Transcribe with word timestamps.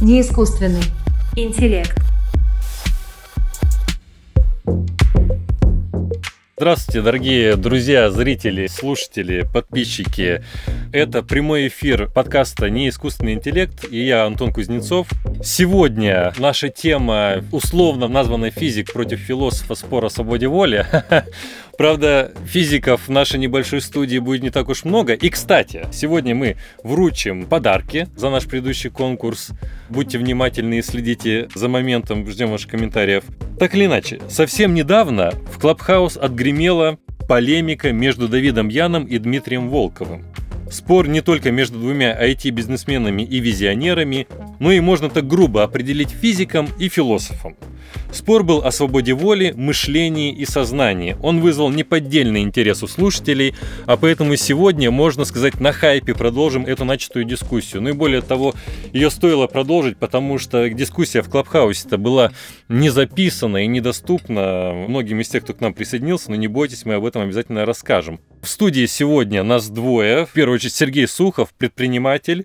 не 0.00 0.22
искусственный 0.22 0.82
интеллект. 1.36 1.96
Здравствуйте, 6.56 7.00
дорогие 7.00 7.56
друзья, 7.56 8.10
зрители, 8.10 8.66
слушатели, 8.66 9.46
подписчики. 9.50 10.44
Это 10.92 11.22
прямой 11.22 11.68
эфир 11.68 12.10
подкаста 12.10 12.68
«Не 12.68 12.90
искусственный 12.90 13.32
интеллект» 13.32 13.86
и 13.90 14.04
я, 14.04 14.26
Антон 14.26 14.52
Кузнецов. 14.52 15.08
Сегодня 15.42 16.34
наша 16.38 16.68
тема 16.68 17.42
условно 17.50 18.08
названа 18.08 18.50
«Физик 18.50 18.92
против 18.92 19.20
философа. 19.20 19.74
Спор 19.74 20.04
о 20.04 20.10
свободе 20.10 20.48
воли». 20.48 20.86
Правда, 21.80 22.30
физиков 22.44 23.08
в 23.08 23.10
нашей 23.10 23.40
небольшой 23.40 23.80
студии 23.80 24.18
будет 24.18 24.42
не 24.42 24.50
так 24.50 24.68
уж 24.68 24.84
много. 24.84 25.14
И, 25.14 25.30
кстати, 25.30 25.86
сегодня 25.90 26.34
мы 26.34 26.58
вручим 26.84 27.46
подарки 27.46 28.06
за 28.14 28.28
наш 28.28 28.44
предыдущий 28.44 28.90
конкурс. 28.90 29.52
Будьте 29.88 30.18
внимательны 30.18 30.80
и 30.80 30.82
следите 30.82 31.48
за 31.54 31.70
моментом, 31.70 32.28
ждем 32.28 32.50
ваших 32.50 32.72
комментариев. 32.72 33.24
Так 33.58 33.74
или 33.74 33.86
иначе, 33.86 34.20
совсем 34.28 34.74
недавно 34.74 35.30
в 35.50 35.58
Клабхаус 35.58 36.18
отгремела 36.18 36.98
полемика 37.26 37.92
между 37.92 38.28
Давидом 38.28 38.68
Яном 38.68 39.06
и 39.06 39.16
Дмитрием 39.16 39.70
Волковым. 39.70 40.29
Спор 40.70 41.08
не 41.08 41.20
только 41.20 41.50
между 41.50 41.78
двумя 41.80 42.16
IT-бизнесменами 42.16 43.22
и 43.22 43.40
визионерами, 43.40 44.28
но 44.60 44.70
и 44.70 44.78
можно 44.78 45.10
так 45.10 45.26
грубо 45.26 45.64
определить 45.64 46.10
физиком 46.10 46.68
и 46.78 46.88
философом. 46.88 47.56
Спор 48.12 48.42
был 48.42 48.58
о 48.58 48.70
свободе 48.70 49.14
воли, 49.14 49.52
мышлении 49.56 50.32
и 50.32 50.44
сознании. 50.44 51.16
Он 51.22 51.40
вызвал 51.40 51.70
неподдельный 51.70 52.42
интерес 52.42 52.82
у 52.82 52.86
слушателей, 52.86 53.54
а 53.86 53.96
поэтому 53.96 54.36
сегодня, 54.36 54.90
можно 54.90 55.24
сказать, 55.24 55.60
на 55.60 55.72
хайпе 55.72 56.14
продолжим 56.14 56.66
эту 56.66 56.84
начатую 56.84 57.24
дискуссию. 57.24 57.82
Ну 57.82 57.90
и 57.90 57.92
более 57.92 58.20
того, 58.20 58.54
ее 58.92 59.10
стоило 59.10 59.46
продолжить, 59.46 59.96
потому 59.96 60.38
что 60.38 60.68
дискуссия 60.68 61.22
в 61.22 61.28
Клабхаусе-то 61.28 61.98
была 61.98 62.32
не 62.68 62.90
записана 62.90 63.64
и 63.64 63.66
недоступна 63.66 64.72
многим 64.88 65.20
из 65.20 65.28
тех, 65.28 65.42
кто 65.42 65.54
к 65.54 65.60
нам 65.60 65.74
присоединился, 65.74 66.30
но 66.30 66.36
не 66.36 66.48
бойтесь, 66.48 66.84
мы 66.84 66.94
об 66.94 67.04
этом 67.04 67.22
обязательно 67.22 67.64
расскажем. 67.64 68.20
В 68.42 68.48
студии 68.48 68.86
сегодня 68.86 69.42
нас 69.42 69.68
двое. 69.68 70.26
В 70.26 70.30
первую 70.30 70.58
очередь 70.60 70.74
Сергей 70.74 71.08
Сухов, 71.08 71.54
предприниматель, 71.54 72.44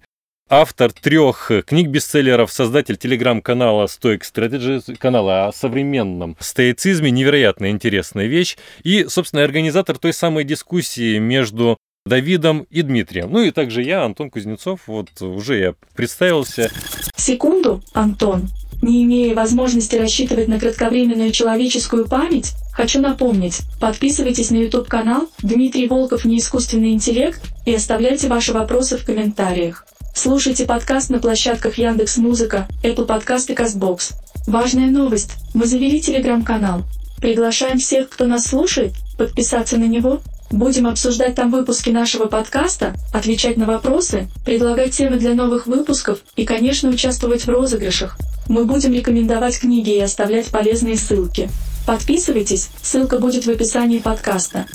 автор 0.49 0.93
трех 0.93 1.51
книг-бестселлеров, 1.65 2.49
создатель 2.49 2.95
телеграм-канала 2.95 3.87
Stoic 3.87 4.21
Strategy, 4.21 4.95
канала 4.95 5.47
о 5.47 5.51
современном 5.51 6.37
стоицизме, 6.39 7.11
невероятно 7.11 7.69
интересная 7.69 8.27
вещь, 8.27 8.55
и, 8.83 9.05
собственно, 9.09 9.43
организатор 9.43 9.97
той 9.97 10.13
самой 10.13 10.45
дискуссии 10.45 11.17
между 11.17 11.77
Давидом 12.05 12.65
и 12.69 12.83
Дмитрием. 12.83 13.31
Ну 13.31 13.41
и 13.41 13.51
также 13.51 13.81
я, 13.81 14.05
Антон 14.05 14.29
Кузнецов, 14.29 14.87
вот 14.87 15.09
уже 15.21 15.57
я 15.57 15.75
представился. 15.93 16.71
Секунду, 17.17 17.83
Антон. 17.93 18.47
Не 18.81 19.03
имея 19.03 19.33
возможности 19.33 19.95
рассчитывать 19.95 20.47
на 20.47 20.59
кратковременную 20.59 21.31
человеческую 21.31 22.07
память, 22.07 22.53
хочу 22.71 22.99
напомнить, 23.01 23.61
подписывайтесь 23.79 24.51
на 24.51 24.57
YouTube-канал 24.57 25.29
Дмитрий 25.41 25.87
Волков 25.87 26.25
«Неискусственный 26.25 26.91
интеллект» 26.91 27.41
и 27.65 27.73
оставляйте 27.73 28.27
ваши 28.27 28.53
вопросы 28.53 28.97
в 28.97 29.05
комментариях. 29.05 29.85
Слушайте 30.13 30.65
подкаст 30.65 31.09
на 31.09 31.19
площадках 31.19 31.77
Яндекс 31.77 32.17
Музыка, 32.17 32.67
Apple 32.83 33.07
Podcast 33.07 33.51
и 33.51 33.55
Castbox. 33.55 34.13
Важная 34.47 34.89
новость. 34.89 35.31
Мы 35.53 35.65
завели 35.65 35.99
телеграм-канал. 35.99 36.83
Приглашаем 37.17 37.79
всех, 37.79 38.09
кто 38.09 38.25
нас 38.25 38.45
слушает, 38.45 38.93
подписаться 39.17 39.77
на 39.77 39.85
него. 39.85 40.21
Будем 40.51 40.87
обсуждать 40.87 41.35
там 41.35 41.51
выпуски 41.51 41.89
нашего 41.89 42.25
подкаста, 42.25 42.93
отвечать 43.13 43.57
на 43.57 43.65
вопросы, 43.65 44.27
предлагать 44.45 44.91
темы 44.91 45.17
для 45.17 45.33
новых 45.33 45.67
выпусков 45.67 46.19
и, 46.35 46.45
конечно, 46.45 46.89
участвовать 46.89 47.45
в 47.45 47.49
розыгрышах. 47.49 48.17
Мы 48.47 48.65
будем 48.65 48.93
рекомендовать 48.93 49.59
книги 49.59 49.95
и 49.95 50.01
оставлять 50.01 50.47
полезные 50.47 50.97
ссылки. 50.97 51.49
Подписывайтесь, 51.87 52.69
ссылка 52.81 53.19
будет 53.19 53.45
в 53.45 53.49
описании 53.49 53.99
подкаста. 53.99 54.65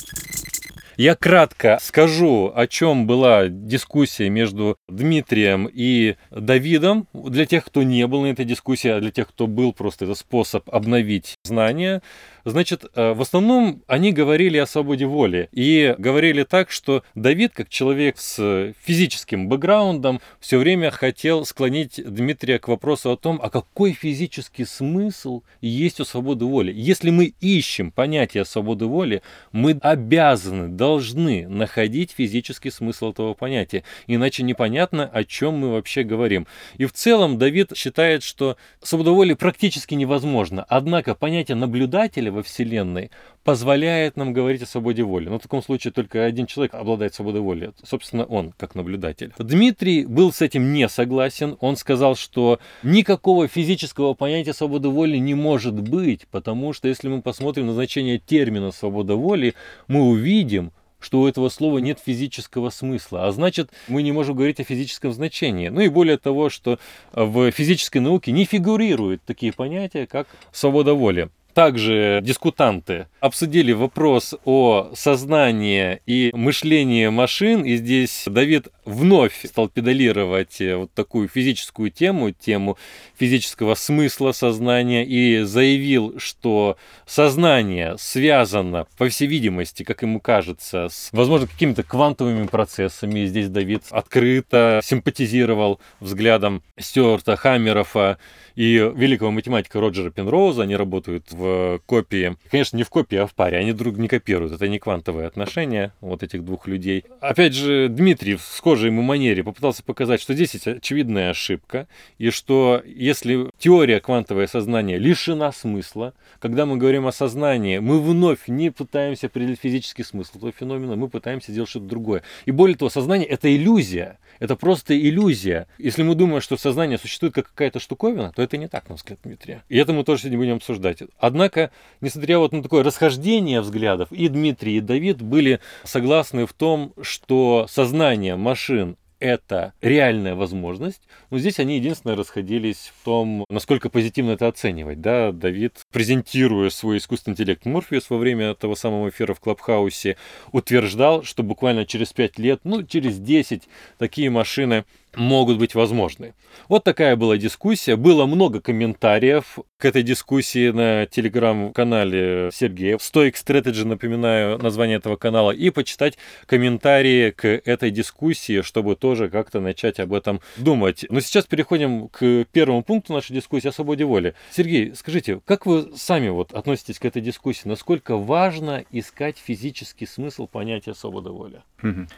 Я 1.01 1.15
кратко 1.15 1.79
скажу, 1.81 2.53
о 2.55 2.67
чем 2.67 3.07
была 3.07 3.49
дискуссия 3.49 4.29
между 4.29 4.77
Дмитрием 4.87 5.67
и 5.73 6.17
Давидом. 6.31 7.09
Для 7.15 7.47
тех, 7.47 7.65
кто 7.65 7.83
не 7.83 8.07
был 8.07 8.21
на 8.21 8.27
этой 8.27 8.45
дискуссии, 8.45 8.89
а 8.89 9.01
для 9.01 9.11
тех, 9.11 9.29
кто 9.29 9.47
был, 9.47 9.73
просто 9.73 10.05
это 10.05 10.15
способ 10.15 10.69
обновить 10.69 11.37
знания. 11.43 12.03
Значит, 12.45 12.85
э, 12.95 13.13
в 13.13 13.21
основном 13.23 13.83
они 13.87 14.13
говорили 14.13 14.59
о 14.59 14.67
свободе 14.67 15.07
воли. 15.07 15.49
И 15.53 15.95
говорили 15.99 16.45
так, 16.45 16.71
что 16.71 17.03
Давид, 17.15 17.53
как 17.55 17.69
человек 17.69 18.19
с 18.19 18.75
физическим 18.83 19.49
бэкграундом, 19.49 20.21
все 20.41 20.59
время 20.59 20.91
хотел 20.91 21.45
склонить 21.45 22.01
Дмитрия 22.05 22.59
к 22.59 22.69
вопросу 22.69 23.11
о 23.11 23.17
том, 23.17 23.39
а 23.43 23.51
какой 23.51 23.93
физический 23.93 24.65
смысл 24.65 25.43
есть 25.61 26.01
у 26.01 26.05
свободы 26.05 26.45
воли. 26.45 26.73
Если 26.75 27.11
мы 27.11 27.35
ищем 27.41 27.91
понятие 27.91 28.45
свободы 28.45 28.87
воли, 28.87 29.23
мы 29.53 29.79
обязаны, 29.83 30.69
должны 30.69 31.49
находить 31.49 32.13
физический 32.13 32.71
смысл 32.71 33.11
этого 33.11 33.35
понятия. 33.35 33.85
Иначе 34.07 34.43
непонятно, 34.43 35.05
о 35.05 35.25
чем 35.25 35.59
мы 35.59 35.73
вообще 35.73 36.03
говорим. 36.03 36.47
И 36.79 36.87
в 36.87 36.93
целом 36.93 37.39
Давид 37.39 37.73
считает, 37.77 38.23
что 38.23 38.57
свобода 38.83 39.13
воли 39.13 39.35
практически 39.35 39.95
невозможно. 39.95 40.65
Однако 40.69 41.15
понятие 41.15 41.57
наблюдателя 41.57 42.30
во 42.31 42.43
Вселенной 42.43 43.11
позволяет 43.45 44.17
нам 44.17 44.33
говорить 44.33 44.63
о 44.63 44.67
свободе 44.67 45.03
воли. 45.03 45.29
Но 45.29 45.39
в 45.39 45.43
таком 45.43 45.63
случае 45.63 45.93
только 45.93 46.25
один 46.25 46.47
человек 46.47 46.75
обладает 46.75 47.15
свободой 47.15 47.41
воли. 47.41 47.73
Собственно, 47.83 48.25
он, 48.25 48.53
как 48.57 48.75
наблюдатель. 48.75 49.33
Дмитрий 49.39 50.05
был 50.05 50.33
с 50.33 50.43
этим 50.43 50.73
не 50.73 50.89
согласен. 50.89 51.57
Он 51.61 51.77
сказал, 51.77 52.17
что 52.17 52.59
никакого 52.83 53.49
физического 53.49 54.15
понятия 54.15 54.53
свободы 54.53 54.89
воли 54.89 55.17
не 55.17 55.35
может 55.35 55.81
быть, 55.81 56.27
потому 56.31 56.73
что 56.73 56.89
если 56.89 57.09
мы 57.09 57.23
посмотрим 57.23 57.67
на 57.67 57.73
значение 57.73 58.19
термина 58.19 58.73
свобода 58.73 59.17
воли, 59.17 59.55
мы 59.89 60.03
увидим, 60.03 60.73
что 61.01 61.21
у 61.21 61.27
этого 61.27 61.49
слова 61.49 61.79
нет 61.79 61.99
физического 61.99 62.71
смысла, 62.71 63.27
а 63.27 63.33
значит, 63.33 63.71
мы 63.89 64.03
не 64.03 64.13
можем 64.13 64.37
говорить 64.37 64.61
о 64.61 64.65
физическом 64.65 65.13
значении. 65.13 65.69
Ну 65.69 65.81
и 65.81 65.89
более 65.89 66.19
того, 66.19 66.51
что 66.51 66.79
в 67.13 67.51
физической 67.51 67.99
науке 67.99 68.33
не 68.33 68.45
фигурируют 68.45 69.23
такие 69.25 69.53
понятия, 69.53 70.07
как 70.07 70.29
свобода 70.53 70.95
воли. 70.95 71.31
Также 71.55 72.21
дискутанты 72.23 73.09
обсудили 73.21 73.73
вопрос 73.73 74.35
о 74.45 74.91
сознании 74.95 76.01
и 76.07 76.31
мышлении 76.33 77.09
машин, 77.09 77.65
и 77.65 77.77
здесь 77.77 78.25
Давид 78.27 78.69
вновь 78.85 79.45
стал 79.47 79.69
педалировать 79.69 80.61
э, 80.61 80.77
вот 80.77 80.93
такую 80.93 81.29
физическую 81.29 81.91
тему, 81.91 82.31
тему 82.31 82.79
физического 83.19 83.75
смысла 83.75 84.33
сознания, 84.33 85.05
и 85.05 85.43
заявил, 85.43 86.19
что 86.19 86.77
сознание 87.07 87.97
связано, 87.99 88.87
по 88.97 89.09
всей 89.09 89.27
видимости, 89.27 89.83
как 89.83 90.03
ему 90.03 90.21
кажется, 90.21 90.89
с, 90.89 91.11
возможно, 91.13 91.47
какими-то 91.47 91.83
квантовыми 91.83 92.47
процессами. 92.47 93.21
И 93.21 93.27
здесь 93.27 93.49
Давид 93.49 93.85
открыто 93.91 94.81
симпатизировал 94.83 95.81
взглядом 96.01 96.63
Стюарта 96.79 97.37
Хаммерофа 97.37 98.19
и 98.55 98.93
великого 98.95 99.31
математика 99.31 99.81
Роджера 99.81 100.11
Пенроуза. 100.11 100.63
Они 100.63 100.77
работают 100.77 101.31
в 101.31 101.40
копии, 101.87 102.37
конечно, 102.51 102.77
не 102.77 102.83
в 102.83 102.91
копии, 102.91 103.17
а 103.17 103.27
в 103.27 103.35
паре. 103.35 103.59
Они 103.59 103.73
друг 103.73 103.97
не 103.97 104.09
копируют. 104.09 104.53
Это 104.53 104.69
не 104.69 104.79
квантовые 104.79 105.27
отношения 105.27 105.93
вот 106.01 106.23
этих 106.23 106.45
двух 106.45 106.67
людей. 106.67 107.05
Опять 107.21 107.55
же, 107.55 107.89
Дмитрий 107.89 108.37
в 108.37 108.43
схожей 108.43 108.91
ему 108.91 109.03
манере 109.03 109.45
попытался 109.45 109.83
показать, 109.83 110.21
что 110.21 110.35
здесь 110.35 110.55
есть 110.55 110.67
очевидная 110.67 111.31
ошибка, 111.31 111.89
и 112.19 112.31
что 112.31 112.83
если 112.85 113.50
теория 113.61 114.01
квантовое 114.01 114.47
сознания 114.47 114.99
лишена 114.99 115.53
смысла, 115.53 116.15
когда 116.41 116.67
мы 116.67 116.79
говорим 116.79 117.07
о 117.07 117.13
сознании, 117.13 117.79
мы 117.79 118.01
вновь 118.01 118.49
не 118.49 118.71
пытаемся 118.71 119.27
определить 119.27 119.61
физический 119.61 120.03
смысл 120.03 120.39
этого 120.39 120.51
феномена, 120.51 120.97
мы 120.97 121.09
пытаемся 121.09 121.53
сделать 121.53 121.71
что-то 121.71 121.87
другое. 121.87 122.23
И 122.47 122.51
более 122.51 122.77
того, 122.77 122.89
сознание— 122.89 123.29
это 123.29 123.55
иллюзия. 123.55 124.19
Это 124.41 124.57
просто 124.57 124.99
иллюзия. 124.99 125.67
Если 125.79 126.03
мы 126.03 126.15
думаем, 126.15 126.41
что 126.41 126.57
сознание 126.57 126.97
существует 126.97 127.35
как 127.35 127.49
какая-то 127.49 127.79
штуковина, 127.79 128.33
то 128.35 128.43
это 128.43 128.57
не 128.57 128.69
так, 128.69 128.89
на 128.89 128.95
взгляд 128.95 129.19
Дмитрия. 129.23 129.63
И 129.69 129.77
это 129.77 129.93
мы 129.93 130.03
тоже 130.03 130.23
сегодня 130.23 130.39
будем 130.39 130.57
обсуждать. 130.57 131.03
Однако, 131.19 131.71
несмотря 132.01 132.39
вот 132.39 132.53
на 132.53 132.63
такое 132.63 132.83
расхождение 132.83 133.61
взглядов, 133.61 134.11
и 134.11 134.29
Дмитрий, 134.29 134.79
и 134.79 134.81
Давид 134.81 135.21
были 135.21 135.61
согласны 135.85 136.47
в 136.47 136.55
том, 136.55 136.95
что 137.03 137.67
сознание 137.69 138.37
машин 138.37 138.97
это 139.21 139.75
реальная 139.83 140.35
возможность. 140.35 141.03
Но 141.31 141.39
здесь 141.39 141.61
они 141.61 141.77
единственное 141.77 142.17
расходились 142.17 142.93
в 142.97 143.05
том, 143.05 143.45
насколько 143.49 143.91
позитивно 143.91 144.33
это 144.33 144.49
оценивать. 144.49 145.01
Да, 145.01 145.31
Давид, 145.31 145.75
презентируя 145.93 146.71
свой 146.71 146.97
искусственный 146.97 147.35
интеллект 147.35 147.65
Морфеус 147.65 148.11
во 148.11 148.17
время 148.17 148.55
того 148.55 148.75
самого 148.75 149.11
эфира 149.11 149.35
в 149.35 149.41
Клабхаусе, 149.41 150.17
утверждал, 150.53 151.23
что 151.23 151.43
буквально 151.43 151.87
через 151.87 152.13
5 152.13 152.39
лет, 152.39 152.61
ну, 152.65 152.83
через 152.83 153.19
10 153.19 153.69
такие 153.99 154.31
машины 154.31 154.85
могут 155.15 155.59
быть 155.59 155.75
возможны. 155.75 156.35
Вот 156.69 156.85
такая 156.85 157.17
была 157.17 157.37
дискуссия. 157.37 157.97
Было 157.97 158.27
много 158.27 158.61
комментариев 158.61 159.59
к 159.79 159.85
этой 159.85 160.03
дискуссии 160.03 160.71
на 160.71 161.07
телеграм-канале 161.07 162.51
Сергея. 162.53 162.97
Stoic 162.99 163.35
Strategy, 163.35 163.85
напоминаю, 163.85 164.59
название 164.59 164.99
этого 164.99 165.17
канала. 165.17 165.51
И 165.51 165.71
почитать 165.71 166.19
комментарии 166.47 167.31
к 167.31 167.47
этой 167.47 167.91
дискуссии, 167.91 168.63
чтобы 168.63 168.97
тоже 168.97 169.29
как-то 169.29 169.61
начать 169.61 170.01
об 170.01 170.13
этом 170.13 170.41
думать. 170.57 171.05
Но 171.09 171.21
сейчас 171.21 171.47
переходим 171.47 172.09
к 172.09 172.45
первому 172.53 172.83
пункту 172.83 173.13
нашей 173.13 173.35
дискуссии 173.35 173.69
о 173.69 173.73
свободе 173.73 174.05
воли. 174.05 174.35
Сергей, 174.51 174.95
скажите, 174.95 175.41
как 175.45 175.67
вы 175.67 175.93
сами 175.97 176.29
вот 176.29 176.53
относитесь 176.53 176.99
к 176.99 177.05
этой 177.05 177.23
дискуссии? 177.23 177.69
Насколько 177.69 178.17
важно 178.17 178.85
искать 178.91 179.39
физический 179.39 180.07
смысл 180.07 180.47
понятия 180.47 180.95
свободы 180.95 181.31
воли? 181.31 181.63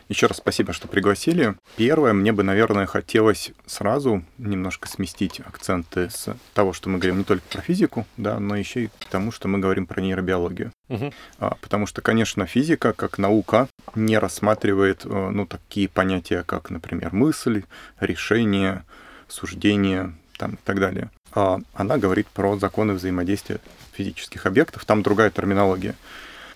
Еще 0.09 0.27
раз 0.27 0.39
спасибо, 0.39 0.73
что 0.73 0.89
пригласили. 0.89 1.55
Первое, 1.77 2.13
мне 2.13 2.33
бы, 2.33 2.43
наверное, 2.43 2.82
хотелось 2.87 3.53
сразу 3.67 4.23
немножко 4.39 4.89
сместить 4.89 5.41
акценты 5.41 6.11
с 6.11 6.37
того, 6.55 6.73
что 6.73 6.89
мы 6.89 6.99
говорим 6.99 7.19
не 7.19 7.25
только 7.25 7.45
про 7.49 7.61
физику, 7.61 8.07
да, 8.17 8.39
но 8.39 8.57
еще 8.57 8.85
и 8.85 8.87
к 8.87 9.07
тому, 9.11 9.33
что 9.33 9.49
мы 9.49 9.59
говорим 9.59 9.87
про 9.87 10.01
нейробиологию. 10.01 10.73
Угу. 10.89 11.13
А, 11.39 11.57
потому 11.61 11.87
что, 11.87 12.03
конечно, 12.03 12.47
физика 12.47 12.93
как 12.93 13.19
наука 13.19 13.69
не 13.95 14.19
рассматривает 14.19 15.05
э, 15.05 15.31
ну, 15.31 15.47
такие 15.47 15.89
понятия, 15.89 16.43
как, 16.45 16.71
например, 16.71 17.13
мысль, 17.13 17.65
решение, 18.01 18.85
суждение 19.29 20.15
там, 20.39 20.55
и 20.55 20.59
так 20.65 20.81
далее. 20.81 21.11
А 21.35 21.59
она 21.75 21.99
говорит 21.99 22.27
про 22.29 22.59
законы 22.59 22.93
взаимодействия 22.93 23.61
физических 23.93 24.47
объектов, 24.47 24.85
там 24.85 25.03
другая 25.03 25.31
терминология. 25.31 25.95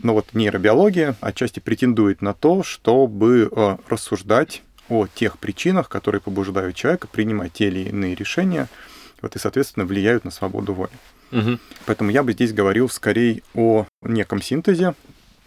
Но 0.01 0.13
вот 0.13 0.35
нейробиология 0.35 1.17
отчасти 1.21 1.61
претендует 1.61 2.21
на 2.21 2.35
то, 2.35 2.63
чтобы 2.63 3.49
э, 3.51 3.77
рассуждать 3.89 4.63
о 4.89 5.07
тех 5.07 5.39
причинах, 5.39 5.89
которые 5.89 6.21
побуждают 6.21 6.77
человека 6.77 7.09
принимать 7.09 7.53
те 7.55 7.69
или 7.69 7.89
иные 7.89 8.15
решения, 8.15 8.69
вот, 9.23 9.37
и, 9.37 9.39
соответственно, 9.39 9.87
влияют 9.87 10.25
на 10.25 10.31
свободу 10.31 10.75
воли. 10.75 10.91
Угу. 11.33 11.59
Поэтому 11.87 12.11
я 12.11 12.23
бы 12.23 12.33
здесь 12.33 12.53
говорил 12.53 12.89
скорее 12.89 13.43
о 13.55 13.87
неком 14.03 14.41
синтезе 14.41 14.95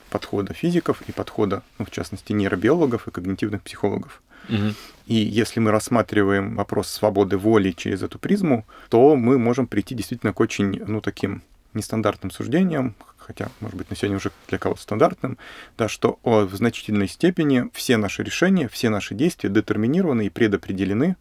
подхода 0.10 0.54
физиков 0.54 1.02
и 1.08 1.12
подхода, 1.12 1.62
ну, 1.78 1.86
в 1.86 1.92
частности, 1.92 2.34
нейробиологов 2.34 3.08
и 3.08 3.12
когнитивных 3.12 3.62
психологов. 3.62 4.22
Угу. 4.50 4.74
И 5.08 5.16
если 5.16 5.60
мы 5.60 5.72
рассматриваем 5.72 6.56
вопрос 6.56 6.90
свободы 6.90 7.38
воли 7.38 7.72
через 7.72 8.02
эту 8.02 8.20
призму, 8.20 8.66
то 8.90 9.16
мы 9.16 9.38
можем 9.38 9.68
прийти 9.68 9.96
действительно 9.96 10.34
к 10.34 10.40
очень, 10.40 10.82
ну, 10.86 11.02
таким 11.02 11.44
нестандартным 11.74 12.31
суждениям, 12.31 12.95
хотя, 13.18 13.50
может 13.60 13.77
быть, 13.77 13.89
на 13.89 13.95
сегодня 13.95 14.18
уже 14.18 14.31
для 14.48 14.57
кого-то 14.57 14.81
стандартным, 14.81 15.38
да, 15.77 15.88
что 15.88 16.19
о, 16.24 16.45
в 16.45 16.56
значительной 16.56 17.07
степени 17.07 17.69
все 17.74 17.98
наши 17.98 18.24
решения, 18.24 18.68
все 18.68 18.89
наши 18.89 19.13
действия 19.16 19.50
детерминированы 19.50 20.25
и 20.25 20.30
предопределены 20.30 21.16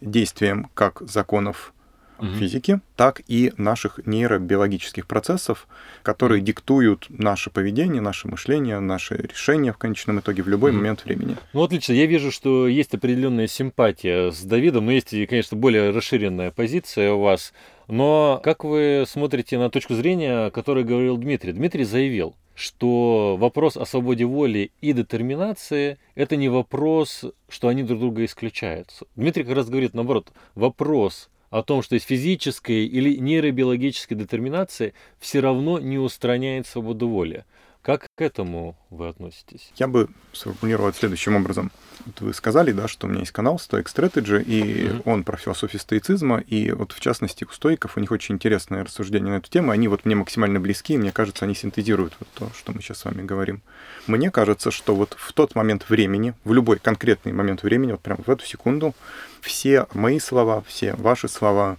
действием 0.00 0.68
как 0.74 1.02
законов 1.02 1.72
Мгм. 2.18 2.34
физики, 2.38 2.80
так 2.94 3.20
и 3.26 3.52
наших 3.56 3.98
нейробиологических 4.06 5.08
процессов, 5.08 5.66
которые 6.04 6.40
диктуют 6.40 7.06
наше 7.08 7.50
поведение, 7.50 8.00
наше 8.00 8.28
мышление, 8.28 8.78
наши 8.78 9.16
решения 9.16 9.72
в 9.72 9.78
конечном 9.78 10.20
итоге 10.20 10.44
в 10.44 10.48
любой 10.48 10.70
Мгм. 10.70 10.78
момент 10.78 11.04
времени. 11.04 11.36
Ну, 11.52 11.62
отлично. 11.64 11.94
Я 11.94 12.06
вижу, 12.06 12.30
что 12.30 12.68
есть 12.68 12.94
определенная 12.94 13.48
симпатия 13.48 14.30
с 14.30 14.40
Давидом, 14.42 14.86
но 14.86 14.92
есть 14.92 15.12
и, 15.12 15.26
конечно, 15.26 15.56
более 15.56 15.90
расширенная 15.90 16.52
позиция 16.52 17.12
у 17.12 17.20
вас. 17.20 17.52
Но 17.92 18.40
как 18.42 18.64
вы 18.64 19.04
смотрите 19.06 19.58
на 19.58 19.68
точку 19.68 19.92
зрения, 19.92 20.46
о 20.46 20.50
которой 20.50 20.82
говорил 20.82 21.18
Дмитрий? 21.18 21.52
Дмитрий 21.52 21.84
заявил, 21.84 22.34
что 22.54 23.36
вопрос 23.38 23.76
о 23.76 23.84
свободе 23.84 24.24
воли 24.24 24.72
и 24.80 24.94
детерминации– 24.94 25.98
это 26.14 26.36
не 26.36 26.48
вопрос, 26.48 27.26
что 27.50 27.68
они 27.68 27.82
друг 27.82 28.00
друга 28.00 28.24
исключают. 28.24 28.88
Дмитрий 29.14 29.44
как 29.44 29.56
раз 29.56 29.68
говорит, 29.68 29.92
наоборот, 29.92 30.32
вопрос 30.54 31.28
о 31.50 31.62
том, 31.62 31.82
что 31.82 31.94
есть 31.94 32.06
физическая 32.06 32.78
или 32.78 33.18
нейробиологическая 33.18 34.18
детерминация, 34.18 34.94
все 35.18 35.40
равно 35.40 35.78
не 35.78 35.98
устраняет 35.98 36.66
свободу 36.66 37.10
воли. 37.10 37.44
Как 37.82 38.06
к 38.14 38.20
этому 38.20 38.76
вы 38.90 39.08
относитесь? 39.08 39.72
Я 39.74 39.88
бы 39.88 40.08
сформулировал 40.32 40.92
следующим 40.92 41.34
образом. 41.34 41.72
Вот 42.06 42.20
вы 42.20 42.32
сказали, 42.32 42.70
да, 42.70 42.86
что 42.86 43.08
у 43.08 43.10
меня 43.10 43.20
есть 43.20 43.32
канал 43.32 43.56
Stoic 43.56 43.86
Strategy, 43.86 44.40
и 44.44 44.88
Мгм. 44.88 45.02
он 45.04 45.24
про 45.24 45.36
философию 45.36 45.80
стоицизма, 45.80 46.38
и 46.38 46.70
вот 46.70 46.92
в 46.92 47.00
частности 47.00 47.42
у 47.44 47.52
стоиков 47.52 47.96
у 47.96 48.00
них 48.00 48.12
очень 48.12 48.36
интересное 48.36 48.84
рассуждение 48.84 49.32
на 49.32 49.36
эту 49.38 49.50
тему, 49.50 49.72
они 49.72 49.88
вот 49.88 50.04
мне 50.04 50.14
максимально 50.14 50.60
близки, 50.60 50.94
и 50.94 50.98
мне 50.98 51.10
кажется, 51.10 51.44
они 51.44 51.56
синтезируют 51.56 52.14
вот 52.20 52.28
то, 52.34 52.50
что 52.56 52.72
мы 52.72 52.80
сейчас 52.82 52.98
с 52.98 53.04
вами 53.04 53.22
говорим. 53.22 53.62
Мне 54.06 54.30
кажется, 54.30 54.70
что 54.70 54.94
вот 54.94 55.16
в 55.18 55.32
тот 55.32 55.56
момент 55.56 55.90
времени, 55.90 56.34
в 56.44 56.52
любой 56.52 56.78
конкретный 56.78 57.32
момент 57.32 57.64
времени, 57.64 57.92
вот 57.92 58.00
прямо 58.00 58.22
в 58.24 58.30
эту 58.30 58.46
секунду, 58.46 58.94
все 59.40 59.86
мои 59.92 60.20
слова, 60.20 60.62
все 60.68 60.94
ваши 60.94 61.28
слова, 61.28 61.78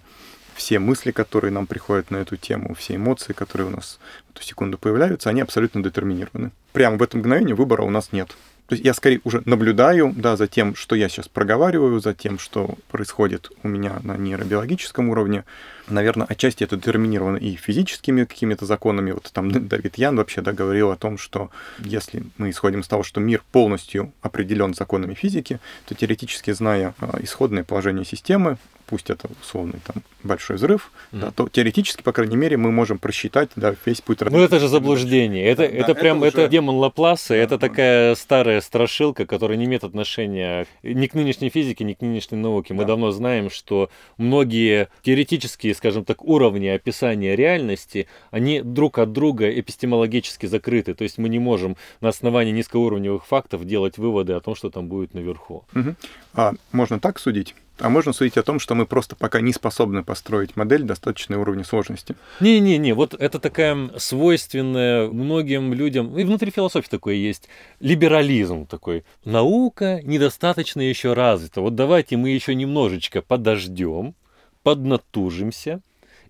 все 0.54 0.78
мысли, 0.78 1.10
которые 1.10 1.50
нам 1.50 1.66
приходят 1.66 2.10
на 2.10 2.18
эту 2.18 2.36
тему, 2.36 2.74
все 2.74 2.96
эмоции, 2.96 3.32
которые 3.32 3.68
у 3.68 3.70
нас 3.70 3.98
в 4.28 4.36
эту 4.36 4.42
секунду 4.42 4.78
появляются, 4.78 5.30
они 5.30 5.40
абсолютно 5.40 5.82
детерминированы. 5.82 6.50
Прямо 6.72 6.96
в 6.96 7.02
это 7.02 7.16
мгновение 7.16 7.54
выбора 7.54 7.82
у 7.82 7.90
нас 7.90 8.12
нет. 8.12 8.34
То 8.66 8.74
есть 8.74 8.84
я 8.84 8.94
скорее 8.94 9.20
уже 9.24 9.42
наблюдаю, 9.44 10.14
да, 10.16 10.36
за 10.36 10.46
тем, 10.46 10.74
что 10.74 10.96
я 10.96 11.10
сейчас 11.10 11.28
проговариваю, 11.28 12.00
за 12.00 12.14
тем, 12.14 12.38
что 12.38 12.76
происходит 12.90 13.50
у 13.62 13.68
меня 13.68 14.00
на 14.02 14.16
нейробиологическом 14.16 15.10
уровне. 15.10 15.44
Наверное, 15.86 16.26
отчасти 16.26 16.64
это 16.64 16.76
детерминировано 16.76 17.36
и 17.36 17.56
физическими 17.56 18.24
какими-то 18.24 18.64
законами. 18.64 19.10
Вот 19.10 19.30
там 19.34 19.50
Давид 19.68 19.96
Ян 19.96 20.16
вообще 20.16 20.40
да, 20.40 20.52
говорил 20.52 20.90
о 20.90 20.96
том, 20.96 21.18
что 21.18 21.50
если 21.78 22.24
мы 22.38 22.48
исходим 22.48 22.80
из 22.80 22.88
того, 22.88 23.02
что 23.02 23.20
мир 23.20 23.42
полностью 23.52 24.12
определен 24.22 24.72
законами 24.72 25.12
физики, 25.12 25.60
то 25.84 25.94
теоретически, 25.94 26.52
зная 26.52 26.94
а, 27.00 27.18
исходное 27.20 27.64
положение 27.64 28.06
системы, 28.06 28.56
пусть 28.94 29.10
это 29.10 29.28
условный 29.42 29.80
там 29.84 30.04
большой 30.22 30.54
взрыв, 30.54 30.92
да, 31.10 31.26
Мгм. 31.26 31.32
то 31.34 31.48
теоретически, 31.48 32.00
по 32.02 32.12
крайней 32.12 32.36
мере, 32.36 32.56
мы 32.56 32.70
можем 32.70 32.98
просчитать 32.98 33.48
да, 33.56 33.74
весь 33.84 34.00
путь 34.00 34.20
Ну 34.20 34.38
это 34.38 34.60
же 34.60 34.68
заблуждение. 34.68 35.44
Это, 35.46 35.62
Да, 35.62 35.64
это 35.68 35.76
это 35.90 35.94
прям 35.96 36.18
уже- 36.18 36.28
это 36.28 36.46
демон 36.46 36.76
Лапласа, 36.76 37.34
это 37.34 37.58
да. 37.58 37.66
такая 37.68 38.14
старая 38.14 38.60
страшилка, 38.60 39.26
которая 39.26 39.58
не 39.58 39.64
имеет 39.64 39.82
отношения 39.82 40.66
ни 40.84 41.08
к 41.08 41.14
нынешней 41.14 41.50
физике, 41.50 41.82
ни 41.82 41.94
к 41.94 42.02
нынешней 42.02 42.38
науке. 42.38 42.72
Мы 42.72 42.82
Да. 42.82 42.88
давно 42.90 43.10
знаем, 43.10 43.50
что 43.50 43.90
многие 44.16 44.88
теоретические, 45.02 45.74
скажем 45.74 46.04
так, 46.04 46.24
уровни 46.24 46.68
описания 46.68 47.34
реальности, 47.34 48.06
они 48.30 48.60
друг 48.62 48.98
от 48.98 49.12
друга 49.12 49.50
эпистемологически 49.50 50.46
закрыты. 50.46 50.94
То 50.94 51.02
есть 51.02 51.18
мы 51.18 51.28
не 51.28 51.40
можем 51.40 51.76
на 52.00 52.10
основании 52.10 52.52
низкоуровневых 52.52 53.26
фактов 53.26 53.64
делать 53.66 53.98
выводы 53.98 54.34
о 54.34 54.40
том, 54.40 54.54
что 54.54 54.70
там 54.70 54.86
будет 54.86 55.14
наверху. 55.14 55.64
Мгм. 55.72 55.96
А 56.34 56.52
можно 56.70 57.00
так 57.00 57.18
судить? 57.18 57.56
А 57.78 57.88
можно 57.88 58.12
судить 58.12 58.36
о 58.36 58.42
том, 58.42 58.60
что 58.60 58.74
мы 58.74 58.86
просто 58.86 59.16
пока 59.16 59.40
не 59.40 59.52
способны 59.52 60.04
построить 60.04 60.56
модель 60.56 60.82
достаточной 60.82 61.36
уровня 61.36 61.64
сложности. 61.64 62.14
Не-не-не, 62.40 62.92
вот 62.92 63.14
это 63.14 63.40
такая 63.40 63.90
свойственная 63.98 65.08
многим 65.08 65.74
людям, 65.74 66.16
и 66.16 66.24
внутри 66.24 66.52
философии 66.52 66.88
такое 66.88 67.14
есть, 67.14 67.48
либерализм 67.80 68.66
такой. 68.66 69.04
Наука 69.24 70.00
недостаточно 70.04 70.82
еще 70.82 71.14
развита. 71.14 71.60
Вот 71.60 71.74
давайте 71.74 72.16
мы 72.16 72.30
еще 72.30 72.54
немножечко 72.54 73.22
подождем, 73.22 74.14
поднатужимся, 74.62 75.80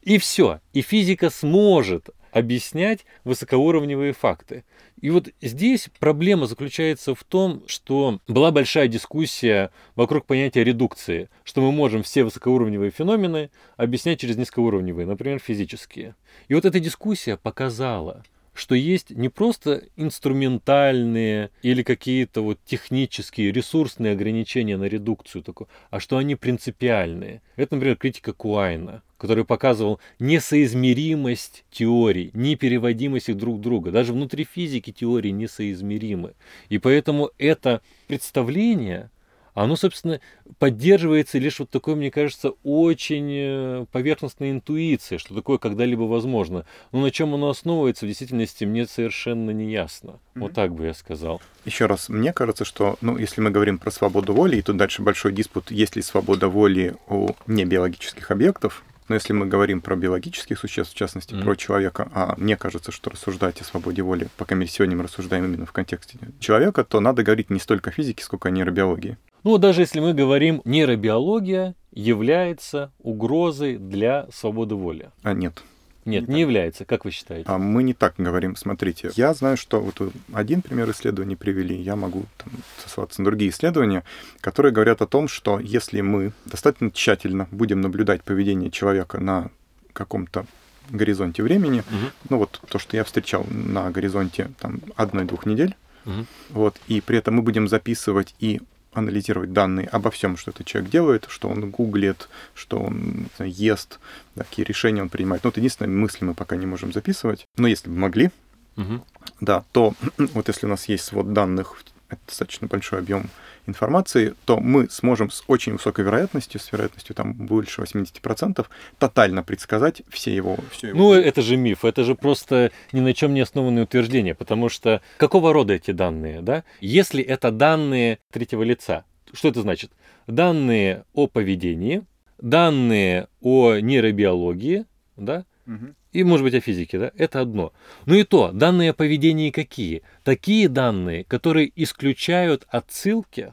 и 0.02 0.18
все. 0.18 0.60
И 0.72 0.82
физика 0.82 1.30
сможет 1.30 2.10
объяснять 2.34 3.06
высокоуровневые 3.22 4.12
факты. 4.12 4.64
И 5.00 5.10
вот 5.10 5.28
здесь 5.40 5.88
проблема 6.00 6.46
заключается 6.46 7.14
в 7.14 7.22
том, 7.22 7.62
что 7.68 8.18
была 8.26 8.50
большая 8.50 8.88
дискуссия 8.88 9.70
вокруг 9.94 10.26
понятия 10.26 10.64
редукции, 10.64 11.30
что 11.44 11.60
мы 11.60 11.70
можем 11.70 12.02
все 12.02 12.24
высокоуровневые 12.24 12.90
феномены 12.90 13.50
объяснять 13.76 14.18
через 14.18 14.36
низкоуровневые, 14.36 15.06
например, 15.06 15.38
физические. 15.38 16.16
И 16.48 16.54
вот 16.54 16.64
эта 16.64 16.80
дискуссия 16.80 17.36
показала, 17.36 18.24
что 18.52 18.74
есть 18.74 19.10
не 19.10 19.28
просто 19.28 19.84
инструментальные 19.96 21.50
или 21.62 21.84
какие-то 21.84 22.42
вот 22.42 22.58
технические, 22.64 23.52
ресурсные 23.52 24.12
ограничения 24.12 24.76
на 24.76 24.84
редукцию, 24.84 25.44
а 25.90 26.00
что 26.00 26.16
они 26.16 26.34
принципиальные. 26.34 27.42
Это, 27.54 27.76
например, 27.76 27.96
критика 27.96 28.32
Куайна, 28.32 29.02
который 29.24 29.46
показывал 29.46 30.00
несоизмеримость 30.18 31.64
теорий, 31.70 32.30
непереводимость 32.34 33.30
их 33.30 33.38
друг 33.38 33.58
друга. 33.58 33.90
Даже 33.90 34.12
внутри 34.12 34.44
физики 34.44 34.92
теории 34.92 35.30
несоизмеримы. 35.30 36.34
И 36.68 36.76
поэтому 36.76 37.30
это 37.38 37.80
представление, 38.06 39.10
оно, 39.54 39.76
собственно, 39.76 40.20
поддерживается 40.58 41.38
лишь 41.38 41.58
вот 41.58 41.70
такой, 41.70 41.94
мне 41.94 42.10
кажется, 42.10 42.52
очень 42.64 43.30
э, 43.30 43.86
поверхностной 43.92 44.50
интуицией, 44.50 45.18
что 45.18 45.34
такое 45.34 45.56
когда-либо 45.56 46.02
возможно. 46.02 46.66
Но 46.92 47.00
на 47.00 47.10
чем 47.10 47.32
оно 47.32 47.48
основывается, 47.48 48.04
в 48.04 48.08
действительности 48.08 48.64
мне 48.64 48.86
совершенно 48.86 49.52
не 49.52 49.72
ясно. 49.72 50.20
Вот 50.34 50.48
Мгм. 50.48 50.54
так 50.54 50.74
бы 50.74 50.84
я 50.84 50.92
сказал. 50.92 51.40
Еще 51.64 51.86
раз, 51.86 52.10
мне 52.10 52.34
кажется, 52.34 52.66
что, 52.66 52.98
ну, 53.00 53.16
если 53.16 53.40
мы 53.40 53.50
говорим 53.50 53.78
про 53.78 53.90
свободу 53.90 54.34
воли, 54.34 54.56
и 54.56 54.62
тут 54.62 54.76
дальше 54.76 55.00
большой 55.00 55.32
диспут, 55.32 55.70
есть 55.70 55.96
ли 55.96 56.02
свобода 56.02 56.48
воли 56.48 56.96
у 57.08 57.30
небиологических 57.46 58.30
объектов, 58.30 58.84
но 59.08 59.14
если 59.14 59.32
мы 59.32 59.46
говорим 59.46 59.80
про 59.80 59.96
биологических 59.96 60.58
существ, 60.58 60.94
в 60.94 60.96
частности, 60.96 61.34
Мгм. 61.34 61.44
про 61.44 61.54
человека, 61.56 62.08
а 62.14 62.34
мне 62.38 62.56
кажется, 62.56 62.92
что 62.92 63.10
рассуждать 63.10 63.60
о 63.60 63.64
свободе 63.64 64.02
воли, 64.02 64.28
пока 64.36 64.54
мы 64.54 64.66
сегодня 64.66 64.96
мы 64.96 65.04
рассуждаем 65.04 65.44
именно 65.44 65.66
в 65.66 65.72
контексте 65.72 66.18
человека, 66.40 66.84
то 66.84 67.00
надо 67.00 67.22
говорить 67.22 67.50
не 67.50 67.60
столько 67.60 67.90
о 67.90 67.92
физике, 67.92 68.22
сколько 68.24 68.48
о 68.48 68.50
нейробиологии. 68.50 69.16
Ну, 69.42 69.58
даже 69.58 69.82
если 69.82 70.00
мы 70.00 70.14
говорим, 70.14 70.62
нейробиология 70.64 71.74
является 71.92 72.92
угрозой 72.98 73.76
для 73.76 74.26
свободы 74.32 74.74
воли. 74.74 75.10
А 75.22 75.32
нет. 75.34 75.62
Нет, 76.04 76.28
не 76.28 76.40
является, 76.40 76.84
как 76.84 77.04
вы 77.04 77.10
считаете? 77.10 77.44
А 77.48 77.58
мы 77.58 77.82
не 77.82 77.94
так 77.94 78.14
говорим. 78.18 78.56
Смотрите, 78.56 79.10
я 79.16 79.32
знаю, 79.34 79.56
что 79.56 79.80
вот 79.80 80.00
один 80.32 80.62
пример 80.62 80.90
исследований 80.90 81.36
привели, 81.36 81.74
я 81.74 81.96
могу 81.96 82.26
там, 82.36 82.52
сослаться 82.82 83.20
на 83.22 83.26
другие 83.26 83.50
исследования, 83.50 84.04
которые 84.40 84.72
говорят 84.72 85.02
о 85.02 85.06
том, 85.06 85.28
что 85.28 85.58
если 85.58 86.00
мы 86.00 86.32
достаточно 86.44 86.90
тщательно 86.90 87.48
будем 87.50 87.80
наблюдать 87.80 88.22
поведение 88.22 88.70
человека 88.70 89.18
на 89.20 89.50
каком-то 89.92 90.46
горизонте 90.90 91.42
времени, 91.42 91.82
Мгм. 91.90 92.10
ну 92.28 92.38
вот 92.38 92.60
то, 92.68 92.78
что 92.78 92.96
я 92.96 93.04
встречал 93.04 93.44
на 93.48 93.90
горизонте 93.90 94.50
там 94.60 94.80
одной-двух 94.96 95.46
недель, 95.46 95.74
Мгм. 96.04 96.26
вот, 96.50 96.76
и 96.86 97.00
при 97.00 97.16
этом 97.18 97.36
мы 97.36 97.42
будем 97.42 97.68
записывать 97.68 98.34
и 98.38 98.60
анализировать 98.94 99.52
данные 99.52 99.88
обо 99.88 100.10
всем, 100.10 100.36
что 100.36 100.50
этот 100.50 100.66
человек 100.66 100.90
делает, 100.90 101.26
что 101.28 101.48
он 101.48 101.70
гуглит, 101.70 102.28
что 102.54 102.78
он 102.78 103.26
знаю, 103.36 103.52
ест, 103.52 103.98
какие 104.36 104.64
решения 104.64 105.02
он 105.02 105.08
принимает. 105.08 105.44
Ну, 105.44 105.50
это 105.50 105.60
единственное, 105.60 105.90
мысли 105.90 106.24
мы 106.24 106.34
пока 106.34 106.56
не 106.56 106.66
можем 106.66 106.92
записывать. 106.92 107.46
Но 107.56 107.66
если 107.66 107.88
бы 107.88 107.96
могли, 107.96 108.30
Мгм. 108.76 109.02
да, 109.40 109.64
то 109.72 109.94
вот 110.18 110.48
если 110.48 110.66
у 110.66 110.68
нас 110.70 110.88
есть 110.88 111.04
свод 111.04 111.32
данных, 111.32 111.82
это 112.08 112.20
достаточно 112.26 112.66
большой 112.66 112.98
объем 113.00 113.28
информации, 113.66 114.34
то 114.44 114.58
мы 114.58 114.88
сможем 114.90 115.30
с 115.30 115.44
очень 115.46 115.72
высокой 115.72 116.04
вероятностью, 116.04 116.60
с 116.60 116.72
вероятностью 116.72 117.14
там 117.14 117.32
больше 117.32 117.82
80%, 117.82 118.66
тотально 118.98 119.42
предсказать 119.42 120.02
все 120.08 120.34
его... 120.34 120.58
Все 120.70 120.88
его 120.88 120.98
Ну, 120.98 121.12
это 121.14 121.42
же 121.42 121.56
миф, 121.56 121.84
это 121.84 122.04
же 122.04 122.14
просто 122.14 122.72
ни 122.92 123.00
на 123.00 123.14
чем 123.14 123.34
не 123.34 123.40
основанное 123.40 123.84
утверждение, 123.84 124.34
потому 124.34 124.68
что 124.68 125.00
какого 125.16 125.52
рода 125.52 125.74
эти 125.74 125.90
данные, 125.90 126.42
да? 126.42 126.64
Если 126.80 127.22
это 127.22 127.50
данные 127.50 128.18
третьего 128.32 128.62
лица, 128.62 129.04
что 129.32 129.48
это 129.48 129.62
значит? 129.62 129.90
Данные 130.26 131.04
о 131.12 131.26
поведении, 131.26 132.02
данные 132.38 133.28
о 133.40 133.76
нейробиологии, 133.78 134.86
да, 135.16 135.44
Мгм. 135.66 135.94
И, 136.14 136.22
может 136.22 136.44
быть, 136.44 136.54
о 136.54 136.60
физике, 136.60 136.98
да, 136.98 137.12
это 137.16 137.40
одно. 137.40 137.72
Ну 138.06 138.14
и 138.14 138.22
то, 138.22 138.52
данные 138.52 138.90
о 138.90 138.94
поведении 138.94 139.50
какие? 139.50 140.02
Такие 140.22 140.68
данные, 140.68 141.24
которые 141.24 141.70
исключают 141.74 142.64
отсылки 142.68 143.52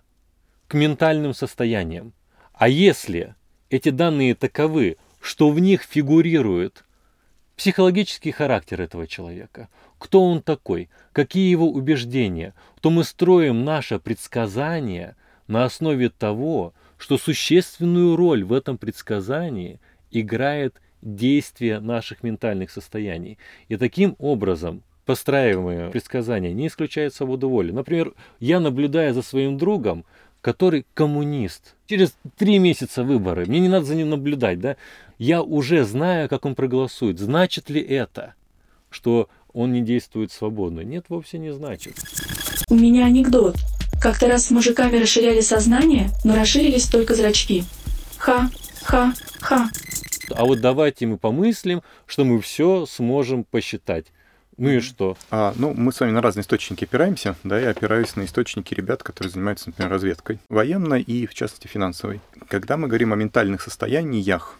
к 0.68 0.75
ментальным 0.75 1.34
состояниям. 1.34 2.13
А 2.53 2.70
если 2.70 3.34
эти 3.72 3.89
данные 3.89 4.36
таковы, 4.36 4.98
что 5.20 5.50
в 5.50 5.60
них 5.60 5.82
фигурирует 5.82 6.86
психологический 7.58 8.32
характер 8.32 8.80
этого 8.80 9.08
человека, 9.08 9.68
кто 9.98 10.24
он 10.24 10.44
такой, 10.44 10.89
какие 11.13 11.50
его 11.50 11.68
убеждения, 11.68 12.53
то 12.80 12.91
мы 12.91 13.03
строим 13.03 13.65
наше 13.65 13.98
предсказание 13.98 15.15
на 15.48 15.65
основе 15.65 16.10
того, 16.10 16.75
что 17.00 17.18
существенную 17.18 18.15
роль 18.15 18.44
в 18.44 18.53
этом 18.53 18.77
предсказании 18.77 19.80
играет 20.12 20.80
действие 21.01 21.79
наших 21.79 22.24
ментальных 22.24 22.72
состояний. 22.72 23.38
И 23.70 23.77
таким 23.77 24.15
образом 24.20 24.84
постраиваемое 25.05 25.89
предсказание 25.89 26.53
не 26.53 26.67
исключает 26.67 27.13
свободу 27.13 27.50
воли. 27.50 27.72
Например, 27.72 28.13
я 28.39 28.60
наблюдая 28.60 29.13
за 29.13 29.22
своим 29.22 29.58
другом, 29.58 30.05
который 30.41 30.86
коммунист. 30.93 31.75
Через 31.88 32.15
три 32.38 32.60
месяца 32.60 33.03
выборы, 33.03 33.46
мне 33.46 33.60
не 33.60 33.70
надо 33.70 33.86
за 33.86 33.96
ним 33.96 34.10
наблюдать, 34.10 34.60
да? 34.60 34.75
Я 35.17 35.41
уже 35.43 35.84
знаю, 35.84 36.29
как 36.29 36.46
он 36.46 36.55
проголосует. 36.55 37.20
Значит 37.20 37.70
ли 37.70 37.81
это, 37.81 38.34
что 38.89 39.29
он 39.53 39.72
не 39.72 39.81
действует 39.81 40.31
свободно? 40.31 40.81
Нет, 40.81 41.05
вовсе 41.10 41.38
не 41.38 41.53
значит. 41.53 41.96
У 42.70 42.75
меня 42.75 43.05
анекдот. 43.05 43.55
Как-то 44.01 44.27
раз 44.27 44.48
с 44.48 44.51
мужиками 44.51 44.98
расширяли 44.98 45.41
сознание, 45.41 46.10
но 46.24 46.36
расширились 46.36 46.88
только 46.88 47.13
зрачки. 47.13 47.63
Ха, 48.17 48.50
ха, 48.84 49.13
ха. 49.39 49.70
А 50.35 50.45
вот 50.45 50.61
давайте 50.61 51.05
мы 51.05 51.17
помыслим, 51.17 51.81
что 52.05 52.23
мы 52.23 52.41
все 52.41 52.85
сможем 52.85 53.43
посчитать. 53.43 54.07
Ну 54.57 54.69
и 54.69 54.79
что? 54.79 55.17
А, 55.31 55.53
ну, 55.55 55.73
мы 55.73 55.91
с 55.91 56.00
вами 56.00 56.11
на 56.11 56.21
разные 56.21 56.43
источники 56.43 56.83
опираемся, 56.83 57.35
да, 57.43 57.59
я 57.59 57.69
опираюсь 57.69 58.15
на 58.15 58.25
источники 58.25 58.73
ребят, 58.73 59.01
которые 59.01 59.31
занимаются, 59.31 59.69
например, 59.69 59.91
разведкой, 59.91 60.39
военной 60.50 61.01
и, 61.01 61.25
в 61.25 61.33
частности, 61.33 61.67
финансовой. 61.67 62.21
Когда 62.47 62.77
мы 62.77 62.88
говорим 62.88 63.13
о 63.13 63.15
ментальных 63.15 63.61
состояниях, 63.61 64.59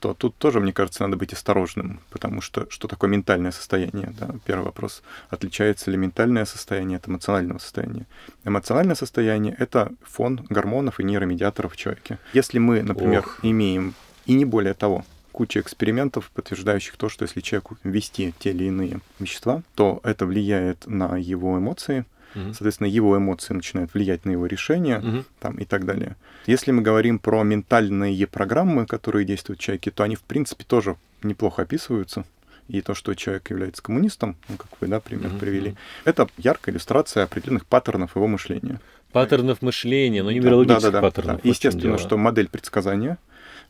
то 0.00 0.14
тут 0.14 0.36
тоже, 0.36 0.60
мне 0.60 0.72
кажется, 0.72 1.02
надо 1.02 1.16
быть 1.16 1.32
осторожным, 1.32 2.00
потому 2.10 2.40
что 2.40 2.66
что 2.70 2.88
такое 2.88 3.10
ментальное 3.10 3.50
состояние? 3.50 4.12
Да? 4.18 4.34
Первый 4.44 4.64
вопрос. 4.64 5.02
Отличается 5.28 5.90
ли 5.90 5.96
ментальное 5.96 6.44
состояние 6.44 6.96
от 6.96 7.08
эмоционального 7.08 7.58
состояния? 7.58 8.06
Эмоциональное 8.44 8.94
состояние— 8.94 9.54
это 9.58 9.92
фон 10.02 10.46
гормонов 10.48 11.00
и 11.00 11.04
нейромедиаторов 11.04 11.72
в 11.72 11.76
человеке. 11.76 12.18
Если 12.32 12.58
мы, 12.58 12.82
например, 12.82 13.20
Ох. 13.20 13.38
имеем, 13.42 13.94
и 14.28 14.34
не 14.34 14.44
более 14.44 14.74
того, 14.74 15.04
куча 15.32 15.60
экспериментов, 15.60 16.30
подтверждающих 16.34 16.96
то, 16.96 17.08
что 17.08 17.24
если 17.24 17.40
человеку 17.40 17.78
ввести 17.82 18.34
те 18.38 18.50
или 18.50 18.64
иные 18.64 19.00
вещества, 19.18 19.62
то 19.74 20.00
это 20.04 20.26
влияет 20.26 20.86
на 20.86 21.16
его 21.16 21.58
эмоции, 21.58 22.04
Мгм. 22.34 22.52
соответственно, 22.52 22.88
его 22.88 23.16
эмоции 23.16 23.54
начинают 23.54 23.94
влиять 23.94 24.26
на 24.26 24.32
его 24.32 24.44
решения 24.46 24.98
Мгм. 24.98 25.24
там, 25.40 25.56
и 25.56 25.64
так 25.64 25.86
далее. 25.86 26.16
Если 26.46 26.72
мы 26.72 26.82
говорим 26.82 27.18
про 27.18 27.42
ментальные 27.42 28.26
программы, 28.26 28.84
которые 28.84 29.24
действуют 29.24 29.60
в 29.60 29.62
человеке, 29.62 29.90
то 29.90 30.02
они, 30.04 30.14
в 30.14 30.20
принципе, 30.22 30.64
тоже 30.64 30.96
неплохо 31.22 31.62
описываются. 31.62 32.24
И 32.68 32.82
то, 32.82 32.92
что 32.94 33.14
человек 33.14 33.48
является 33.48 33.82
коммунистом, 33.82 34.36
ну, 34.50 34.58
как 34.58 34.68
вы, 34.78 34.88
да, 34.88 35.00
пример 35.00 35.30
Мгм, 35.30 35.38
привели, 35.38 35.74
это 36.04 36.28
яркая 36.36 36.74
иллюстрация 36.74 37.24
определенных 37.24 37.64
паттернов 37.64 38.14
его 38.14 38.26
мышления. 38.26 38.78
Паттернов 39.10 39.62
мышления, 39.62 40.22
но 40.22 40.30
не 40.30 40.40
Да, 40.40 40.44
неврологических 40.48 40.82
да, 40.82 40.90
да, 40.90 41.00
да, 41.00 41.06
паттернов. 41.08 41.40
да. 41.42 41.48
Естественно, 41.48 41.82
дело. 41.96 41.98
что 41.98 42.18
модель 42.18 42.48
предсказания, 42.48 43.16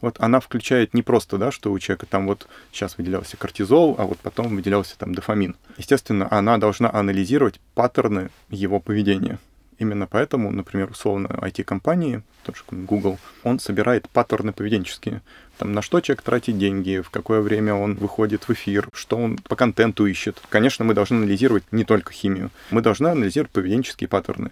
вот 0.01 0.17
она 0.21 0.41
включает 0.41 0.95
не 0.95 1.03
просто, 1.03 1.39
да, 1.39 1.51
что 1.51 1.73
у 1.73 1.79
человека 1.79 2.07
там 2.07 2.27
вот 2.27 2.47
сейчас 2.73 2.97
выделялся 2.99 3.37
кортизол, 3.37 3.97
а 3.99 4.05
вот 4.05 4.19
потом 4.19 4.55
выделялся 4.55 4.97
там 4.99 5.15
дофамин. 5.15 5.57
Естественно, 5.77 6.29
она 6.31 6.59
должна 6.59 6.93
анализировать 6.93 7.61
паттерны 7.75 8.31
его 8.49 8.81
поведения. 8.81 9.39
Именно 9.79 10.09
поэтому, 10.09 10.51
например, 10.51 10.91
условно 10.91 11.29
IT-компании, 11.29 12.23
тот 12.43 12.57
же 12.57 12.65
Google, 12.71 13.19
он 13.45 13.61
собирает 13.61 14.09
паттерны 14.09 14.53
поведенческие. 14.53 15.23
Там, 15.57 15.73
на 15.73 15.83
что 15.83 16.01
человек 16.01 16.23
тратит 16.23 16.59
деньги, 16.59 17.01
в 17.01 17.11
какое 17.11 17.41
время 17.41 17.75
он 17.75 17.95
выходит 17.95 18.49
в 18.49 18.51
эфир, 18.51 18.89
что 18.93 19.17
он 19.17 19.39
по 19.39 19.55
контенту 19.55 20.07
ищет. 20.07 20.43
Конечно, 20.49 20.85
мы 20.85 20.95
должны 20.95 21.17
анализировать 21.17 21.65
не 21.71 21.85
только 21.85 22.13
химию, 22.13 22.51
мы 22.71 22.81
должны 22.81 23.09
анализировать 23.09 23.53
поведенческие 23.53 24.09
паттерны. 24.09 24.51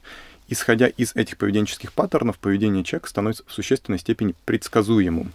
Исходя 0.49 0.87
из 0.87 1.14
этих 1.16 1.38
поведенческих 1.38 1.92
паттернов, 1.92 2.38
поведение 2.38 2.85
человека 2.85 3.09
становится 3.09 3.42
в 3.47 3.52
существенной 3.52 3.99
степени 3.99 4.35
предсказуемым. 4.45 5.33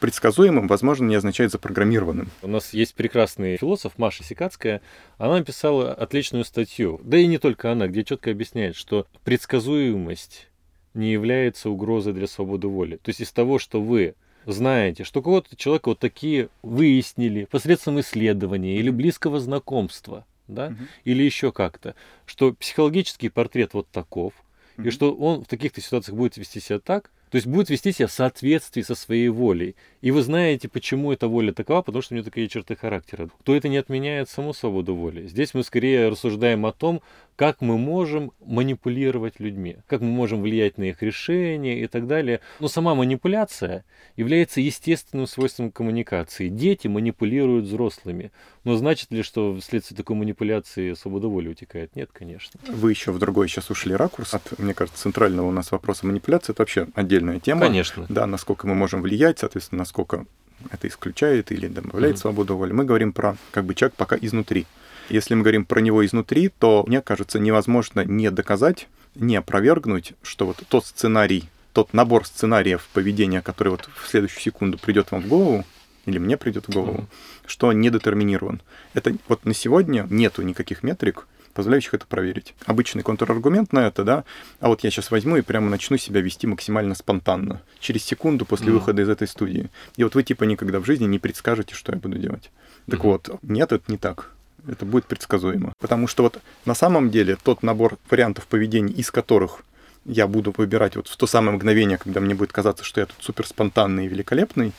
Предсказуемым, 0.00 0.68
возможно, 0.68 1.04
не 1.06 1.16
означает 1.16 1.50
запрограммированным. 1.50 2.30
У 2.42 2.48
нас 2.48 2.72
есть 2.72 2.94
прекрасный 2.94 3.56
философ 3.56 3.98
Маша 3.98 4.22
Сикацкая. 4.22 4.80
Она 5.16 5.38
написала 5.38 5.92
отличную 5.92 6.44
статью, 6.44 7.00
да 7.02 7.18
и 7.18 7.26
не 7.26 7.38
только 7.38 7.72
она, 7.72 7.88
где 7.88 8.04
четко 8.04 8.30
объясняет, 8.30 8.76
что 8.76 9.06
предсказуемость 9.24 10.48
не 10.94 11.10
является 11.12 11.68
угрозой 11.70 12.12
для 12.12 12.26
свободы 12.28 12.68
воли. 12.68 12.96
То 12.96 13.08
есть 13.08 13.20
из 13.20 13.32
того, 13.32 13.58
что 13.58 13.80
вы 13.82 14.14
знаете, 14.46 15.02
что 15.04 15.20
кого-то 15.20 15.56
человека 15.56 15.88
вот 15.90 15.98
такие 15.98 16.48
выяснили 16.62 17.44
посредством 17.50 17.98
исследования 18.00 18.78
или 18.78 18.90
близкого 18.90 19.40
знакомства, 19.40 20.24
да, 20.46 20.70
Мгм. 20.70 20.88
или 21.04 21.22
еще 21.24 21.52
как-то, 21.52 21.94
что 22.24 22.52
психологический 22.54 23.28
портрет 23.28 23.74
вот 23.74 23.88
таков, 23.90 24.32
и 24.76 24.82
Мгм. 24.82 24.90
что 24.92 25.12
он 25.14 25.44
в 25.44 25.48
таких-то 25.48 25.80
ситуациях 25.80 26.16
будет 26.16 26.36
вести 26.36 26.60
себя 26.60 26.78
так, 26.78 27.10
то 27.30 27.36
есть 27.36 27.46
будет 27.46 27.70
вести 27.70 27.92
себя 27.92 28.06
в 28.06 28.12
соответствии 28.12 28.82
со 28.82 28.94
своей 28.94 29.28
волей. 29.28 29.76
И 30.00 30.10
вы 30.10 30.22
знаете, 30.22 30.68
почему 30.68 31.12
эта 31.12 31.28
воля 31.28 31.52
такова, 31.52 31.82
потому 31.82 32.02
что 32.02 32.14
у 32.14 32.16
нее 32.16 32.24
такие 32.24 32.48
черты 32.48 32.76
характера. 32.76 33.28
То 33.44 33.54
это 33.54 33.68
не 33.68 33.76
отменяет 33.76 34.28
саму 34.28 34.54
свободу 34.54 34.94
воли. 34.94 35.26
Здесь 35.26 35.54
мы 35.54 35.62
скорее 35.62 36.08
рассуждаем 36.08 36.66
о 36.66 36.72
том, 36.72 37.02
как 37.38 37.60
мы 37.60 37.78
можем 37.78 38.32
манипулировать 38.44 39.38
людьми, 39.38 39.76
как 39.86 40.00
мы 40.00 40.08
можем 40.08 40.42
влиять 40.42 40.76
на 40.76 40.82
их 40.90 41.00
решения 41.04 41.80
и 41.80 41.86
так 41.86 42.08
далее. 42.08 42.40
Но 42.58 42.66
сама 42.66 42.96
манипуляция 42.96 43.84
является 44.16 44.60
естественным 44.60 45.28
свойством 45.28 45.70
коммуникации. 45.70 46.48
Дети 46.48 46.88
манипулируют 46.88 47.66
взрослыми. 47.66 48.32
Но 48.64 48.76
значит 48.76 49.12
ли, 49.12 49.22
что 49.22 49.56
вследствие 49.60 49.96
такой 49.96 50.16
манипуляции 50.16 50.94
свобода 50.94 51.28
воли 51.28 51.46
утекает? 51.46 51.94
Нет, 51.94 52.10
конечно. 52.12 52.58
Вы 52.66 52.90
еще 52.90 53.12
в 53.12 53.20
другой 53.20 53.46
сейчас 53.46 53.70
ушли 53.70 53.94
ракурс 53.94 54.34
от, 54.34 54.58
мне 54.58 54.74
кажется, 54.74 55.00
центрального 55.00 55.46
у 55.46 55.52
нас 55.52 55.70
вопроса 55.70 56.08
манипуляции. 56.08 56.52
Это 56.52 56.62
вообще 56.62 56.88
отдельная 56.94 57.38
тема. 57.38 57.60
Конечно. 57.66 58.04
Да, 58.08 58.26
насколько 58.26 58.66
мы 58.66 58.74
можем 58.74 59.00
влиять, 59.00 59.38
соответственно, 59.38 59.78
насколько 59.78 60.26
это 60.72 60.88
исключает 60.88 61.52
или 61.52 61.68
добавляет 61.68 62.14
Мгм. 62.16 62.20
свободу 62.20 62.56
воли. 62.56 62.72
Мы 62.72 62.84
говорим 62.84 63.12
про 63.12 63.36
как 63.52 63.64
бы 63.64 63.76
человек 63.76 63.94
пока 63.94 64.16
изнутри. 64.20 64.66
Если 65.08 65.34
мы 65.34 65.42
говорим 65.42 65.64
про 65.64 65.80
него 65.80 66.04
изнутри, 66.04 66.48
то, 66.48 66.84
мне 66.86 67.00
кажется, 67.00 67.38
невозможно 67.38 68.04
не 68.04 68.30
доказать, 68.30 68.88
не 69.14 69.36
опровергнуть, 69.36 70.12
что 70.22 70.46
вот 70.46 70.62
тот 70.68 70.84
сценарий, 70.86 71.48
тот 71.72 71.92
набор 71.94 72.26
сценариев 72.26 72.88
поведения, 72.92 73.40
который 73.40 73.68
вот 73.68 73.88
в 73.94 74.08
следующую 74.08 74.42
секунду 74.42 74.78
придет 74.78 75.10
вам 75.10 75.22
в 75.22 75.28
голову, 75.28 75.64
или 76.06 76.18
мне 76.18 76.36
придет 76.36 76.68
в 76.68 76.72
голову, 76.72 77.06
что 77.46 77.72
не 77.72 77.90
детерминирован. 77.90 78.60
Это 78.94 79.16
вот 79.28 79.44
на 79.44 79.54
сегодня 79.54 80.06
нету 80.10 80.42
никаких 80.42 80.82
метрик, 80.82 81.26
позволяющих 81.54 81.94
это 81.94 82.06
проверить. 82.06 82.54
Обычный 82.66 83.02
контраргумент 83.02 83.72
на 83.72 83.86
это, 83.86 84.04
да, 84.04 84.24
а 84.60 84.68
вот 84.68 84.84
я 84.84 84.90
сейчас 84.90 85.10
возьму 85.10 85.36
и 85.36 85.42
прямо 85.42 85.68
начну 85.68 85.96
себя 85.96 86.20
вести 86.20 86.46
максимально 86.46 86.94
спонтанно, 86.94 87.62
через 87.80 88.04
секунду 88.04 88.44
после 88.44 88.72
выхода 88.72 89.02
из 89.02 89.08
этой 89.08 89.26
студии. 89.26 89.70
И 89.96 90.04
вот 90.04 90.14
вы 90.14 90.22
типа 90.22 90.44
никогда 90.44 90.80
в 90.80 90.84
жизни 90.84 91.06
не 91.06 91.18
предскажете, 91.18 91.74
что 91.74 91.92
я 91.92 91.98
буду 91.98 92.18
делать. 92.18 92.50
Так 92.88 93.04
вот, 93.04 93.28
нет, 93.42 93.72
это 93.72 93.90
не 93.90 93.98
так. 93.98 94.30
Это 94.68 94.84
будет 94.84 95.06
предсказуемо. 95.06 95.72
Потому 95.80 96.06
что 96.06 96.22
вот 96.22 96.40
на 96.66 96.74
самом 96.74 97.10
деле 97.10 97.36
тот 97.42 97.62
набор 97.62 97.96
вариантов 98.10 98.46
поведения, 98.46 98.92
из 98.92 99.10
которых 99.10 99.62
я 100.04 100.26
буду 100.26 100.54
выбирать 100.56 100.96
вот 100.96 101.08
в 101.08 101.16
то 101.16 101.26
самое 101.26 101.56
мгновение, 101.56 101.98
когда 101.98 102.20
мне 102.20 102.34
будет 102.34 102.52
казаться, 102.52 102.84
что 102.84 103.00
я 103.00 103.06
тут 103.06 103.16
супер 103.20 103.46
спонтанный 103.46 104.06
и 104.06 104.08
великолепный, 104.08 104.72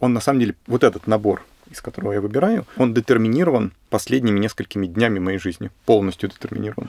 он 0.00 0.12
на 0.12 0.20
самом 0.20 0.40
деле, 0.40 0.54
вот 0.66 0.82
этот 0.82 1.06
набор, 1.06 1.42
из 1.70 1.80
которого 1.80 2.12
я 2.12 2.20
выбираю, 2.20 2.66
он 2.76 2.92
детерминирован 2.92 3.72
последними 3.90 4.38
несколькими 4.38 4.86
днями 4.86 5.18
моей 5.18 5.38
жизни. 5.38 5.70
Полностью 5.86 6.28
детерминирован. 6.28 6.88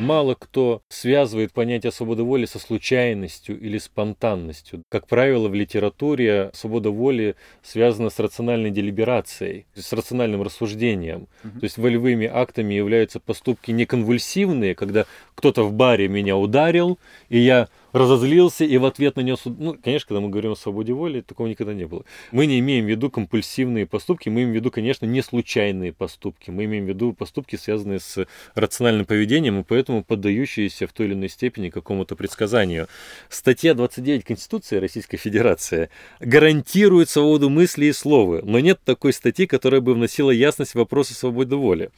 Мало 0.00 0.34
кто 0.34 0.82
связывает 0.88 1.52
понятие 1.52 1.92
свободы 1.92 2.22
воли 2.22 2.46
со 2.46 2.58
случайностью 2.58 3.58
или 3.58 3.78
спонтанностью. 3.78 4.82
Как 4.88 5.06
правило, 5.06 5.48
в 5.48 5.54
литературе 5.54 6.50
свобода 6.54 6.90
воли 6.90 7.36
связана 7.62 8.10
с 8.10 8.18
рациональной 8.18 8.70
делиберацией, 8.70 9.66
с 9.74 9.92
рациональным 9.92 10.42
рассуждением. 10.42 11.28
Мгм. 11.42 11.60
То 11.60 11.64
есть 11.64 11.78
волевыми 11.78 12.26
актами 12.26 12.74
являются 12.74 13.20
поступки 13.20 13.70
не 13.70 13.86
конвульсивные, 13.86 14.74
когда 14.74 15.06
кто-то 15.34 15.62
в 15.64 15.72
баре 15.72 16.08
меня 16.08 16.36
ударил, 16.36 16.98
и 17.28 17.38
я 17.38 17.68
разозлился 17.96 18.64
и 18.64 18.76
в 18.76 18.84
ответ 18.84 19.16
нанес... 19.16 19.40
Ну, 19.44 19.76
конечно, 19.82 20.08
когда 20.08 20.20
мы 20.20 20.28
говорим 20.28 20.52
о 20.52 20.56
свободе 20.56 20.92
воли, 20.92 21.22
такого 21.22 21.46
никогда 21.46 21.72
не 21.72 21.86
было. 21.86 22.04
Мы 22.30 22.46
не 22.46 22.58
имеем 22.58 22.84
в 22.84 22.88
виду 22.88 23.10
компульсивные 23.10 23.86
поступки, 23.86 24.28
мы 24.28 24.42
имеем 24.42 24.52
в 24.52 24.54
виду, 24.54 24.70
конечно, 24.70 25.06
не 25.06 25.22
случайные 25.22 25.92
поступки. 25.92 26.50
Мы 26.50 26.64
имеем 26.64 26.84
в 26.84 26.88
виду 26.88 27.12
поступки, 27.12 27.56
связанные 27.56 28.00
с 28.00 28.26
рациональным 28.54 29.06
поведением 29.06 29.60
и 29.60 29.64
поэтому 29.64 30.04
поддающиеся 30.04 30.86
в 30.86 30.92
той 30.92 31.06
или 31.06 31.14
иной 31.14 31.28
степени 31.28 31.70
какому-то 31.70 32.16
предсказанию. 32.16 32.88
Статья 33.28 33.74
29 33.74 34.24
Конституции 34.24 34.76
Российской 34.76 35.16
Федерации 35.16 35.88
гарантирует 36.20 37.08
свободу 37.08 37.48
мысли 37.48 37.86
и 37.86 37.92
слова, 37.92 38.40
но 38.42 38.60
нет 38.60 38.80
такой 38.84 39.12
статьи, 39.12 39.46
которая 39.46 39.80
бы 39.80 39.94
вносила 39.94 40.30
ясность 40.30 40.72
в 40.72 40.76
вопросы 40.76 41.14
свободы 41.14 41.56
воли. 41.56 41.90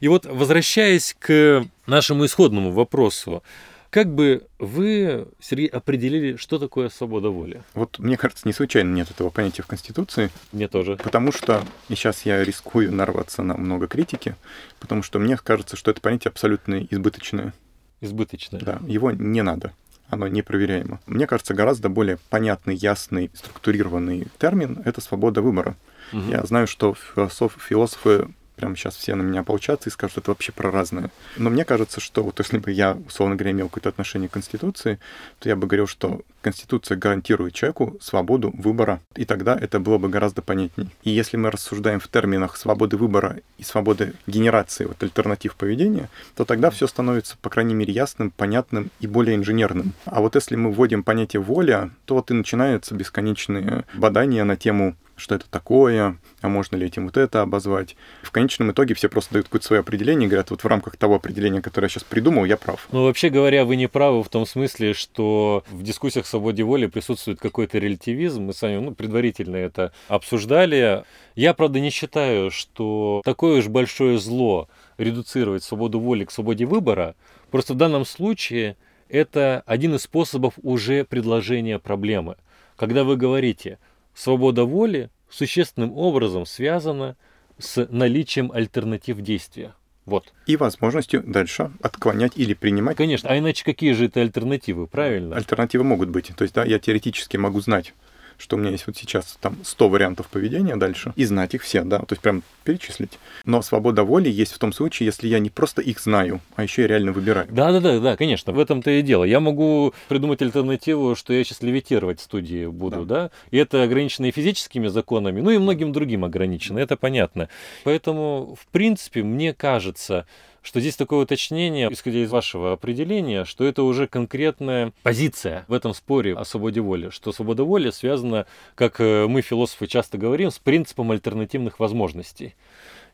И 0.00 0.08
вот, 0.08 0.26
возвращаясь 0.26 1.16
к 1.18 1.66
нашему 1.86 2.26
исходному 2.26 2.70
вопросу, 2.70 3.42
как 3.90 4.14
бы 4.14 4.46
вы, 4.58 5.28
Сергей, 5.40 5.66
определили, 5.66 6.36
что 6.36 6.58
такое 6.58 6.88
свобода 6.88 7.30
воли? 7.30 7.62
Вот 7.74 7.98
мне 7.98 8.16
кажется, 8.16 8.46
не 8.46 8.52
случайно 8.52 8.92
нет 8.94 9.10
этого 9.10 9.30
понятия 9.30 9.62
в 9.62 9.66
Конституции, 9.66 10.30
Мне 10.52 10.68
тоже. 10.68 10.96
потому 10.96 11.32
что, 11.32 11.64
и 11.88 11.94
сейчас 11.94 12.24
я 12.24 12.42
рискую 12.44 12.92
нарваться 12.92 13.42
на 13.42 13.56
много 13.56 13.88
критики, 13.88 14.36
потому 14.78 15.02
что 15.02 15.18
мне 15.18 15.36
кажется, 15.36 15.76
что 15.76 15.90
это 15.90 16.00
понятие 16.00 16.30
абсолютно 16.30 16.86
избыточное. 16.90 17.52
Избыточно. 18.00 18.58
Да, 18.60 18.80
его 18.86 19.10
не 19.10 19.42
надо. 19.42 19.72
Оно 20.08 20.26
непроверяемо. 20.26 21.00
Мне 21.06 21.26
кажется, 21.26 21.54
гораздо 21.54 21.88
более 21.88 22.18
понятный, 22.30 22.74
ясный, 22.74 23.30
структурированный 23.34 24.26
термин— 24.38 24.82
это 24.84 25.00
свобода 25.00 25.42
выбора. 25.42 25.76
Мгм. 26.12 26.30
Я 26.30 26.42
знаю, 26.44 26.66
что 26.66 26.94
философ, 26.94 27.56
философы 27.60 28.28
прямо 28.60 28.76
сейчас 28.76 28.96
все 28.96 29.14
на 29.14 29.22
меня 29.22 29.40
ополчатся 29.40 29.88
и 29.88 29.92
скажут, 29.92 30.18
это 30.18 30.30
вообще 30.30 30.52
про 30.52 30.70
разное. 30.70 31.10
Но 31.38 31.48
мне 31.48 31.64
кажется, 31.64 31.98
что 31.98 32.22
вот 32.22 32.38
если 32.38 32.58
бы 32.58 32.70
я, 32.70 32.98
условно 33.06 33.36
говоря, 33.36 33.52
имел 33.52 33.68
какое-то 33.68 33.88
отношение 33.88 34.28
к 34.28 34.32
Конституции, 34.32 34.98
то 35.38 35.48
я 35.48 35.56
бы 35.56 35.66
говорил, 35.66 35.86
что 35.86 36.20
Конституция 36.42 36.96
гарантирует 36.96 37.54
человеку 37.54 37.96
свободу 38.00 38.52
выбора, 38.56 39.00
и 39.16 39.24
тогда 39.24 39.56
это 39.58 39.80
было 39.80 39.96
бы 39.96 40.10
гораздо 40.10 40.42
понятней. 40.42 40.90
И 41.04 41.10
если 41.10 41.38
мы 41.38 41.50
рассуждаем 41.50 42.00
в 42.00 42.08
терминах 42.08 42.56
свободы 42.56 42.98
выбора 42.98 43.38
и 43.56 43.62
свободы 43.62 44.12
генерации 44.26 44.84
вот, 44.84 45.02
альтернатив 45.02 45.54
поведения, 45.54 46.10
то 46.36 46.44
тогда 46.44 46.70
все 46.70 46.86
становится, 46.86 47.36
по 47.40 47.48
крайней 47.48 47.74
мере, 47.74 47.94
ясным, 47.94 48.30
понятным 48.30 48.90
и 49.00 49.06
более 49.06 49.36
инженерным. 49.36 49.92
А 50.04 50.20
вот 50.20 50.34
если 50.34 50.56
мы 50.56 50.70
вводим 50.70 51.02
понятие 51.02 51.40
воля, 51.40 51.90
то 52.04 52.14
вот 52.14 52.30
и 52.30 52.34
начинаются 52.34 52.94
бесконечные 52.94 53.84
бадания 53.94 54.44
на 54.44 54.56
тему 54.56 54.96
что 55.20 55.34
это 55.34 55.48
такое, 55.48 56.18
а 56.40 56.48
можно 56.48 56.76
ли 56.76 56.86
этим 56.86 57.06
вот 57.06 57.16
это 57.16 57.42
обозвать. 57.42 57.96
В 58.22 58.30
конечном 58.30 58.72
итоге 58.72 58.94
все 58.94 59.08
просто 59.08 59.34
дают 59.34 59.46
какое-то 59.46 59.66
свое 59.66 59.80
определение 59.80 60.26
и 60.26 60.28
говорят, 60.28 60.50
вот 60.50 60.62
в 60.62 60.66
рамках 60.66 60.96
того 60.96 61.16
определения, 61.16 61.62
которое 61.62 61.86
я 61.86 61.88
сейчас 61.90 62.04
придумал, 62.04 62.44
я 62.44 62.56
прав. 62.56 62.88
Ну, 62.92 63.04
вообще 63.04 63.30
говоря, 63.30 63.64
вы 63.64 63.76
не 63.76 63.86
правы 63.86 64.22
в 64.22 64.28
том 64.28 64.46
смысле, 64.46 64.94
что 64.94 65.64
в 65.70 65.82
дискуссиях 65.82 66.24
о 66.24 66.28
свободе 66.28 66.62
воли 66.62 66.86
присутствует 66.86 67.40
какой-то 67.40 67.78
релятивизм. 67.78 68.44
Мы 68.44 68.54
с 68.54 68.62
вами 68.62 68.78
ну, 68.78 68.94
предварительно 68.94 69.56
это 69.56 69.92
обсуждали. 70.08 71.04
Я, 71.34 71.54
правда, 71.54 71.80
не 71.80 71.90
считаю, 71.90 72.50
что 72.50 73.22
такое 73.24 73.58
уж 73.58 73.68
большое 73.68 74.18
зло 74.18 74.68
редуцировать 74.98 75.64
свободу 75.64 76.00
воли 76.00 76.24
к 76.24 76.30
свободе 76.30 76.66
выбора. 76.66 77.14
Просто 77.50 77.74
в 77.74 77.76
данном 77.76 78.04
случае 78.04 78.76
это 79.08 79.62
один 79.66 79.94
из 79.94 80.02
способов 80.02 80.54
уже 80.62 81.04
предложения 81.04 81.78
проблемы. 81.78 82.36
Когда 82.76 83.04
вы 83.04 83.16
говорите, 83.16 83.78
свобода 84.20 84.64
воли 84.64 85.10
существенным 85.30 85.96
образом 85.96 86.44
связана 86.44 87.16
с 87.58 87.86
наличием 87.90 88.52
альтернатив 88.52 89.20
действия. 89.20 89.74
Вот. 90.04 90.32
И 90.46 90.56
возможностью 90.56 91.22
дальше 91.24 91.70
отклонять 91.82 92.32
или 92.36 92.54
принимать. 92.54 92.96
Конечно, 92.96 93.28
а 93.30 93.38
иначе 93.38 93.64
какие 93.64 93.92
же 93.92 94.06
это 94.06 94.20
альтернативы, 94.20 94.86
правильно? 94.86 95.36
Альтернативы 95.36 95.84
могут 95.84 96.08
быть. 96.08 96.32
То 96.36 96.42
есть, 96.42 96.54
да, 96.54 96.64
я 96.64 96.78
теоретически 96.78 97.36
могу 97.36 97.60
знать, 97.60 97.94
что 98.40 98.56
у 98.56 98.58
меня 98.58 98.70
есть 98.70 98.86
вот 98.86 98.96
сейчас 98.96 99.36
там 99.40 99.58
100 99.62 99.88
вариантов 99.88 100.28
поведения 100.28 100.76
дальше, 100.76 101.12
и 101.16 101.24
знать 101.24 101.54
их 101.54 101.62
все, 101.62 101.82
да, 101.82 101.98
то 101.98 102.12
есть 102.12 102.22
прям 102.22 102.42
перечислить. 102.64 103.18
Но 103.44 103.62
свобода 103.62 104.02
воли 104.04 104.28
есть 104.28 104.52
в 104.52 104.58
том 104.58 104.72
случае, 104.72 105.06
если 105.06 105.28
я 105.28 105.38
не 105.38 105.50
просто 105.50 105.82
их 105.82 106.00
знаю, 106.00 106.40
а 106.56 106.62
еще 106.62 106.84
и 106.84 106.86
реально 106.86 107.12
выбираю. 107.12 107.46
Да, 107.50 107.72
да, 107.72 107.80
да, 107.80 108.00
да, 108.00 108.16
конечно, 108.16 108.52
в 108.52 108.58
этом-то 108.58 108.90
и 108.90 109.02
дело. 109.02 109.24
Я 109.24 109.40
могу 109.40 109.92
придумать 110.08 110.42
альтернативу, 110.42 111.14
что 111.14 111.32
я 111.32 111.44
сейчас 111.44 111.62
левитировать 111.62 112.20
в 112.20 112.22
студии 112.22 112.66
буду, 112.66 113.04
да. 113.04 113.30
И 113.50 113.58
это 113.58 113.82
ограничено 113.82 114.26
и 114.26 114.30
физическими 114.30 114.88
законами, 114.88 115.40
ну 115.40 115.50
и 115.50 115.58
многим 115.58 115.92
другим 115.92 116.24
ограничено, 116.24 116.78
это 116.78 116.96
понятно. 116.96 117.48
Поэтому, 117.84 118.56
в 118.60 118.66
принципе, 118.68 119.22
мне 119.22 119.52
кажется, 119.52 120.26
что 120.62 120.80
здесь 120.80 120.96
такое 120.96 121.20
уточнение, 121.20 121.88
исходя 121.90 122.18
из 122.18 122.30
вашего 122.30 122.72
определения, 122.72 123.44
что 123.44 123.64
это 123.64 123.82
уже 123.82 124.06
конкретная 124.06 124.92
позиция 125.02 125.64
в 125.68 125.72
этом 125.72 125.94
споре 125.94 126.34
о 126.34 126.44
свободе 126.44 126.80
воли, 126.80 127.10
что 127.10 127.32
свобода 127.32 127.64
воли 127.64 127.90
связана, 127.90 128.46
как 128.74 129.00
э, 129.00 129.26
мы, 129.26 129.42
философы, 129.42 129.86
часто 129.86 130.18
говорим, 130.18 130.50
с 130.50 130.58
принципом 130.58 131.10
альтернативных 131.10 131.80
возможностей. 131.80 132.54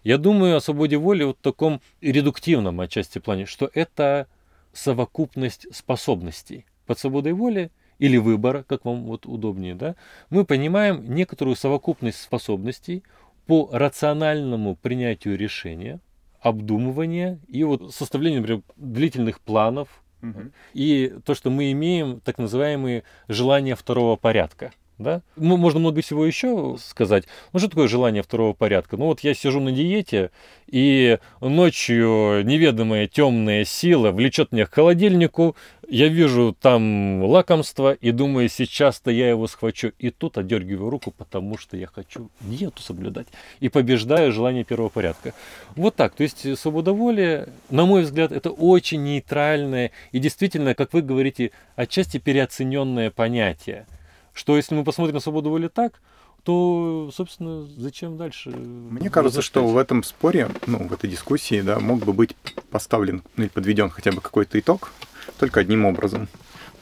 Я 0.02 0.18
думаю 0.18 0.56
о 0.56 0.61
свободе 0.61 0.96
воли 0.96 1.24
в 1.24 1.35
таком 1.35 1.80
редуктивном 2.00 2.80
отчасти 2.80 3.18
плане, 3.18 3.46
что 3.46 3.70
это 3.74 4.28
совокупность 4.72 5.66
способностей. 5.74 6.66
Под 6.87 6.98
свободой 6.98 7.32
воли 7.32 7.70
или 7.98 8.16
выбора, 8.16 8.64
как 8.68 8.85
вам 8.85 9.04
вот 9.04 9.26
удобнее, 9.26 9.74
да, 9.74 9.96
мы 10.30 10.44
понимаем 10.44 11.12
некоторую 11.12 11.56
совокупность 11.56 12.20
способностей 12.20 13.02
по 13.46 13.68
рациональному 13.72 14.76
принятию 14.76 15.37
решения, 15.37 16.00
обдумывания 16.40 17.38
и 17.49 17.64
вот 17.64 17.94
составления, 17.94 18.38
например, 18.38 18.62
длительных 18.77 19.40
планов, 19.40 19.88
и 20.75 21.14
то, 21.25 21.35
что 21.35 21.51
мы 21.51 21.70
имеем 21.72 22.20
так 22.20 22.38
называемые 22.38 23.05
желания 23.29 23.77
второго 23.77 24.16
порядка. 24.16 24.72
Да? 24.99 25.20
Ну, 25.37 25.59
можно 25.59 25.79
много 25.79 26.01
всего 26.01 26.25
еще 26.25 26.77
сказать. 26.81 27.25
Ну, 27.53 27.59
что 27.59 27.68
такое 27.68 27.87
желание 27.87 28.22
второго 28.22 28.55
порядка? 28.55 28.96
Ну, 28.96 29.07
вот 29.07 29.20
я 29.20 29.35
сижу 29.35 29.61
на 29.61 29.70
диете, 29.70 30.31
и 30.66 31.18
ночью 31.42 32.42
неведомая 32.44 33.07
темная 33.07 33.66
сила 33.66 34.11
влечет 34.11 34.53
меня 34.53 34.64
к 34.64 34.72
холодильнику, 34.72 35.55
я 35.88 36.09
вижу 36.09 36.57
там 36.59 37.22
лакомство 37.25 37.92
и 37.92 38.11
думаю, 38.11 38.49
сейчас-то 38.49 39.11
я 39.11 39.31
его 39.31 39.46
схвачу. 39.46 39.92
И 39.99 40.11
тут 40.11 40.38
отдергиваю 40.38 40.90
руку, 40.90 41.11
потому 41.11 41.59
что 41.59 41.77
я 41.77 41.87
хочу 41.87 42.31
диету 42.40 42.83
соблюдать. 42.83 43.27
И 43.61 43.68
побеждаю 43.68 44.33
желание 44.33 44.64
первого 44.64 44.88
порядка. 44.88 45.35
Вот 45.75 45.94
так. 45.94 46.14
То 46.14 46.22
есть 46.22 46.59
свобода 46.59 46.92
воли, 46.92 47.49
на 47.70 47.87
мой 47.87 48.03
взгляд, 48.03 48.33
это 48.33 48.51
очень 48.51 49.03
нейтральное 49.05 49.92
и 50.12 50.18
действительно, 50.18 50.75
как 50.75 50.92
вы 50.92 51.03
говорите, 51.03 51.53
отчасти 51.77 52.18
переоцененное 52.18 53.11
понятие. 53.11 53.87
Что 54.33 54.57
если 54.57 54.75
мы 54.75 54.85
посмотрим 54.85 55.20
свободу 55.20 55.51
воли 55.51 55.68
так, 55.68 56.01
то, 56.42 57.11
собственно, 57.12 57.66
зачем 57.77 58.16
дальше? 58.16 58.51
Мне 58.51 59.11
кажется, 59.11 59.42
что 59.42 59.66
в 59.66 59.77
этом 59.77 60.05
споре, 60.05 60.49
ну, 60.66 60.87
в 60.87 60.92
этой 60.92 61.11
дискуссии, 61.11 61.61
да, 61.61 61.81
мог 61.81 62.05
бы 62.05 62.12
быть 62.12 62.37
поставлен 62.70 63.22
ну, 63.37 63.44
или 63.44 63.51
подведен 63.51 63.90
хотя 63.90 64.12
бы 64.12 64.20
какой-то 64.20 64.61
итог 64.61 64.92
только 65.39 65.61
одним 65.61 65.85
образом. 65.85 66.29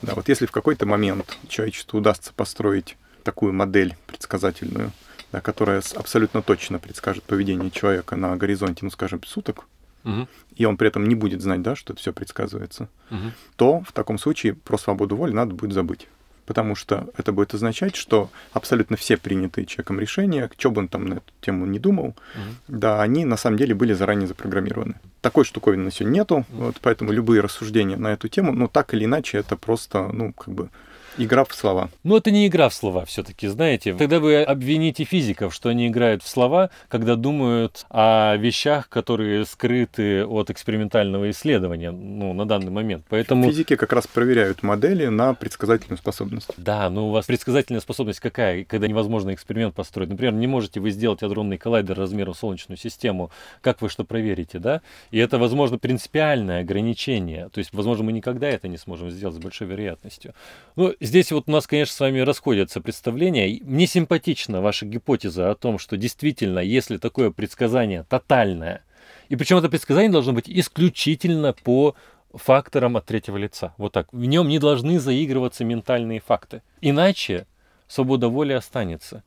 Да, 0.03 0.15
вот 0.15 0.29
если 0.29 0.47
в 0.47 0.53
какой-то 0.53 0.87
момент 0.87 1.39
человечеству 1.49 1.99
удастся 1.99 2.33
построить 2.35 2.97
такую 3.23 3.53
модель 3.53 3.97
предсказательную, 4.07 4.93
да, 5.33 5.41
которая 5.41 5.83
абсолютно 5.97 6.43
точно 6.43 6.79
предскажет 6.79 7.25
поведение 7.25 7.71
человека 7.71 8.17
на 8.17 8.37
горизонте, 8.37 8.85
ну, 8.85 8.91
скажем, 8.91 9.23
суток, 9.25 9.67
Мгм, 10.05 10.29
и 10.55 10.67
он 10.67 10.77
при 10.77 10.89
этом 10.89 11.09
не 11.09 11.15
будет 11.15 11.41
знать, 11.41 11.63
да, 11.63 11.75
что 11.75 11.95
это 11.95 12.01
все 12.01 12.13
предсказывается, 12.13 12.89
мгм. 13.09 13.33
то 13.57 13.81
в 13.81 13.93
таком 13.93 14.19
случае 14.19 14.55
про 14.55 14.77
свободу 14.77 15.17
воли 15.17 15.33
надо 15.33 15.55
будет 15.55 15.73
забыть. 15.73 16.09
Потому 16.47 16.75
что 16.75 17.09
это 17.17 17.33
будет 17.33 17.55
означать, 17.55 17.97
что 17.97 18.31
абсолютно 18.53 18.97
все 18.97 19.17
принятые 19.17 19.67
человеком 19.67 20.01
решения, 20.01 20.51
что 20.57 20.71
бы 20.71 20.81
он 20.81 20.89
там 20.89 21.07
на 21.07 21.15
эту 21.15 21.33
тему 21.41 21.67
не 21.67 21.79
думал, 21.79 22.15
да, 22.69 23.03
они 23.03 23.25
на 23.25 23.37
самом 23.37 23.57
деле 23.57 23.75
были 23.75 23.93
заранее 23.93 24.27
запрограммированы. 24.27 24.95
Такой 25.21 25.45
штуковины 25.45 25.85
на 25.85 25.91
сегодня 25.91 26.15
нету, 26.19 26.45
вот, 26.51 26.77
поэтому 26.81 27.13
любые 27.13 27.41
рассуждения 27.41 27.97
на 27.97 28.13
эту 28.13 28.29
тему, 28.29 28.53
ну, 28.53 28.69
так 28.69 28.95
или 28.95 29.05
иначе, 29.05 29.39
это 29.39 29.57
просто, 29.57 30.11
ну, 30.13 30.33
как 30.33 30.55
бы 30.55 30.69
Игра 31.16 31.44
в 31.44 31.55
слова. 31.55 31.90
Ну, 32.03 32.16
это 32.16 32.31
не 32.31 32.46
игра 32.46 32.68
в 32.68 32.74
слова 32.74 33.05
все-таки, 33.05 33.46
знаете. 33.46 33.94
Тогда 33.94 34.18
вы 34.18 34.42
обвините 34.42 35.05
физиков, 35.05 35.55
что 35.55 35.68
они 35.68 35.87
играют 35.87 36.22
в 36.22 36.29
слова, 36.29 36.70
когда 36.88 37.14
думают 37.14 37.87
о 37.88 38.35
вещах, 38.37 38.88
которые 38.88 39.44
скрыты 39.44 40.24
от 40.24 40.50
экспериментального 40.50 41.31
исследования, 41.31 41.92
ну, 41.92 42.33
на 42.33 42.46
данный 42.46 42.70
момент. 42.70 43.05
Поэтому... 43.09 43.44
Физики 43.44 43.77
как 43.77 43.92
раз 43.92 44.07
проверяют 44.07 44.62
модели 44.62 45.07
на 45.07 45.35
предсказательную 45.35 45.98
способность. 45.98 46.50
Да, 46.57 46.90
но 46.90 47.09
у 47.09 47.11
вас 47.12 47.27
предсказательная 47.27 47.81
способность 47.81 48.20
какая, 48.20 48.64
когда 48.64 48.88
невозможно 48.88 49.33
эксперимент 49.33 49.74
построить? 49.74 50.11
Например, 50.11 50.33
не 50.33 50.46
можете 50.46 50.81
вы 50.81 50.90
сделать 50.90 51.22
адронный 51.22 51.59
коллайдер 51.59 51.96
размером 51.96 52.35
Солнечную 52.35 52.79
систему. 52.79 53.31
Как 53.61 53.83
вы 53.83 53.88
что 53.88 54.05
проверите, 54.05 54.59
да? 54.59 54.83
И 55.12 55.18
это, 55.18 55.38
возможно, 55.38 55.79
принципиальное 55.79 56.61
ограничение. 56.61 57.48
То 57.50 57.59
есть, 57.59 57.72
возможно, 57.72 58.05
мы 58.05 58.12
никогда 58.12 58.48
это 58.48 58.66
не 58.66 58.79
сможем 58.79 59.11
сделать 59.11 59.37
с 59.37 59.38
большой 59.38 59.68
вероятностью. 59.68 60.35
Ну, 60.77 60.92
здесь 61.05 61.33
вот 61.33 61.45
у 61.47 61.51
нас, 61.51 61.67
конечно, 61.67 61.95
с 61.95 62.01
вами 62.01 62.21
расходятся 62.21 62.81
представления. 62.81 63.61
Мне 63.62 63.87
симпатична 63.87 64.61
ваша 64.61 64.87
гипотеза 64.87 65.51
о 65.51 65.55
том, 65.55 65.79
что 65.79 65.97
действительно, 65.97 66.59
если 66.59 66.97
такое 66.97 67.31
предсказание 67.31 68.05
тотальное, 68.09 68.83
и 69.29 69.37
причем 69.37 69.59
это 69.59 69.69
предсказание 69.69 70.11
должно 70.11 70.33
быть 70.33 70.49
исключительно 70.49 71.53
по 71.53 71.95
факторам 72.33 72.97
от 72.97 73.07
третьего 73.07 73.37
лица. 73.37 73.75
Вот 73.79 73.93
так. 73.93 74.12
В 74.12 74.25
нем 74.25 74.49
не 74.49 74.59
должны 74.59 74.99
заигрываться 74.99 75.64
ментальные 75.64 76.21
факты. 76.21 76.62
Иначе 76.81 77.47
свобода 77.87 78.29
воли 78.29 78.53
останется. 78.53 79.23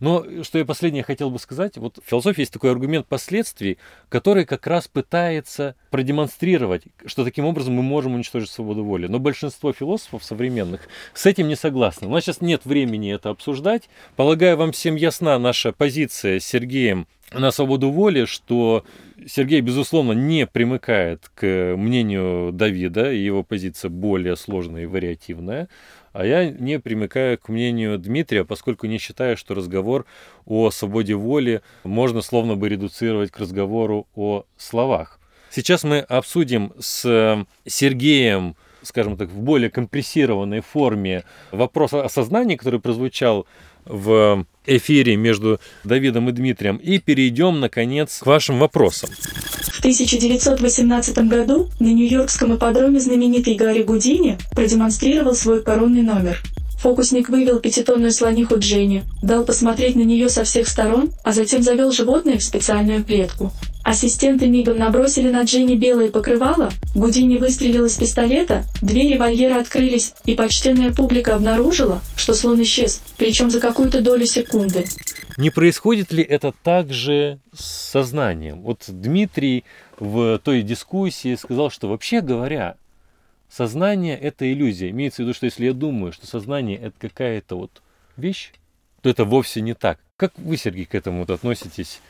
Но 0.00 0.24
что 0.42 0.58
я 0.58 0.64
последнее 0.64 1.02
хотел 1.02 1.30
бы 1.30 1.38
сказать, 1.38 1.76
вот 1.76 1.98
в 2.04 2.08
философии 2.08 2.40
есть 2.40 2.52
такой 2.52 2.70
аргумент 2.70 3.06
последствий, 3.06 3.78
который 4.08 4.44
как 4.44 4.66
раз 4.66 4.88
пытается 4.88 5.74
продемонстрировать, 5.90 6.84
что 7.06 7.24
таким 7.24 7.44
образом 7.44 7.74
мы 7.74 7.82
можем 7.82 8.14
уничтожить 8.14 8.50
свободу 8.50 8.84
воли. 8.84 9.06
Но 9.06 9.18
большинство 9.18 9.72
философов 9.72 10.24
современных 10.24 10.80
с 11.14 11.26
этим 11.26 11.48
не 11.48 11.56
согласны. 11.56 12.06
У 12.06 12.10
нас 12.10 12.24
сейчас 12.24 12.40
нет 12.40 12.64
времени 12.64 13.12
это 13.12 13.30
обсуждать. 13.30 13.88
Полагаю, 14.16 14.56
вам 14.56 14.72
всем 14.72 14.96
ясна 14.96 15.38
наша 15.38 15.72
позиция 15.72 16.40
с 16.40 16.44
Сергеем 16.44 17.06
на 17.32 17.50
свободу 17.50 17.90
воли, 17.90 18.24
что 18.24 18.84
Сергей, 19.26 19.60
безусловно, 19.60 20.12
не 20.12 20.46
примыкает 20.46 21.30
к 21.34 21.74
мнению 21.76 22.52
Давида, 22.52 23.12
и 23.12 23.18
его 23.18 23.42
позиция 23.42 23.90
более 23.90 24.36
сложная 24.36 24.82
и 24.82 24.86
вариативная. 24.86 25.68
А 26.12 26.26
я 26.26 26.50
не 26.50 26.80
примыкаю 26.80 27.38
к 27.38 27.48
мнению 27.48 27.98
Дмитрия, 27.98 28.44
поскольку 28.44 28.86
не 28.86 28.98
считаю, 28.98 29.36
что 29.36 29.54
разговор 29.54 30.06
о 30.44 30.70
свободе 30.70 31.14
воли 31.14 31.62
можно 31.84 32.20
словно 32.20 32.56
бы 32.56 32.68
редуцировать 32.68 33.30
к 33.30 33.38
разговору 33.38 34.08
о 34.16 34.44
словах. 34.56 35.20
Сейчас 35.50 35.84
мы 35.84 35.98
обсудим 36.00 36.72
с 36.78 37.46
Сергеем, 37.66 38.56
скажем 38.82 39.16
так, 39.16 39.28
в 39.28 39.38
более 39.38 39.70
компрессированной 39.70 40.60
форме 40.60 41.24
вопрос 41.52 41.92
о 41.92 42.08
сознании, 42.08 42.56
который 42.56 42.80
прозвучал 42.80 43.46
в 43.84 44.46
эфире 44.66 45.16
между 45.16 45.60
Давидом 45.84 46.28
и 46.28 46.32
Дмитрием, 46.32 46.76
и 46.76 46.98
перейдем, 46.98 47.60
наконец, 47.60 48.18
к 48.18 48.26
вашим 48.26 48.58
вопросам. 48.58 49.10
В 49.80 49.82
1918 49.82 51.16
году 51.20 51.70
на 51.78 51.86
Нью-Йоркском 51.86 52.54
ипподроме 52.54 53.00
знаменитый 53.00 53.54
Гарри 53.54 53.82
Гудини 53.82 54.36
продемонстрировал 54.54 55.34
свой 55.34 55.62
коронный 55.62 56.02
номер. 56.02 56.42
Фокусник 56.80 57.30
вывел 57.30 57.60
пятитонную 57.60 58.12
слониху 58.12 58.58
Дженни, 58.58 59.04
дал 59.22 59.42
посмотреть 59.42 59.96
на 59.96 60.02
нее 60.02 60.28
со 60.28 60.44
всех 60.44 60.68
сторон, 60.68 61.12
а 61.24 61.32
затем 61.32 61.62
завел 61.62 61.92
животное 61.92 62.36
в 62.36 62.42
специальную 62.42 63.02
клетку. 63.02 63.52
Ассистенты 63.82 64.48
мигом 64.48 64.76
набросили 64.76 65.30
на 65.30 65.44
Дженни 65.44 65.76
белое 65.76 66.10
покрывало, 66.10 66.70
Гудини 66.94 67.38
выстрелил 67.38 67.86
из 67.86 67.96
пистолета, 67.96 68.64
двери 68.82 69.16
вольера 69.16 69.58
открылись, 69.58 70.12
и 70.26 70.34
почтенная 70.34 70.92
публика 70.92 71.34
обнаружила, 71.34 72.02
что 72.16 72.34
слон 72.34 72.62
исчез, 72.62 73.00
причем 73.16 73.50
за 73.50 73.60
какую-то 73.60 74.02
долю 74.02 74.26
секунды. 74.26 74.84
Не 75.36 75.50
происходит 75.50 76.12
ли 76.12 76.22
это 76.22 76.52
также 76.52 77.38
с 77.52 77.64
сознанием? 77.64 78.62
Вот 78.62 78.84
Дмитрий 78.88 79.64
в 79.98 80.38
той 80.38 80.62
дискуссии 80.62 81.34
сказал, 81.34 81.70
что 81.70 81.88
вообще 81.88 82.20
говоря, 82.20 82.76
сознание– 83.48 84.18
это 84.20 84.50
иллюзия. 84.50 84.90
Имеется 84.90 85.22
в 85.22 85.26
виду, 85.26 85.34
что 85.34 85.46
если 85.46 85.66
я 85.66 85.72
думаю, 85.72 86.12
что 86.12 86.26
сознание– 86.26 86.78
это 86.82 86.94
какая-то 86.98 87.56
вот 87.56 87.82
вещь, 88.16 88.52
то 89.02 89.08
это 89.08 89.24
вовсе 89.24 89.60
не 89.60 89.74
так. 89.74 89.98
Как 90.16 90.32
вы, 90.38 90.56
Сергей, 90.56 90.84
к 90.84 90.94
этому 90.94 91.20
вот 91.20 91.30
относитесь? 91.30 92.00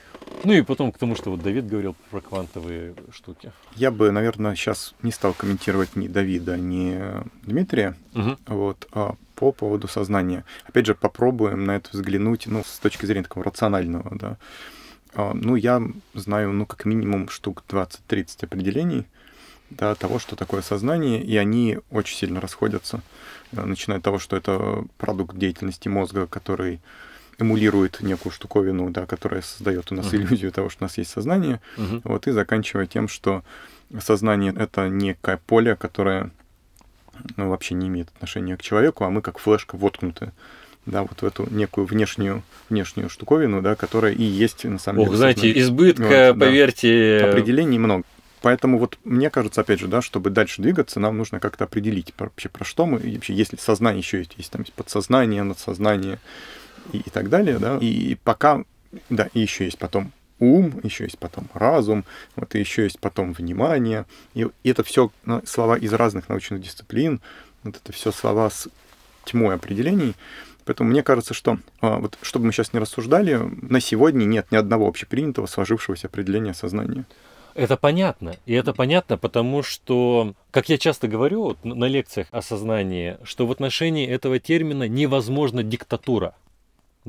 Ну 0.43 0.53
и 0.53 0.63
потом 0.63 0.91
к 0.91 0.99
тому, 0.99 1.17
что 1.17 1.31
вот 1.31 1.43
Давид 1.43 1.67
говорил 1.67 1.95
про 2.11 2.21
квантовые 2.21 2.95
штуки. 3.13 3.53
Я 3.77 3.91
бы, 3.91 4.11
наверное, 4.11 4.55
сейчас 4.55 4.95
не 5.03 5.13
стал 5.13 5.35
комментировать 5.35 5.97
ни 5.97 6.09
Давида, 6.09 6.57
ни 6.57 6.99
Дмитрия. 7.43 7.95
Угу. 8.15 8.39
Вот, 8.47 8.89
а 8.93 9.17
по 9.35 9.53
поводу 9.53 9.89
сознания. 9.89 10.45
Опять 10.67 10.87
же, 10.87 10.95
попробуем 10.95 11.65
на 11.65 11.77
это 11.77 11.91
взглянуть, 11.93 12.47
ну, 12.47 12.63
с 12.63 12.79
точки 12.79 13.07
зрения 13.07 13.25
такого 13.25 13.45
рационального, 13.45 14.17
да. 14.17 14.37
А, 15.15 15.33
ну, 15.35 15.57
я 15.57 15.83
знаю, 16.15 16.53
ну, 16.53 16.67
как 16.67 16.85
минимум 16.85 17.29
штук 17.29 17.65
20-30 17.69 18.45
определений, 18.45 19.07
да, 19.71 19.95
того, 19.95 20.19
что 20.19 20.37
такое 20.37 20.63
сознание, 20.63 21.23
и 21.23 21.37
они 21.37 21.79
очень 21.91 22.17
сильно 22.17 22.41
расходятся, 22.41 23.01
начиная 23.53 23.99
от 23.99 24.05
того, 24.05 24.19
что 24.19 24.37
это 24.37 24.85
продукт 24.99 25.37
деятельности 25.37 25.89
мозга, 25.89 26.27
который 26.27 26.81
эмулирует 27.41 28.01
некую 28.01 28.33
штуковину, 28.33 28.91
да, 28.91 29.07
которая 29.07 29.43
создает 29.43 29.91
у 29.93 29.95
нас 29.95 30.13
uh-huh. 30.13 30.17
иллюзию 30.17 30.53
того, 30.53 30.69
что 30.69 30.85
у 30.85 30.87
нас 30.87 30.99
есть 30.99 31.11
сознание, 31.11 31.61
uh-huh. 31.77 32.03
вот, 32.05 32.27
и 32.27 32.33
заканчивая 32.33 32.87
тем, 32.87 33.09
что 33.09 33.43
сознание— 34.01 34.55
это 34.59 34.89
некое 34.89 35.39
поле, 35.47 35.77
которое 35.77 36.31
ну, 37.37 37.49
вообще 37.51 37.75
не 37.75 37.89
имеет 37.89 38.09
отношения 38.09 38.57
к 38.57 38.63
человеку, 38.63 39.05
а 39.05 39.11
мы 39.11 39.23
как 39.23 39.39
флешка 39.39 39.77
воткнуты 39.77 40.33
да, 40.87 41.03
вот 41.03 41.21
в 41.21 41.25
эту 41.25 41.47
некую 41.51 41.87
внешнюю, 41.87 42.43
внешнюю 42.69 43.11
штуковину, 43.11 43.63
да, 43.63 43.77
которая 43.77 44.13
и 44.13 44.23
есть 44.23 44.65
на 44.65 44.79
самом 44.79 45.01
Ох, 45.01 45.07
деле. 45.09 45.19
знаете, 45.19 45.41
сознание. 45.41 45.63
избытка, 45.63 46.03
вот, 46.29 46.39
да. 46.39 46.47
поверьте. 46.47 47.21
Определений 47.23 47.79
много. 47.79 48.05
Поэтому 48.43 48.79
вот 48.79 48.99
мне 49.05 49.29
кажется, 49.29 49.61
опять 49.61 49.81
же, 49.81 49.87
да, 49.87 50.01
чтобы 50.01 50.31
дальше 50.31 50.63
двигаться, 50.63 50.99
нам 50.99 51.19
нужно 51.19 51.41
как-то 51.41 51.65
определить 51.65 52.15
вообще 52.17 52.49
про 52.49 52.65
что 52.65 52.87
мы, 52.87 52.99
и 53.01 53.15
вообще 53.15 53.35
есть 53.35 53.53
ли 53.53 53.59
сознание 53.59 54.01
еще 54.01 54.19
есть, 54.19 54.35
есть 54.39 54.51
там 54.51 54.63
есть 54.63 54.73
подсознание, 54.73 55.43
надсознание 55.43 56.19
и, 56.93 56.99
и 56.99 57.11
так 57.11 57.29
далее, 57.29 57.59
да, 57.59 57.79
и 57.81 58.17
пока, 58.23 58.65
да, 59.09 59.29
и 59.33 59.41
еще 59.41 59.65
есть 59.65 59.79
потом 59.79 60.13
ум, 60.41 60.81
еще 60.83 61.05
есть 61.05 61.19
потом 61.19 61.49
разум, 61.55 62.05
вот 62.35 62.55
и 62.55 62.59
еще 62.59 62.85
есть 62.85 62.99
потом 62.99 63.33
внимание. 63.33 64.07
И, 64.35 64.47
и 64.63 64.71
это 64.71 64.83
все 64.83 65.13
ну, 65.25 65.43
слова 65.45 65.77
из 65.77 65.93
разных 65.93 66.29
научных 66.29 66.61
дисциплин, 66.63 67.21
вот 67.63 67.77
это 67.77 67.93
все 67.93 68.11
слова 68.11 68.51
с 68.51 68.69
тьмой 69.25 69.55
определений. 69.55 70.15
Поэтому 70.65 70.91
мне 70.91 71.03
кажется, 71.03 71.35
что 71.35 71.59
а, 71.81 71.99
вот 71.99 72.19
чтобы 72.23 72.47
мы 72.47 72.53
сейчас 72.53 72.73
не 72.73 72.81
рассуждали, 72.81 73.37
на 73.37 73.81
сегодня 73.81 74.25
нет 74.25 74.47
ни 74.51 74.57
одного 74.57 74.89
общепринятого 74.89 75.47
сложившегося 75.47 76.09
определения 76.09 76.55
сознания. 76.55 77.05
Это 77.55 77.77
понятно. 77.77 78.37
И 78.47 78.55
это 78.55 78.73
понятно, 78.73 79.19
потому 79.19 79.63
что, 79.63 80.35
как 80.51 80.69
я 80.69 80.79
часто 80.79 81.09
говорю 81.09 81.43
вот, 81.43 81.65
на 81.65 81.87
лекциях 81.87 82.29
о 82.31 82.43
сознании, 82.43 83.19
что 83.25 83.47
в 83.47 83.53
отношении 83.53 84.07
этого 84.09 84.39
термина 84.39 84.87
невозможна 84.87 85.63
диктатура. 85.63 86.35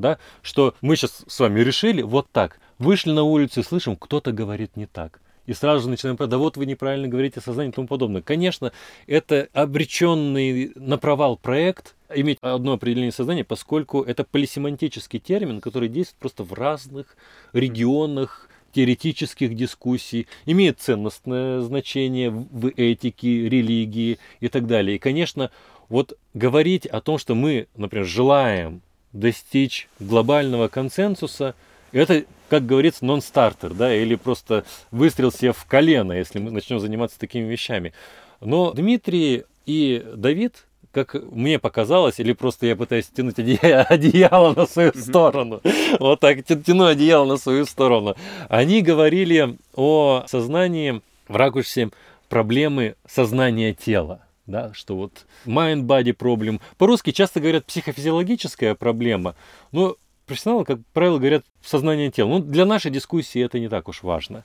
Да? 0.01 0.17
Что 0.41 0.75
мы 0.81 0.95
сейчас 0.95 1.23
с 1.27 1.39
вами 1.39 1.61
решили 1.61 2.01
вот 2.01 2.27
так. 2.31 2.59
Вышли 2.79 3.11
на 3.11 3.23
улицу 3.23 3.59
и 3.59 3.63
слышим, 3.63 3.95
кто-то 3.95 4.31
говорит 4.31 4.75
не 4.75 4.87
так. 4.87 5.21
И 5.45 5.53
сразу 5.53 5.83
же 5.83 5.89
начинаем, 5.89 6.17
да 6.17 6.37
вот 6.37 6.57
вы 6.57 6.65
неправильно 6.65 7.07
говорите 7.07 7.39
о 7.39 7.43
сознании 7.43 7.71
и 7.71 7.73
тому 7.73 7.87
подобное. 7.87 8.21
Конечно, 8.21 8.71
это 9.07 9.49
обреченный 9.53 10.71
на 10.75 10.97
провал 10.97 11.35
проект, 11.35 11.95
иметь 12.13 12.37
одно 12.41 12.73
определение 12.73 13.11
сознания, 13.11 13.43
поскольку 13.43 14.01
это 14.01 14.23
полисемантический 14.23 15.19
термин, 15.19 15.59
который 15.59 15.89
действует 15.89 16.19
просто 16.19 16.43
в 16.43 16.53
разных 16.53 17.17
регионах 17.53 18.49
теоретических 18.71 19.55
дискуссий, 19.55 20.27
имеет 20.45 20.79
ценностное 20.79 21.59
значение 21.61 22.29
в 22.29 22.69
этике, 22.69 23.49
религии 23.49 24.19
и 24.39 24.47
так 24.47 24.67
далее. 24.67 24.95
И, 24.95 24.99
конечно, 24.99 25.51
вот 25.89 26.17
говорить 26.33 26.85
о 26.85 27.01
том, 27.01 27.17
что 27.17 27.35
мы, 27.35 27.67
например, 27.75 28.05
желаем 28.05 28.81
достичь 29.13 29.87
глобального 29.99 30.67
консенсуса, 30.67 31.55
это, 31.91 32.23
как 32.49 32.65
говорится, 32.65 33.05
нон-стартер, 33.05 33.73
да, 33.73 33.93
или 33.93 34.15
просто 34.15 34.65
выстрел 34.91 35.31
себе 35.31 35.51
в 35.51 35.65
колено, 35.65 36.13
если 36.13 36.39
мы 36.39 36.51
начнем 36.51 36.79
заниматься 36.79 37.19
такими 37.19 37.49
вещами. 37.49 37.93
Но 38.39 38.71
Дмитрий 38.71 39.43
и 39.65 40.03
Давид, 40.15 40.65
как 40.91 41.13
мне 41.13 41.59
показалось, 41.59 42.19
или 42.19 42.33
просто 42.33 42.65
я 42.65 42.75
пытаюсь 42.75 43.07
тянуть 43.07 43.39
одеяло 43.39 44.53
на 44.53 44.65
свою 44.65 44.93
сторону, 44.93 45.61
вот 45.99 46.19
так 46.19 46.43
тяну 46.45 46.85
одеяло 46.85 47.25
на 47.25 47.37
свою 47.37 47.65
сторону, 47.65 48.15
они 48.49 48.81
говорили 48.81 49.57
о 49.75 50.23
сознании 50.27 51.01
в 51.27 51.35
ракурсе 51.35 51.89
проблемы 52.29 52.95
сознания 53.07 53.73
тела. 53.73 54.21
Да, 54.45 54.73
что 54.73 54.95
вот 54.95 55.25
mind-body 55.45 56.15
problem. 56.15 56.61
По-русски 56.77 57.11
часто 57.11 57.39
говорят 57.39 57.65
психофизиологическая 57.65 58.75
проблема, 58.75 59.35
но 59.71 59.97
профессионалы, 60.25 60.65
как 60.65 60.79
правило, 60.93 61.17
говорят 61.17 61.45
сознание 61.63 62.11
тела. 62.11 62.29
Ну, 62.29 62.39
для 62.39 62.65
нашей 62.65 62.91
дискуссии 62.91 63.43
это 63.43 63.59
не 63.59 63.69
так 63.69 63.87
уж 63.87 64.03
важно. 64.03 64.43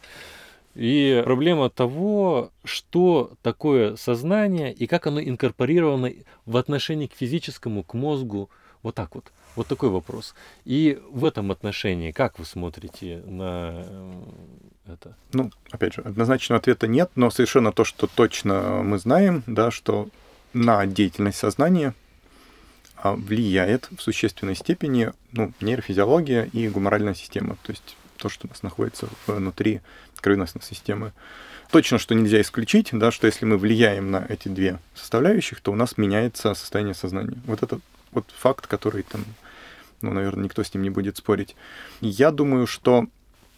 И 0.75 1.23
проблема 1.25 1.71
того, 1.71 2.51
что 2.65 3.33
такое 3.43 3.97
сознание 3.97 4.75
и 4.75 4.87
как 4.87 5.07
оно 5.07 5.23
инкорпорировано 5.23 6.13
в 6.45 6.57
отношении 6.57 7.07
к 7.07 7.15
физическому, 7.15 7.83
к 7.83 7.95
мозгу, 7.95 8.51
вот 8.87 8.95
так 8.95 9.17
вот. 9.17 9.33
Вот 9.57 9.67
такой 9.67 9.89
вопрос. 9.89 10.37
И 10.65 11.01
в 11.11 11.25
этом 11.25 11.51
отношении, 11.51 12.13
как 12.13 12.39
вы 12.39 12.45
смотрите 12.45 13.21
на 13.27 13.83
э, 13.85 14.93
это? 14.93 15.17
Ну, 15.33 15.51
опять 15.73 15.95
же, 15.95 16.03
однозначного 16.03 16.61
ответа 16.61 16.87
нет, 16.87 17.11
но 17.17 17.31
совершенно 17.31 17.73
то, 17.73 17.83
что 17.85 18.07
точно 18.07 18.83
мы 18.85 18.99
знаем, 18.99 19.43
да, 19.49 19.73
что 19.73 20.09
на 20.53 20.87
деятельность 20.87 21.39
сознания 21.39 21.95
а, 22.97 23.15
влияет 23.15 23.89
в 23.91 24.01
существенной 24.01 24.55
степени 24.55 25.13
ну, 25.33 25.53
нейрофизиология 25.61 26.45
и 26.45 26.69
гуморальная 26.69 27.15
система, 27.15 27.57
то 27.65 27.73
есть 27.73 27.97
то, 28.19 28.29
что 28.29 28.47
у 28.47 28.51
нас 28.51 28.63
находится 28.63 29.09
внутри 29.27 29.81
кровеносной 30.21 30.63
системы. 30.63 31.13
Точно, 31.73 31.99
что 31.99 32.15
нельзя 32.15 32.41
исключить, 32.41 32.91
да, 32.93 33.11
что 33.11 33.27
если 33.27 33.47
мы 33.47 33.59
влияем 33.59 34.13
на 34.13 34.25
эти 34.29 34.47
две 34.47 34.79
составляющих, 34.95 35.61
то 35.61 35.73
у 35.73 35.75
нас 35.75 35.99
меняется 35.99 36.55
состояние 36.55 36.95
сознания. 36.95 37.37
Вот 37.47 37.65
это 37.65 37.81
вот 38.13 38.27
факт, 38.37 38.67
который 38.67 39.03
там, 39.03 39.25
ну, 40.01 40.13
наверное, 40.13 40.45
никто 40.45 40.63
с 40.63 40.73
ним 40.75 40.83
не 40.83 40.91
будет 40.91 41.17
спорить. 41.17 41.57
Я 42.01 42.31
думаю, 42.31 42.67
что 42.67 43.07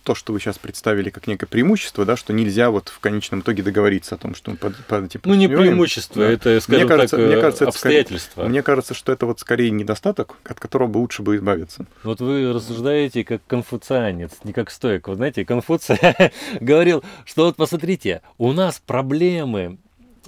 то, 0.09 0.15
что 0.15 0.33
вы 0.33 0.41
сейчас 0.41 0.57
представили 0.57 1.11
как 1.11 1.27
некое 1.27 1.45
преимущество, 1.45 2.07
да, 2.07 2.17
что 2.17 2.33
нельзя 2.33 2.71
вот 2.71 2.89
в 2.89 2.99
конечном 2.99 3.41
итоге 3.41 3.63
договориться 3.63 4.15
о 4.15 4.19
том, 4.19 4.35
что 4.35 4.51
мы 4.51 4.57
под, 4.57 4.75
под, 4.87 5.11
типа, 5.11 5.29
Ну, 5.29 5.35
не 5.35 5.49
преимущество, 5.49 6.23
да. 6.25 6.31
это, 6.31 6.61
скажем 6.61 6.87
мне 6.87 6.89
кажется, 6.89 7.17
так, 7.19 7.27
мне 7.27 7.41
кажется, 7.41 7.69
обстоятельства. 7.69 8.31
скорее, 8.31 8.49
мне 8.49 8.63
кажется, 8.63 8.95
что 8.95 9.13
это 9.13 9.27
вот 9.27 9.41
скорее 9.41 9.71
недостаток, 9.71 10.37
от 10.45 10.59
которого 10.61 10.89
бы 10.89 10.99
лучше 10.99 11.23
бы 11.23 11.37
избавиться. 11.37 11.85
Вот 12.05 12.23
вы 12.23 12.51
рассуждаете 12.55 13.23
как 13.23 13.43
конфуцианец, 13.47 14.33
не 14.45 14.55
как 14.55 14.71
стоик. 14.71 15.09
Вы 15.09 15.17
знаете, 15.17 15.45
Конфуций 15.45 15.99
говорил, 16.61 17.05
что 17.27 17.45
вот 17.45 17.57
посмотрите, 17.57 18.23
у 18.39 18.55
нас 18.55 18.81
проблемы 18.85 19.77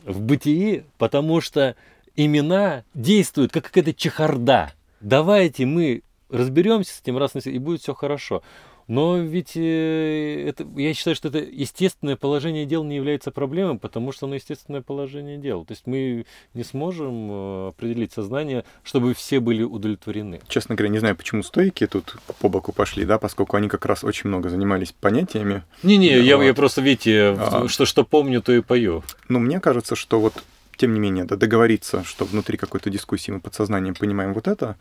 в 0.05 0.21
бытии, 0.21 0.85
потому 0.99 1.41
что 1.41 1.75
имена 2.17 2.85
действуют 2.95 3.53
как 3.53 3.65
какая-то 3.65 3.95
чехарда. 3.95 4.73
Давайте 5.01 5.67
мы 5.67 6.03
разберемся 6.29 6.95
с 6.95 7.01
этим 7.01 7.19
раз 7.19 7.33
и 7.35 7.59
будет 7.59 7.83
все 7.83 7.95
хорошо. 7.95 8.43
Но 8.91 9.19
ведь 9.19 9.53
э, 9.55 10.47
это, 10.49 10.67
я 10.77 10.93
считаю, 10.95 11.15
что 11.15 11.29
это 11.29 11.39
естественное 11.39 12.17
положение 12.17 12.67
дел 12.67 12.83
не 12.83 12.97
является 12.97 13.31
проблемой, 13.31 13.79
потому 13.79 14.11
что 14.11 14.27
оно 14.27 14.35
естественное 14.35 14.83
положение 14.83 15.39
дел. 15.39 15.65
То 15.65 15.75
есть 15.75 15.87
мы 15.87 16.27
не 16.55 16.65
сможем 16.65 17.29
э, 17.31 17.69
определить 17.69 18.13
сознание, 18.13 18.65
чтобы 18.83 19.15
все 19.15 19.39
были 19.39 19.63
удовлетворены. 19.63 20.41
Честно 20.49 20.75
говоря, 20.75 20.91
не 20.91 20.99
знаю, 20.99 21.15
почему 21.15 21.45
стойки 21.45 21.87
тут 21.87 22.17
по 22.41 22.49
боку 22.49 22.73
пошли, 22.73 23.05
да, 23.05 23.21
поскольку 23.21 23.57
они 23.57 23.69
как 23.69 23.87
раз 23.87 24.03
очень 24.03 24.27
много 24.27 24.49
занимались 24.49 24.91
понятиями. 24.91 25.63
Не-не, 25.85 26.17
вот. 26.17 26.25
я, 26.25 26.43
я 26.43 26.53
просто, 26.53 26.81
видите, 26.81 27.37
а, 27.39 27.69
что, 27.69 27.87
что 27.87 28.03
помню, 28.03 28.43
то 28.43 28.53
и 28.53 28.61
пою. 28.61 29.05
Ну, 29.29 29.39
мне 29.39 29.61
кажется, 29.61 29.95
что 29.95 30.19
вот 30.19 30.43
тем 30.81 30.95
не 30.95 31.01
менее, 31.01 31.25
да, 31.25 31.37
договориться, 31.37 32.05
что 32.05 32.25
внутри 32.25 32.57
какой-то 32.57 32.89
дискуссии 32.89 33.31
мы 33.31 33.41
подсознанием 33.41 33.95
понимаем 33.95 34.33
вот 34.33 34.49
это, 34.49 34.77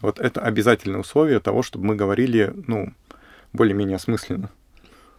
вот 0.00 0.18
это 0.18 0.40
обязательное 0.40 0.98
условие 0.98 1.38
того, 1.38 1.62
чтобы 1.62 1.84
мы 1.84 1.94
говорили, 1.94 2.52
ну, 2.66 2.92
более-менее 3.52 3.94
осмысленно. 3.94 4.50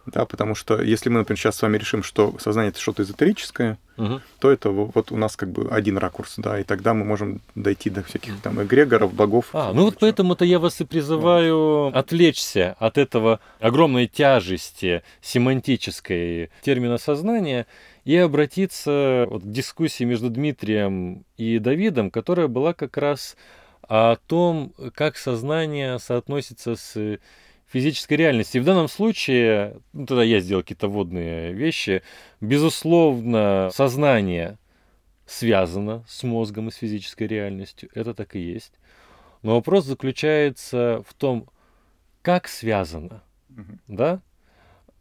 Да, 0.04 0.26
потому 0.26 0.54
что 0.54 0.80
если 0.82 1.08
мы, 1.08 1.20
например, 1.20 1.38
сейчас 1.38 1.56
с 1.56 1.62
вами 1.62 1.78
решим, 1.78 2.02
что 2.02 2.36
сознание 2.38 2.70
это 2.70 2.78
что-то 2.80 3.02
эзотерическое, 3.02 3.78
угу. 3.96 4.20
то 4.38 4.50
это 4.52 4.68
вот 4.68 5.10
у 5.10 5.16
нас 5.16 5.36
как 5.36 5.50
бы 5.50 5.68
один 5.70 5.96
ракурс, 5.96 6.34
да, 6.36 6.60
и 6.60 6.64
тогда 6.64 6.92
мы 6.92 7.04
можем 7.04 7.40
дойти 7.54 7.88
до 7.88 8.02
всяких 8.02 8.38
там 8.42 8.62
эгрегоров, 8.62 9.14
богов. 9.14 9.46
А, 9.54 9.72
ну 9.72 9.86
вот 9.86 9.96
поэтому-то 9.98 10.44
я 10.44 10.58
вас 10.58 10.80
и 10.82 10.84
призываю 10.84 11.86
вот. 11.86 11.96
отвлечься 11.96 12.76
от 12.78 12.98
этого 12.98 13.40
огромной 13.58 14.06
тяжести 14.06 15.02
семантической 15.22 16.50
термина 16.62 16.98
сознания 16.98 17.66
и 18.06 18.16
обратиться 18.18 19.26
вот 19.28 19.42
к 19.42 19.50
дискуссии 19.50 20.04
между 20.04 20.30
Дмитрием 20.30 21.24
и 21.36 21.58
Давидом, 21.58 22.12
которая 22.12 22.46
была 22.46 22.72
как 22.72 22.96
раз 22.96 23.36
о 23.82 24.14
том, 24.14 24.72
как 24.94 25.16
сознание 25.16 25.98
соотносится 25.98 26.76
с 26.76 27.18
физической 27.66 28.14
реальности. 28.14 28.58
И 28.58 28.60
в 28.60 28.64
данном 28.64 28.86
случае, 28.86 29.80
ну, 29.92 30.06
тогда 30.06 30.22
я 30.22 30.38
сделал 30.38 30.62
какие-то 30.62 30.86
водные 30.86 31.52
вещи, 31.52 32.02
безусловно, 32.40 33.70
сознание 33.72 34.56
связано 35.26 36.04
с 36.06 36.22
мозгом 36.22 36.68
и 36.68 36.70
с 36.70 36.76
физической 36.76 37.26
реальностью. 37.26 37.90
Это 37.92 38.14
так 38.14 38.36
и 38.36 38.38
есть. 38.38 38.74
Но 39.42 39.56
вопрос 39.56 39.84
заключается 39.84 41.02
в 41.08 41.12
том, 41.14 41.50
как 42.22 42.46
связано. 42.46 43.24
Угу. 43.50 43.78
Да? 43.88 44.22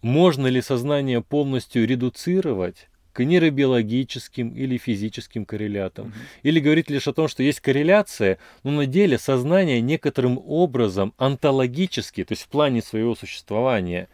Можно 0.02 0.48
ли 0.48 0.60
сознание 0.60 1.22
полностью 1.22 1.86
редуцировать 1.86 2.90
к 3.16 3.24
нейробиологическим 3.24 4.50
или 4.50 4.78
физическим 4.78 5.46
коррелятам. 5.46 6.14
Или 6.44 6.60
говорит 6.60 6.90
лишь 6.90 7.08
о 7.08 7.14
том, 7.14 7.30
что 7.30 7.44
есть 7.44 7.62
корреляция, 7.62 8.40
но 8.64 8.72
на 8.72 8.86
деле 8.86 9.18
сознание 9.18 9.80
некоторым 9.80 10.38
образом 10.46 11.14
онтологически, 11.18 12.26
то 12.26 12.34
есть 12.34 12.44
в 12.44 12.50
плане 12.50 12.82
своего 12.82 13.16
существования, 13.16 14.10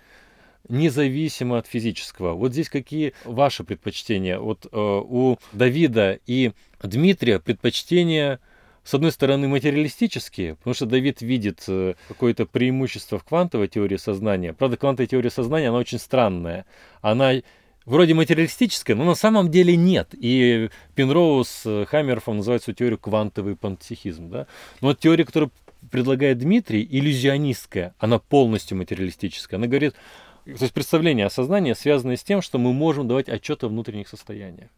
независимо 0.70 1.58
от 1.58 1.66
физического. 1.66 2.34
Вот 2.34 2.52
здесь 2.52 2.70
какие 2.70 3.14
ваши 3.26 3.64
предпочтения? 3.64 4.38
Вот 4.38 4.68
э, 4.68 4.70
у 4.72 5.40
Давида 5.52 6.20
и 6.28 6.52
Дмитрия 6.84 7.40
предпочтения 7.40 8.40
с 8.84 8.96
одной 8.96 9.12
стороны, 9.12 9.48
материалистические, 9.48 10.56
потому 10.56 10.74
что 10.74 10.88
Давид 10.88 11.22
видит 11.22 11.64
э, 11.68 11.94
какое-то 12.08 12.48
преимущество 12.48 13.20
в 13.20 13.24
квантовой 13.24 13.68
теории 13.68 13.98
сознания. 13.98 14.54
Правда, 14.54 14.78
квантовая 14.78 15.08
теория 15.08 15.30
сознания, 15.30 15.70
она 15.70 15.78
очень 15.78 16.00
странная. 16.00 16.66
Она 17.02 17.42
вроде 17.86 18.14
материалистическая, 18.14 18.96
но 18.96 19.04
на 19.04 19.16
самом 19.16 19.50
деле 19.50 19.76
нет. 19.76 20.10
И 20.14 20.70
Пенроуз 20.96 21.50
с 21.50 21.66
э, 21.66 21.86
Хаммерфом 21.86 22.38
называют 22.38 22.64
свою 22.64 22.76
теорию 22.76 23.00
квантовый 23.00 23.56
пантеизм. 23.56 24.30
Да? 24.30 24.48
Но 24.82 24.94
теория, 24.94 25.26
которую 25.26 25.52
предлагает 25.90 26.38
Дмитрий, 26.40 26.88
иллюзионистская, 26.90 27.96
она 27.98 28.20
полностью 28.20 28.78
материалистическая. 28.78 29.58
Она 29.58 29.68
говорит, 29.68 29.94
то 30.46 30.52
есть 30.52 30.74
представление 30.74 31.26
о 31.26 31.30
сознании 31.30 31.74
связано 31.74 32.16
с 32.16 32.24
тем, 32.24 32.42
что 32.42 32.58
мы 32.60 32.74
можем 32.74 33.08
давать 33.08 33.30
отчет 33.30 33.64
о 33.64 33.68
внутренних 33.68 34.08
состояниях. 34.08 34.70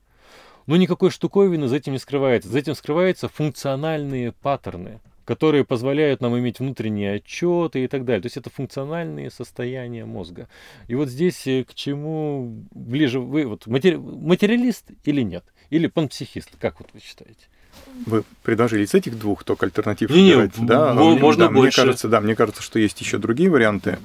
Но 0.65 0.77
никакой 0.77 1.09
штуковины 1.09 1.67
за 1.67 1.75
этим 1.75 1.93
не 1.93 1.99
скрывается. 1.99 2.49
За 2.49 2.57
этим 2.57 2.75
скрываются 2.75 3.27
функциональные 3.27 4.31
паттерны 4.31 5.01
которые 5.25 5.65
позволяют 5.65 6.21
нам 6.21 6.38
иметь 6.38 6.59
внутренние 6.59 7.15
отчеты 7.15 7.83
и 7.83 7.88
так 7.88 8.05
далее. 8.05 8.21
То 8.21 8.27
есть 8.27 8.38
это 8.38 8.49
функциональные 8.49 9.31
состояния 9.31 10.05
мозга. 10.05 10.47
И 10.88 10.95
вот 10.95 11.09
здесь 11.09 11.47
э, 11.47 11.63
к 11.63 11.73
чему 11.73 12.65
ближе 12.71 13.19
вы, 13.19 13.45
вот 13.45 13.67
матери, 13.67 13.95
материалист 13.95 14.86
или 15.05 15.21
нет? 15.21 15.43
Или 15.69 15.88
панпсихист, 15.88 16.51
как 16.59 16.79
вот 16.79 16.89
вы 16.93 16.99
считаете? 16.99 17.47
Вы 18.05 18.23
предложили 18.43 18.83
из 18.83 18.93
этих 18.93 19.17
двух 19.17 19.43
только 19.43 19.65
альтернатив 19.65 20.09
не, 20.09 20.36
не, 20.36 20.51
да? 20.67 20.93
Можно 20.93 21.47
да, 21.47 21.51
больше. 21.51 21.81
Мне 21.81 21.86
кажется, 21.86 22.07
да, 22.07 22.21
мне 22.21 22.36
кажется, 22.36 22.62
что 22.62 22.79
есть 22.79 22.99
еще 23.01 23.17
другие 23.17 23.49
варианты. 23.49 23.97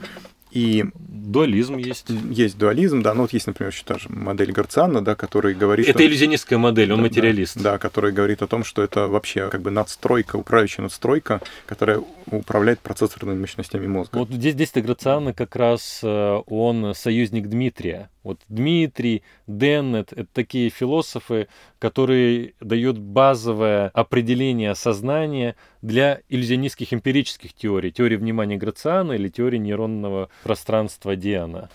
И 0.59 0.85
дуализм 1.29 1.77
есть. 1.77 2.07
Есть 2.31 2.59
дуализм, 2.59 3.03
да. 3.03 3.15
Ну 3.15 3.23
вот 3.23 3.33
есть, 3.33 3.47
например, 3.47 3.73
еще 3.73 3.85
та 3.85 3.99
же 3.99 4.09
модель 4.09 4.51
Гарциана, 4.51 5.05
да, 5.05 5.15
который 5.15 5.55
говорит... 5.55 5.87
Это 5.87 5.99
что... 5.99 6.07
иллюзионистская 6.07 6.59
модель, 6.59 6.91
он 6.91 6.99
да, 6.99 7.03
материалист. 7.05 7.57
Да, 7.57 7.73
да, 7.73 7.79
который 7.79 8.13
говорит 8.13 8.43
о 8.43 8.47
том, 8.49 8.65
что 8.65 8.83
это 8.83 9.07
вообще 9.07 9.49
как 9.51 9.63
бы 9.63 9.71
надстройка, 9.71 10.37
управляющая 10.37 10.83
надстройка, 10.83 11.41
которая 11.67 12.03
управляет 12.31 12.81
процессорными 12.81 13.39
мощностями 13.39 13.87
мозга. 13.87 14.19
Вот 14.19 14.31
здесь, 14.31 14.55
здесь 14.55 14.73
Грациана 14.75 15.33
как 15.33 15.55
раз 15.55 16.01
э, 16.03 16.43
он 16.47 16.95
союзник 16.95 17.49
Дмитрия. 17.49 18.11
Вот 18.25 18.41
Дмитрий, 18.49 19.23
Деннет— 19.49 20.13
это 20.17 20.29
такие 20.33 20.69
философы, 20.69 21.49
которые 21.79 22.55
дают 22.61 22.99
базовое 22.99 23.89
определение 23.89 24.75
сознания 24.75 25.57
для 25.83 26.21
иллюзионистских 26.29 26.93
эмпирических 26.93 27.55
теорий. 27.55 27.91
Теории 27.91 28.17
внимания 28.17 28.57
Грациана 28.57 29.13
или 29.13 29.29
теории 29.29 29.57
нейронного 29.57 30.29
пространства 30.45 31.17
Диана. 31.17 31.71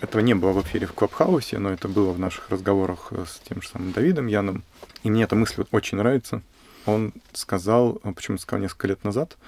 Этого 0.00 0.20
не 0.20 0.34
было 0.34 0.52
в 0.52 0.62
эфире 0.62 0.86
в 0.86 0.94
Клабхаусе, 0.94 1.58
но 1.58 1.70
это 1.70 1.86
было 1.86 2.12
в 2.12 2.18
наших 2.18 2.50
разговорах 2.50 3.12
с 3.12 3.40
тем 3.48 3.62
же 3.62 3.68
самым 3.68 3.92
Давидом 3.92 4.26
Яном. 4.26 4.64
И 5.04 5.10
мне 5.10 5.22
эта 5.22 5.36
мысль 5.36 5.64
очень 5.70 5.98
нравится. 5.98 6.42
Он 6.86 7.12
сказал, 7.32 8.00
почему 8.16 8.38
сказал 8.38 8.62
несколько 8.62 8.88
лет 8.88 9.04
назад, 9.04 9.38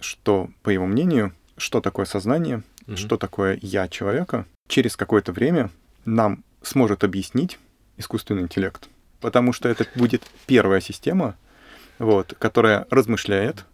что, 0.00 0.50
по 0.62 0.70
его 0.70 0.86
мнению, 0.86 1.32
что 1.56 1.80
такое 1.80 2.06
сознание, 2.06 2.64
mm-hmm. 2.86 2.96
что 2.96 3.16
такое 3.16 3.58
я 3.62 3.86
человека, 3.86 4.46
через 4.66 4.96
какое-то 4.96 5.30
время 5.30 5.70
нам 6.04 6.42
сможет 6.62 7.04
объяснить 7.04 7.58
искусственный 7.96 8.42
интеллект. 8.42 8.88
Потому 9.20 9.52
что 9.52 9.68
это 9.68 9.86
будет 9.94 10.22
первая 10.46 10.80
система, 10.80 11.36
вот, 11.98 12.34
которая 12.38 12.86
размышляет 12.90 13.64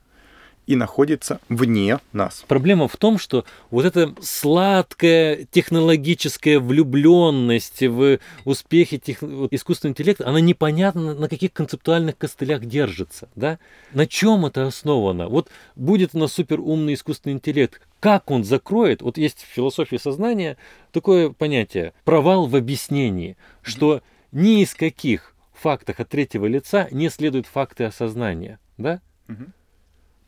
и 0.66 0.76
находится 0.76 1.40
вне 1.48 1.98
нас. 2.12 2.44
Проблема 2.46 2.88
в 2.88 2.96
том, 2.96 3.18
что 3.18 3.44
вот 3.70 3.84
эта 3.84 4.14
сладкая 4.20 5.46
технологическая 5.50 6.58
влюбленность 6.58 7.82
в 7.82 8.18
успехи 8.44 8.98
тех... 8.98 9.22
искусственного 9.22 9.92
интеллекта, 9.92 10.28
она 10.28 10.40
непонятно 10.40 11.14
на 11.14 11.28
каких 11.28 11.52
концептуальных 11.52 12.16
костылях 12.16 12.64
держится. 12.64 13.28
Да? 13.34 13.58
На 13.92 14.06
чем 14.06 14.46
это 14.46 14.66
основано? 14.66 15.28
Вот 15.28 15.48
будет 15.76 16.14
у 16.14 16.18
нас 16.18 16.32
суперумный 16.32 16.94
искусственный 16.94 17.34
интеллект, 17.34 17.80
как 18.00 18.30
он 18.30 18.44
закроет, 18.44 19.02
вот 19.02 19.16
есть 19.16 19.42
в 19.42 19.46
философии 19.46 19.96
сознания 19.96 20.56
такое 20.92 21.30
понятие 21.30 21.94
провал 22.04 22.46
в 22.46 22.56
объяснении, 22.56 23.36
что 23.62 24.02
ни 24.30 24.62
из 24.62 24.74
каких 24.74 25.34
фактах 25.54 26.00
от 26.00 26.08
третьего 26.08 26.46
лица 26.46 26.88
не 26.90 27.08
следуют 27.08 27.46
факты 27.46 27.84
осознания. 27.84 28.58
Да? 28.76 29.00
Мгм. 29.28 29.54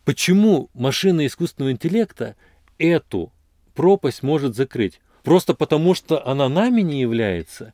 Почему 0.06 0.70
машина 0.72 1.26
искусственного 1.26 1.72
интеллекта 1.72 2.36
эту 2.78 3.32
пропасть 3.74 4.22
может 4.22 4.54
закрыть? 4.54 5.00
Просто 5.24 5.52
потому, 5.52 5.94
что 5.94 6.24
она 6.24 6.48
нами 6.48 6.82
не 6.82 7.00
является? 7.00 7.72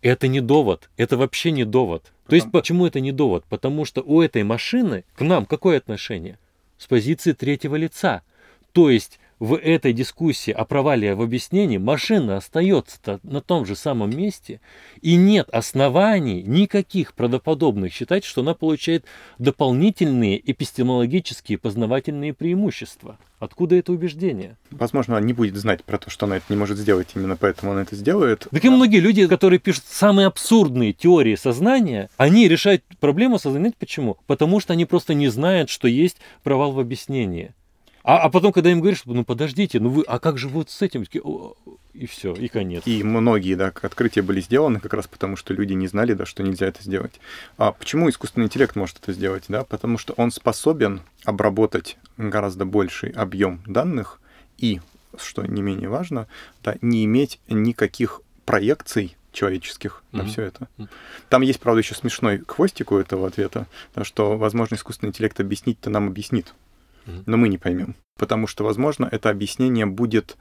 Это 0.00 0.28
не 0.28 0.40
довод. 0.40 0.90
Это 0.96 1.16
вообще 1.16 1.50
не 1.50 1.64
довод. 1.64 2.12
То 2.28 2.36
есть 2.36 2.46
Потому- 2.46 2.60
почему 2.62 2.86
это 2.86 3.00
не 3.00 3.10
довод? 3.10 3.44
Потому 3.48 3.84
что 3.84 4.00
у 4.00 4.20
этой 4.20 4.44
машины 4.44 5.04
к 5.16 5.22
нам 5.22 5.44
какое 5.44 5.76
отношение? 5.76 6.38
С 6.78 6.86
позиции 6.86 7.32
третьего 7.32 7.74
лица. 7.74 8.22
То 8.70 8.88
есть 8.88 9.18
в 9.42 9.56
этой 9.56 9.92
дискуссии 9.92 10.52
о 10.52 10.64
провале 10.64 11.16
в 11.16 11.20
объяснении 11.20 11.76
машина 11.76 12.36
остается 12.36 13.18
на 13.24 13.40
том 13.40 13.66
же 13.66 13.74
самом 13.74 14.16
месте, 14.16 14.60
и 15.00 15.16
нет 15.16 15.48
оснований 15.50 16.44
никаких 16.44 17.12
правдоподобных 17.14 17.92
считать, 17.92 18.24
что 18.24 18.42
она 18.42 18.54
получает 18.54 19.04
дополнительные 19.40 20.40
эпистемологические 20.48 21.58
познавательные 21.58 22.32
преимущества. 22.34 23.18
Откуда 23.40 23.74
это 23.74 23.90
убеждение? 23.90 24.58
Возможно, 24.70 25.16
она 25.16 25.26
не 25.26 25.32
будет 25.32 25.56
знать 25.56 25.82
про 25.82 25.98
то, 25.98 26.08
что 26.08 26.26
она 26.26 26.36
это 26.36 26.46
не 26.48 26.56
может 26.56 26.78
сделать, 26.78 27.08
именно 27.16 27.34
поэтому 27.34 27.72
она 27.72 27.82
это 27.82 27.96
сделает. 27.96 28.46
Так 28.48 28.64
и 28.64 28.68
многие 28.68 29.00
люди, 29.00 29.26
которые 29.26 29.58
пишут 29.58 29.82
самые 29.88 30.28
абсурдные 30.28 30.92
теории 30.92 31.34
сознания, 31.34 32.10
они 32.16 32.46
решают 32.46 32.84
проблему 33.00 33.40
сознания 33.40 33.72
почему? 33.76 34.18
Потому 34.28 34.60
что 34.60 34.72
они 34.72 34.84
просто 34.84 35.14
не 35.14 35.26
знают, 35.26 35.68
что 35.68 35.88
есть 35.88 36.18
провал 36.44 36.70
в 36.70 36.78
объяснении. 36.78 37.54
А, 38.04 38.18
а 38.18 38.30
потом, 38.30 38.52
когда 38.52 38.70
им 38.70 38.80
говоришь, 38.80 38.98
что, 38.98 39.12
ну 39.12 39.24
подождите, 39.24 39.78
ну 39.78 39.90
вы, 39.90 40.02
а 40.06 40.18
как 40.18 40.36
же 40.38 40.48
вот 40.48 40.70
с 40.70 40.82
этим? 40.82 41.04
Такие, 41.04 41.22
«О, 41.22 41.54
И 41.94 42.06
все, 42.06 42.32
и 42.34 42.48
конец. 42.48 42.82
И 42.86 43.02
многие 43.04 43.54
да, 43.54 43.66
открытия 43.68 44.22
были 44.22 44.40
сделаны 44.40 44.80
как 44.80 44.94
раз 44.94 45.06
потому, 45.06 45.36
что 45.36 45.54
люди 45.54 45.74
не 45.74 45.86
знали, 45.86 46.14
да, 46.14 46.26
что 46.26 46.42
нельзя 46.42 46.66
это 46.66 46.82
сделать. 46.82 47.20
А 47.58 47.72
почему 47.72 48.08
искусственный 48.08 48.46
интеллект 48.46 48.74
может 48.76 48.98
это 49.00 49.12
сделать? 49.12 49.44
Да? 49.48 49.64
Потому 49.64 49.98
что 49.98 50.14
он 50.14 50.32
способен 50.32 51.02
обработать 51.24 51.96
гораздо 52.16 52.64
больший 52.64 53.10
объем 53.10 53.60
данных 53.66 54.20
и, 54.58 54.80
что 55.16 55.44
не 55.44 55.62
менее 55.62 55.88
важно, 55.88 56.26
да, 56.64 56.76
не 56.80 57.04
иметь 57.04 57.40
никаких 57.48 58.20
проекций 58.44 59.16
человеческих 59.32 60.02
на 60.12 60.24
Мгм. 60.24 60.30
все 60.32 60.42
это. 60.42 60.68
Там 61.28 61.42
есть, 61.42 61.60
правда, 61.60 61.80
еще 61.80 61.94
смешной 61.94 62.42
хвостик 62.46 62.92
у 62.92 62.96
этого 62.96 63.26
ответа, 63.26 63.66
что, 64.02 64.36
возможно, 64.36 64.74
искусственный 64.74 65.08
интеллект 65.10 65.38
объяснить-то 65.40 65.88
нам 65.88 66.08
объяснит. 66.08 66.52
Но 67.06 67.36
мы 67.36 67.48
не 67.48 67.58
поймем. 67.58 67.94
Потому 68.18 68.46
что, 68.46 68.64
возможно, 68.64 69.08
это 69.10 69.30
объяснение 69.30 69.86
будет 69.86 70.36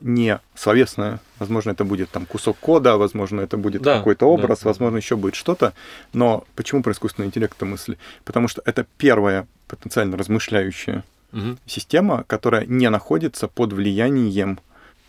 не 0.00 0.40
словесное, 0.54 1.20
возможно, 1.38 1.70
это 1.70 1.84
будет 1.84 2.10
там 2.10 2.26
кусок 2.26 2.58
кода, 2.58 2.96
возможно, 2.98 3.40
это 3.40 3.56
будет 3.56 3.80
Да, 3.82 3.98
какой-то 3.98 4.26
образ, 4.26 4.60
да. 4.60 4.68
возможно, 4.68 4.98
еще 4.98 5.16
будет 5.16 5.34
что-то. 5.34 5.72
Но 6.12 6.44
почему 6.54 6.82
про 6.82 6.92
искусственный 6.92 7.28
интеллект 7.28 7.54
эта 7.56 7.64
мысль? 7.64 7.96
Потому 8.24 8.46
что 8.48 8.60
это 8.66 8.86
первая 8.98 9.46
потенциально 9.68 10.16
размышляющая 10.18 11.02
Мгм. 11.32 11.58
система, 11.66 12.24
которая 12.24 12.66
не 12.66 12.88
находится 12.90 13.48
под 13.48 13.72
влиянием 13.72 14.58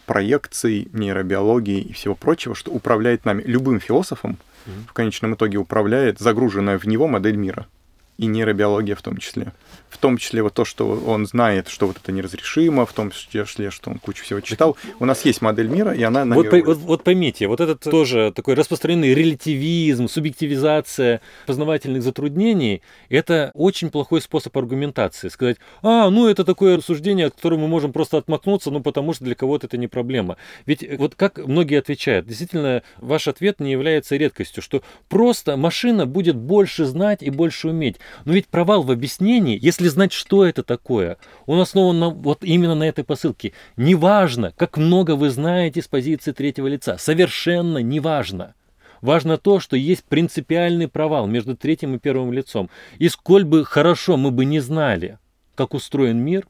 проекций, 0.05 0.87
нейробиологии 0.93 1.81
и 1.81 1.93
всего 1.93 2.15
прочего, 2.15 2.55
что 2.55 2.71
управляет 2.71 3.25
нами. 3.25 3.43
Любым 3.45 3.79
философом 3.81 4.37
Мгм. 4.65 4.85
в 4.89 4.93
конечном 4.93 5.33
итоге 5.35 5.57
управляет 5.57 6.19
загруженная 6.19 6.79
в 6.79 6.85
него 6.85 7.07
модель 7.07 7.35
мира. 7.35 7.67
И 8.17 8.25
нейробиология 8.25 8.95
в 8.95 9.01
том 9.01 9.17
числе. 9.17 9.53
В 9.89 9.99
том 9.99 10.17
числе 10.17 10.43
вот 10.43 10.53
то, 10.53 10.65
что 10.65 10.89
он 11.05 11.25
знает, 11.25 11.69
что 11.69 11.87
вот 11.87 11.97
это 11.97 12.11
неразрешимо, 12.11 12.85
в 12.85 12.93
том 12.93 13.11
числе, 13.11 13.71
что 13.71 13.89
он 13.89 13.99
кучу 13.99 14.23
всего 14.23 14.41
читал. 14.41 14.75
У 14.99 15.05
нас 15.05 15.23
есть 15.23 15.41
модель 15.41 15.67
мира, 15.67 15.93
и 15.93 16.03
она 16.03 16.25
Вот, 16.25 16.47
пой- 16.47 16.63
вот, 16.63 16.77
вот 16.77 17.03
поймите, 17.03 17.47
вот 17.47 17.61
этот 17.61 17.81
тоже 17.81 18.33
такой 18.35 18.55
распространенный 18.55 19.13
релятивизм, 19.13 20.07
субъективизация 20.07 21.21
познавательных 21.45 22.03
затруднений, 22.03 22.81
это 23.09 23.51
очень 23.53 23.89
плохой 23.89 24.21
способ 24.21 24.57
аргументации. 24.57 25.29
Сказать, 25.29 25.57
а, 25.81 26.09
ну 26.09 26.27
это 26.27 26.43
такое 26.43 26.77
рассуждение, 26.77 27.27
от 27.27 27.35
которого 27.35 27.59
мы 27.59 27.67
можем 27.67 27.93
просто 27.93 28.17
отмахнуться, 28.17 28.71
ну 28.71 28.81
потому 28.81 29.13
что 29.13 29.25
для 29.25 29.35
кого-то 29.35 29.67
это 29.67 29.77
не 29.77 29.87
проблема. 29.87 30.37
Ведь 30.65 30.83
э, 30.83 30.97
вот 30.97 31.15
как 31.15 31.37
многие 31.37 31.79
отвечают, 31.79 32.27
действительно, 32.27 32.83
ваш 32.97 33.27
ответ 33.27 33.59
не 33.59 33.71
является 33.71 34.15
редкостью, 34.15 34.61
что 34.63 34.81
просто 35.07 35.55
машина 35.55 36.05
будет 36.05 36.35
больше 36.35 36.85
знать 36.85 37.23
и 37.23 37.29
больше 37.29 37.69
уметь. 37.69 37.97
Но 38.25 38.33
ведь 38.33 38.47
провал 38.47 38.83
в 38.83 38.91
объяснении, 38.91 39.59
если 39.61 39.87
знать, 39.87 40.13
что 40.13 40.45
это 40.45 40.63
такое, 40.63 41.17
он 41.45 41.59
основан 41.59 41.99
на, 41.99 42.09
вот 42.09 42.43
именно 42.43 42.75
на 42.75 42.83
этой 42.83 43.03
посылке. 43.03 43.53
Неважно, 43.75 44.53
как 44.57 44.77
много 44.77 45.15
вы 45.15 45.29
знаете 45.29 45.81
с 45.81 45.87
позиции 45.87 46.31
третьего 46.31 46.67
лица, 46.67 46.97
совершенно 46.97 47.79
неважно. 47.79 48.53
Важно 49.01 49.37
то, 49.37 49.59
что 49.59 49.75
есть 49.75 50.03
принципиальный 50.05 50.87
провал 50.87 51.27
между 51.27 51.55
третьим 51.55 51.95
и 51.95 51.99
первым 51.99 52.33
лицом. 52.33 52.69
И 52.97 53.09
сколь 53.09 53.43
бы 53.43 53.63
хорошо 53.63 54.17
мы 54.17 54.31
бы 54.31 54.45
не 54.45 54.59
знали, 54.59 55.19
как 55.55 55.73
устроен 55.73 56.17
мир, 56.17 56.47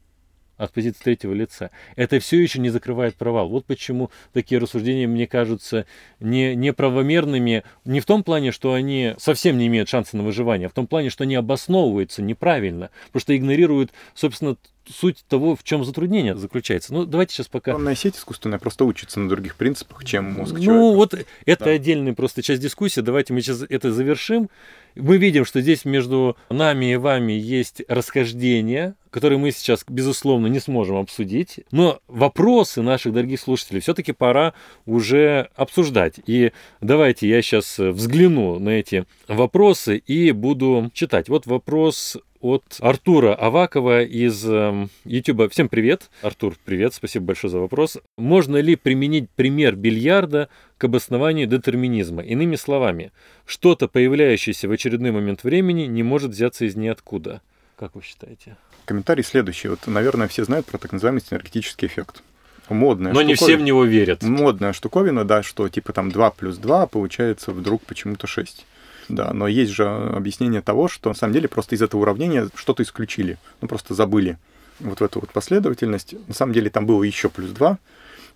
от 0.58 0.72
позиции 0.72 1.04
третьего 1.04 1.34
лица, 1.34 1.72
это 1.96 2.20
все 2.20 2.42
еще 2.42 2.60
не 2.60 2.70
закрывает 2.70 3.16
провал. 3.16 3.50
Вот 3.50 3.66
почему 3.66 4.12
такие 4.34 4.60
рассуждения 4.60 5.08
мне 5.08 5.28
кажутся 5.28 5.86
не, 6.20 6.56
неправомерными 6.56 7.64
не 7.86 8.00
в 8.00 8.06
том 8.06 8.24
плане, 8.24 8.52
что 8.52 8.74
они 8.74 9.14
совсем 9.18 9.58
не 9.58 9.68
имеют 9.68 9.90
шанса 9.90 10.18
на 10.18 10.24
выживание, 10.24 10.68
а 10.68 10.70
в 10.70 10.74
том 10.74 10.88
плане, 10.88 11.10
что 11.10 11.24
они 11.24 11.36
обосновываются 11.36 12.22
неправильно, 12.22 12.90
потому 13.08 13.22
что 13.22 13.36
игнорируют, 13.36 13.92
собственно, 14.14 14.58
суть 14.90 15.24
того, 15.28 15.56
в 15.56 15.64
чем 15.64 15.84
затруднение 15.84 16.36
заключается. 16.36 16.94
Ну, 16.94 17.06
давайте 17.06 17.34
сейчас 17.36 17.48
пока... 17.48 17.72
Нейронная 17.72 17.96
сеть 17.96 18.16
искусственная 18.18 18.60
просто 18.60 18.86
учится 18.86 19.20
на 19.20 19.30
других 19.30 19.56
принципах, 19.56 20.04
чем 20.06 20.32
мозг 20.34 20.54
Ну, 20.54 20.62
человека. 20.64 20.96
вот 20.96 21.14
это 21.46 21.66
Да. 21.66 21.72
отдельная 21.72 22.14
просто 22.14 22.42
часть 22.42 22.62
дискуссии. 22.62 23.02
Давайте 23.02 23.34
мы 23.34 23.42
сейчас 23.42 23.64
это 23.68 23.92
завершим. 23.92 24.50
Мы 24.96 25.18
видим, 25.18 25.46
что 25.46 25.62
здесь 25.62 25.86
между 25.86 26.36
нами 26.50 26.94
и 26.94 26.96
вами 26.96 27.34
есть 27.34 27.84
расхождения, 27.88 28.96
которые 29.12 29.38
мы 29.38 29.52
сейчас, 29.52 29.86
безусловно, 29.88 30.48
не 30.48 30.60
сможем 30.60 30.96
обсудить. 30.98 31.60
Но 31.72 32.00
вопросы 32.08 32.82
наших 32.82 33.14
дорогих 33.14 33.40
слушателей 33.40 33.80
все-таки 33.82 34.12
пора 34.12 34.54
уже 34.86 35.50
обсуждать. 35.56 36.16
И 36.26 36.52
давайте 36.82 37.28
я 37.30 37.42
сейчас 37.42 37.78
взгляну 37.78 38.58
на 38.60 38.70
эти 38.70 39.06
вопросы 39.28 39.98
и 39.98 40.32
буду 40.32 40.90
читать. 40.94 41.30
Вот 41.30 41.46
вопрос 41.46 42.18
от 42.48 42.78
Артура 42.80 43.36
Авакова 43.36 44.04
из 44.04 44.46
эм, 44.48 44.90
YouTube. 45.04 45.52
Всем 45.52 45.68
привет. 45.68 46.10
Артур, 46.22 46.56
привет. 46.64 46.94
Спасибо 46.94 47.26
большое 47.26 47.52
за 47.52 47.60
вопрос. 47.60 47.98
Можно 48.18 48.58
ли 48.58 48.78
применить 48.78 49.30
пример 49.32 49.76
бильярда 49.76 50.48
к 50.78 50.84
обоснованию 50.86 51.46
детерминизма? 51.48 52.24
Иными 52.24 52.56
словами, 52.56 53.12
что-то, 53.46 53.90
появляющееся 53.90 54.70
в 54.70 54.72
очередной 54.72 55.12
момент 55.12 55.44
времени, 55.44 55.84
не 55.84 56.04
может 56.04 56.32
взяться 56.32 56.64
из 56.64 56.78
ниоткуда. 56.78 57.42
Как 57.76 57.96
вы 57.96 58.02
считаете? 58.02 58.56
Комментарий 58.86 59.26
следующий. 59.26 59.68
Вот, 59.68 59.86
наверное, 59.86 60.30
все 60.30 60.46
знают 60.46 60.66
про 60.68 60.78
так 60.78 60.94
называемый 60.94 61.22
синергетический 61.22 61.88
эффект. 61.88 62.24
Модная 62.70 63.14
Но 63.14 63.22
не 63.22 63.34
все 63.34 63.46
штуковина. 63.46 63.64
в 63.64 63.66
него 63.66 63.84
верят. 63.84 64.24
Модная 64.24 64.72
штуковина, 64.72 65.26
да, 65.26 65.44
что 65.44 65.68
типа 65.68 65.92
там 65.92 66.12
2 66.12 66.32
плюс 66.32 66.58
2 66.58 66.88
получается 66.88 67.52
вдруг 67.52 67.82
почему-то 67.84 68.26
6. 68.26 68.66
Да, 69.10 69.34
но 69.34 69.48
есть 69.48 69.72
же 69.72 69.86
объяснение 69.86 70.62
того, 70.62 70.88
что 70.88 71.10
на 71.10 71.16
самом 71.16 71.34
деле 71.34 71.48
просто 71.48 71.76
из 71.76 71.82
этого 71.82 72.02
уравнения 72.02 72.50
что-то 72.56 72.84
исключили. 72.84 73.38
Ну, 73.62 73.68
просто 73.68 73.94
забыли 73.94 74.38
вот 74.80 75.00
в 75.00 75.04
эту 75.04 75.20
вот 75.20 75.32
последовательность. 75.32 76.16
На 76.28 76.34
самом 76.34 76.54
деле 76.54 76.70
там 76.70 76.86
было 76.86 77.04
еще 77.04 77.30
плюс 77.30 77.52
2. 77.52 77.78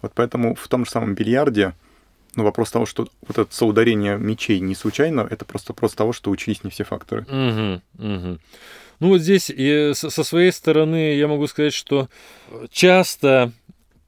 Вот 0.02 0.12
поэтому 0.16 0.56
в 0.56 0.68
том 0.68 0.86
же 0.86 0.92
самом 0.92 1.14
бильярде 1.14 1.74
ну, 2.36 2.44
вопрос 2.44 2.72
того, 2.72 2.86
что 2.86 3.08
вот 3.28 3.38
это 3.38 3.54
соударение 3.54 4.18
мечей 4.18 4.60
не 4.60 4.74
случайно, 4.74 5.28
это 5.30 5.44
просто 5.44 5.74
вопрос 5.74 5.94
того, 5.94 6.14
что 6.14 6.32
учились 6.32 6.64
не 6.64 6.70
все 6.70 6.84
факторы. 6.84 7.26
Мгм, 7.28 7.82
мгм. 7.98 8.40
Ну 9.00 9.08
вот 9.10 9.22
здесь 9.22 9.52
и 9.54 9.92
со 9.94 10.24
своей 10.24 10.52
стороны 10.52 11.16
я 11.16 11.28
могу 11.28 11.48
сказать, 11.48 11.74
что 11.74 12.08
часто 12.72 13.52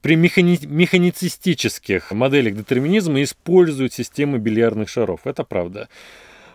при 0.02 0.16
механи- 0.16 0.66
механицистических 0.66 2.12
моделях 2.12 2.56
детерминизма 2.56 3.24
используют 3.24 3.94
системы 3.94 4.38
бильярдных 4.38 4.90
шаров. 4.90 5.22
Это 5.26 5.44
правда. 5.44 5.90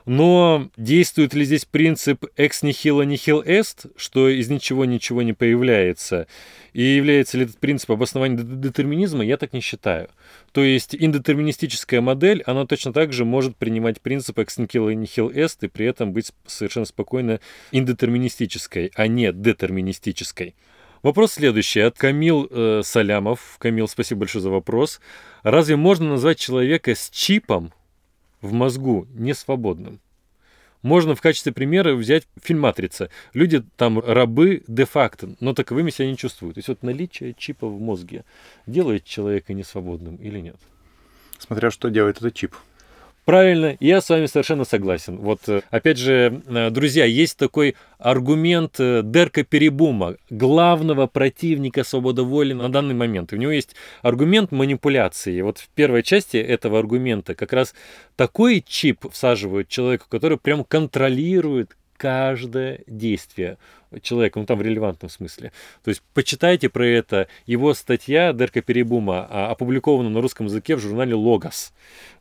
Но 0.09 0.71
действует 0.79 1.35
ли 1.35 1.45
здесь 1.45 1.67
принцип 1.67 2.25
ex 2.39 2.63
nihilo 2.63 3.05
nihil 3.05 3.45
est, 3.45 3.93
что 3.95 4.31
из 4.31 4.49
ничего 4.49 4.87
ничего 4.87 5.21
не 5.21 5.35
появляется? 5.35 6.27
И 6.73 6.81
является 6.81 7.37
ли 7.37 7.45
этот 7.45 7.59
принцип 7.59 7.91
обоснования 7.91 8.39
детерминизма, 8.39 9.23
я 9.23 9.37
так 9.37 9.53
не 9.53 9.61
считаю. 9.61 10.09
То 10.53 10.65
есть 10.65 10.97
индетерминистическая 10.99 12.01
модель, 12.01 12.43
она 12.47 12.65
точно 12.65 12.95
так 12.95 13.13
же 13.13 13.27
может 13.27 13.57
принимать 13.57 14.01
принцип 14.01 14.39
ex 14.39 14.57
nihilo 14.57 14.95
nihil 14.95 15.31
est 15.31 15.59
и 15.61 15.69
при 15.69 15.85
этом 15.85 16.15
быть 16.15 16.33
совершенно 16.47 16.87
спокойно 16.87 17.41
индетерминистической, 17.71 18.91
а 18.95 19.09
не 19.09 19.31
детерминистической. 19.31 20.55
Вопрос 21.03 21.33
следующий 21.33 21.81
от 21.81 21.99
Камил 21.99 22.49
э, 22.51 22.81
Салямов. 22.83 23.57
Камил, 23.59 23.87
спасибо 23.87 24.21
большое 24.21 24.41
за 24.43 24.49
вопрос. 24.49 25.03
Разве 25.43 25.77
можно 25.77 26.09
назвать 26.09 26.39
человека 26.39 26.95
с 26.95 27.11
чипом 27.11 27.75
в 28.41 28.53
мозгу 28.53 29.07
несвободным? 29.15 30.01
Можно 30.83 31.17
в 31.17 31.21
качестве 31.21 31.53
примера 31.53 31.95
взять 31.95 32.29
фильм 32.41 32.61
«Матрица». 32.61 33.11
Люди 33.33 33.65
там 33.77 33.99
рабы 33.99 34.63
де-факто, 34.69 35.35
но 35.41 35.53
таковыми 35.53 35.91
себя 35.91 36.09
не 36.09 36.17
чувствуют. 36.17 36.55
То 36.55 36.59
есть 36.61 36.69
вот 36.69 36.83
наличие 36.83 37.35
чипа 37.35 37.67
в 37.67 37.81
мозге 37.81 38.25
делает 38.67 39.05
человека 39.05 39.55
несвободным 39.55 40.17
или 40.17 40.39
нет? 40.39 40.57
Смотря 41.39 41.71
что 41.71 41.89
делает 41.89 42.19
этот 42.19 42.35
чип. 42.35 42.55
Правильно, 43.29 43.77
я 43.79 44.01
с 44.01 44.09
вами 44.09 44.25
совершенно 44.25 44.65
согласен. 44.65 45.19
Вот, 45.19 45.47
э, 45.51 45.61
опять 45.69 45.99
же, 45.99 46.41
э, 46.47 46.71
друзья, 46.71 47.05
есть 47.05 47.37
такой 47.37 47.77
аргумент 47.99 48.77
э, 48.81 49.03
Дерка 49.05 49.45
Перебума, 49.45 50.17
главного 50.31 51.07
противника 51.09 51.85
свободы 51.85 52.23
воли 52.23 52.55
на 52.55 52.71
данный 52.71 52.95
момент. 52.95 53.35
у 53.35 53.37
него 53.37 53.53
есть 53.53 53.77
аргумент 54.01 54.51
манипуляции. 54.51 55.43
Вот 55.43 55.59
в 55.59 55.69
первой 55.75 56.05
части 56.05 56.39
этого 56.39 56.79
аргумента 56.79 57.35
как 57.35 57.53
раз 57.53 57.75
такой 58.17 58.65
чип 58.67 59.05
всаживают 59.13 59.69
человеку, 59.69 60.07
который 60.09 60.39
прям 60.39 60.65
контролирует 60.65 61.77
каждое 61.99 62.81
действие 62.87 63.59
человека, 64.01 64.39
ну 64.39 64.47
там 64.47 64.59
в 64.59 64.63
релевантном 64.63 65.11
смысле. 65.11 65.53
То 65.85 65.91
есть 65.91 66.03
почитайте 66.15 66.69
про 66.71 66.87
это. 66.87 67.29
Его 67.45 67.75
статья 67.75 68.33
Дерка 68.33 68.63
Перебума 68.63 69.27
а, 69.29 69.51
опубликована 69.51 70.09
на 70.09 70.21
русском 70.21 70.47
языке 70.47 70.77
в 70.77 70.81
журнале 70.81 71.15
«Логос». 71.15 71.73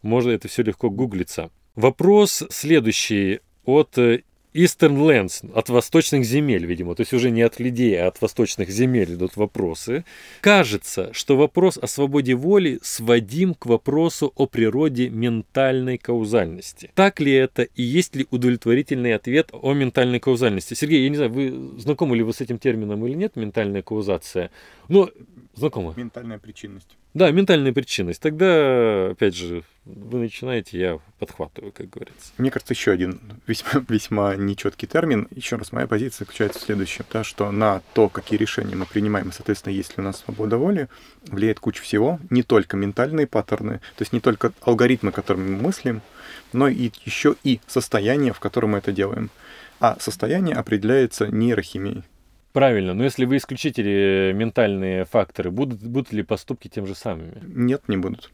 Можно 0.01 0.31
это 0.31 0.47
все 0.47 0.63
легко 0.63 0.89
гуглиться. 0.89 1.49
Вопрос 1.75 2.43
следующий 2.49 3.39
от 3.65 3.97
э, 3.97 4.23
Eastern 4.57 4.97
Lands, 4.97 5.51
от 5.53 5.69
восточных 5.69 6.25
земель, 6.25 6.65
видимо, 6.65 6.95
то 6.95 7.01
есть 7.01 7.13
уже 7.13 7.29
не 7.29 7.43
от 7.43 7.59
людей, 7.59 7.95
а 8.01 8.07
от 8.07 8.19
восточных 8.19 8.69
земель 8.69 9.13
идут 9.13 9.37
вопросы. 9.37 10.03
Кажется, 10.41 11.13
что 11.13 11.37
вопрос 11.37 11.77
о 11.77 11.85
свободе 11.85 12.33
воли 12.33 12.79
сводим 12.81 13.53
к 13.53 13.67
вопросу 13.67 14.33
о 14.35 14.47
природе 14.47 15.09
ментальной 15.09 15.99
каузальности. 15.99 16.89
Так 16.95 17.19
ли 17.19 17.31
это 17.33 17.61
и 17.61 17.83
есть 17.83 18.15
ли 18.15 18.25
удовлетворительный 18.31 19.13
ответ 19.13 19.49
о 19.51 19.73
ментальной 19.73 20.19
каузальности? 20.19 20.73
Сергей, 20.73 21.03
я 21.03 21.09
не 21.09 21.17
знаю, 21.17 21.31
вы 21.31 21.79
знакомы 21.79 22.17
ли 22.17 22.23
вы 22.23 22.33
с 22.33 22.41
этим 22.41 22.57
термином 22.57 23.05
или 23.05 23.13
нет, 23.13 23.35
ментальная 23.35 23.83
каузация? 23.83 24.49
Ну, 24.87 25.11
знакомы. 25.53 25.93
Ментальная 25.95 26.39
причинность. 26.39 26.97
Да, 27.17 27.31
ментальная 27.31 27.73
причинность. 27.73 28.21
Тогда, 28.21 29.07
опять 29.07 29.35
же, 29.35 29.63
вы 29.85 30.19
начинаете, 30.19 30.77
я 30.77 30.99
подхватываю, 31.17 31.71
как 31.71 31.89
говорится. 31.89 32.31
Мне 32.37 32.51
кажется, 32.51 32.75
еще 32.75 32.91
один 32.91 33.19
весьма, 33.47 33.83
весьма 33.89 34.35
нечеткий 34.35 34.87
термин. 34.87 35.27
Еще 35.31 35.55
раз, 35.55 35.71
моя 35.71 35.87
позиция 35.87 36.25
заключается 36.25 36.59
в 36.59 36.61
следующем, 36.61 37.05
да, 37.11 37.23
что 37.23 37.51
на 37.51 37.81
то, 37.95 38.07
какие 38.07 38.37
решения 38.37 38.75
мы 38.75 38.85
принимаем, 38.85 39.31
соответственно, 39.31 39.73
есть 39.73 39.97
ли 39.97 40.03
у 40.03 40.05
нас 40.05 40.19
свобода 40.19 40.59
воли, 40.59 40.89
влияет 41.23 41.59
куча 41.59 41.81
всего, 41.81 42.19
не 42.29 42.43
только 42.43 42.77
ментальные 42.77 43.25
паттерны, 43.25 43.79
то 43.79 44.01
есть 44.01 44.13
не 44.13 44.19
только 44.19 44.53
алгоритмы, 44.61 45.11
которыми 45.11 45.55
мы 45.55 45.63
мыслим, 45.63 46.03
но 46.53 46.67
и 46.67 46.91
еще 47.03 47.35
и 47.43 47.59
состояние, 47.65 48.31
в 48.31 48.39
котором 48.39 48.73
мы 48.73 48.77
это 48.77 48.91
делаем. 48.91 49.31
А 49.79 49.97
состояние 49.99 50.55
определяется 50.55 51.25
нейрохимией. 51.25 52.03
Правильно, 52.57 52.95
но 52.95 53.03
если 53.03 53.25
вы 53.25 53.37
исключите 53.37 54.33
ментальные 54.33 55.05
факторы, 55.05 55.51
будут, 55.51 55.79
будут 55.83 56.11
ли 56.11 56.23
поступки 56.23 56.67
тем 56.67 56.87
же 56.87 56.95
самыми? 56.95 57.39
Нет, 57.45 57.87
не 57.87 57.97
будут. 57.97 58.31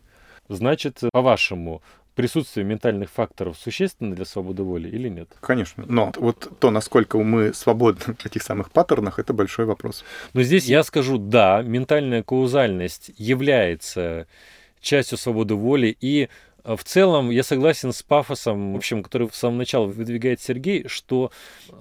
Значит, 0.47 1.01
по-вашему, 1.11 1.81
присутствие 2.15 2.65
ментальных 2.65 3.09
факторов 3.09 3.57
существенно 3.57 4.15
для 4.15 4.23
свободы 4.23 4.63
воли 4.63 4.87
или 4.87 5.09
нет? 5.09 5.27
Конечно. 5.41 5.83
Но 5.89 6.13
вот 6.15 6.57
то, 6.59 6.71
насколько 6.71 7.17
мы 7.17 7.53
свободны 7.53 8.15
в 8.17 8.25
этих 8.25 8.43
самых 8.43 8.71
паттернах, 8.71 9.19
это 9.19 9.33
большой 9.33 9.65
вопрос. 9.65 10.05
Но 10.31 10.41
здесь 10.41 10.67
я 10.67 10.83
скажу, 10.83 11.17
да, 11.17 11.61
ментальная 11.61 12.23
каузальность 12.23 13.11
является 13.17 14.27
частью 14.79 15.17
свободы 15.17 15.55
воли, 15.55 15.97
и 15.99 16.29
в 16.63 16.83
целом, 16.83 17.29
я 17.29 17.43
согласен 17.43 17.91
с 17.91 18.01
пафосом, 18.03 18.73
в 18.73 18.77
общем, 18.77 19.03
который 19.03 19.27
в 19.27 19.35
самом 19.35 19.57
начале 19.57 19.87
выдвигает 19.87 20.41
Сергей, 20.41 20.87
что 20.87 21.31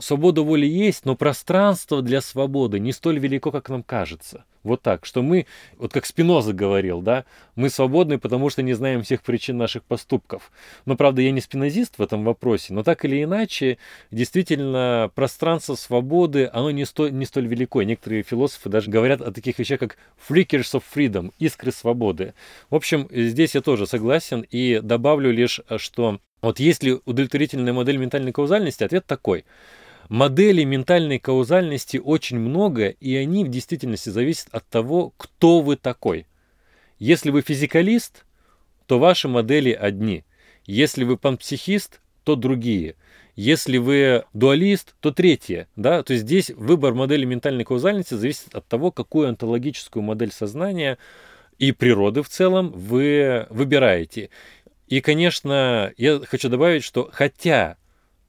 свобода 0.01 0.43
воли 0.43 0.67
есть, 0.67 1.05
но 1.05 1.15
пространство 1.15 2.03
для 2.03 2.21
свободы 2.21 2.81
не 2.81 2.93
столь 2.93 3.19
велико, 3.19 3.53
как 3.53 3.69
нам 3.69 3.83
кажется. 3.83 4.45
Вот 4.63 4.81
так, 4.83 5.05
что 5.05 5.23
мы, 5.23 5.47
вот 5.77 5.93
как 5.93 6.07
Спиноза 6.07 6.53
говорил, 6.53 7.01
да, 7.01 7.25
мы 7.57 7.69
свободны, 7.69 8.19
потому 8.19 8.49
что 8.49 8.63
не 8.63 8.75
знаем 8.75 9.03
всех 9.03 9.23
причин 9.23 9.57
наших 9.57 9.83
поступков. 9.83 10.53
Но, 10.87 10.97
правда, 10.97 11.21
я 11.23 11.33
не 11.33 11.41
спинозист 11.41 11.99
в 11.99 12.03
этом 12.03 12.25
вопросе, 12.25 12.73
но 12.73 12.83
так 12.83 13.05
или 13.05 13.23
иначе, 13.23 13.79
действительно, 14.11 15.11
пространство 15.15 15.75
свободы, 15.75 16.49
оно 16.53 16.71
не, 16.71 16.85
сто, 16.85 17.09
не 17.09 17.25
столь 17.25 17.47
велико. 17.47 17.83
Некоторые 17.83 18.23
философы 18.23 18.69
даже 18.69 18.91
говорят 18.91 19.21
о 19.21 19.33
таких 19.33 19.59
вещах, 19.59 19.81
как 19.81 19.97
flickers 20.29 20.73
of 20.75 20.83
freedom, 20.95 21.33
искры 21.39 21.73
свободы. 21.73 22.35
В 22.71 22.77
общем, 22.77 23.09
здесь 23.11 23.55
я 23.55 23.63
тоже 23.63 23.87
согласен 23.87 24.47
и 24.49 24.81
добавлю 24.81 25.33
лишь, 25.33 25.61
что 25.79 26.21
вот 26.41 26.61
если 26.61 27.01
удовлетворительная 27.05 27.73
модель 27.73 27.97
ментальной 27.97 28.33
каузальности, 28.33 28.85
ответ 28.85 29.07
такой– 29.07 29.45
Моделей 30.13 30.67
ментальной 30.67 31.19
каузальности 31.19 31.97
очень 31.97 32.39
много, 32.39 32.89
и 32.89 33.17
они 33.17 33.47
в 33.47 33.49
действительности 33.49 34.11
зависят 34.11 34.49
от 34.53 34.69
того, 34.69 35.15
кто 35.17 35.63
вы 35.63 35.77
такой. 35.77 36.27
Если 36.99 37.31
вы 37.31 37.41
физикалист, 37.41 38.27
то 38.85 38.99
ваши 38.99 39.27
модели 39.27 39.73
одни. 39.73 40.25
Если 40.67 41.05
вы 41.05 41.17
панпсихист, 41.17 42.03
то 42.25 42.37
другие. 42.37 42.97
Если 43.37 43.79
вы 43.79 44.25
дуалист, 44.35 44.95
то 45.01 45.13
третье. 45.13 45.67
Да? 45.77 46.03
То 46.03 46.13
есть 46.13 46.27
здесь 46.27 46.51
выбор 46.51 46.93
модели 46.93 47.25
ментальной 47.25 47.65
каузальности 47.65 48.13
зависит 48.13 48.55
от 48.55 48.69
того, 48.69 48.91
какую 48.91 49.31
онтологическую 49.31 50.03
модель 50.03 50.31
сознания 50.31 50.99
и 51.57 51.73
природы 51.73 52.23
в 52.23 52.29
целом 52.29 52.71
вы 52.73 53.47
выбираете. 53.49 54.29
И, 54.89 55.01
конечно, 55.01 55.91
я 55.97 56.21
хочу 56.21 56.51
добавить, 56.51 56.85
что 56.85 57.09
хотя 57.11 57.79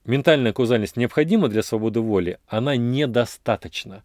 ментальная 0.04 0.52
каузальность 0.52 0.96
необходима 0.96 1.48
для 1.48 1.62
свободы 1.62 2.00
воли, 2.00 2.38
она 2.46 2.76
недостаточна. 2.76 4.02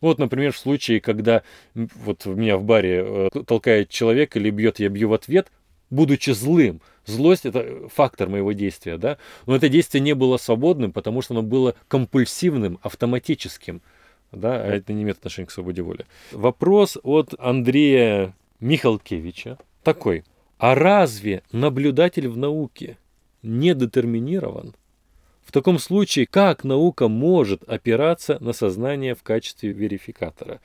Вот, 0.00 0.18
например, 0.18 0.52
в 0.52 0.58
случае, 0.58 1.00
когда 1.00 1.42
вот 1.74 2.26
меня 2.26 2.58
в 2.58 2.64
баре 2.64 3.04
э, 3.06 3.30
толкает 3.46 3.88
человек 3.88 4.36
или 4.36 4.50
бьет, 4.50 4.78
я 4.78 4.88
бью 4.88 5.08
в 5.08 5.14
ответ, 5.14 5.50
будучи 5.90 6.30
злым. 6.30 6.80
Злость– 7.06 7.44
это 7.46 7.88
фактор 7.88 8.28
моего 8.28 8.52
действия, 8.52 8.98
да? 8.98 9.18
Но 9.46 9.56
это 9.56 9.68
действие 9.68 10.02
не 10.02 10.14
было 10.14 10.36
свободным, 10.36 10.92
потому 10.92 11.22
что 11.22 11.34
оно 11.34 11.42
было 11.42 11.74
компульсивным, 11.88 12.78
автоматическим, 12.82 13.80
да? 14.32 14.62
А 14.62 14.66
это 14.66 14.92
не 14.92 15.04
имеет 15.04 15.18
отношения 15.18 15.46
к 15.46 15.52
свободе 15.52 15.82
воли. 15.82 16.04
Вопрос 16.32 16.98
от 17.02 17.34
Андрея 17.38 18.34
Михалкевича 18.60 19.58
такой. 19.82 20.24
А 20.58 20.74
разве 20.74 21.42
наблюдатель 21.52 22.28
в 22.28 22.36
науке 22.36 22.98
не 23.42 23.74
детерминирован? 23.74 24.74
В 25.46 25.52
таком 25.52 25.78
случае, 25.78 26.26
как 26.26 26.64
наука 26.64 27.06
может 27.06 27.62
опираться 27.68 28.36
на 28.40 28.52
сознание 28.52 29.14
в 29.14 29.22
качестве 29.22 29.70
верификатора? 29.70 30.60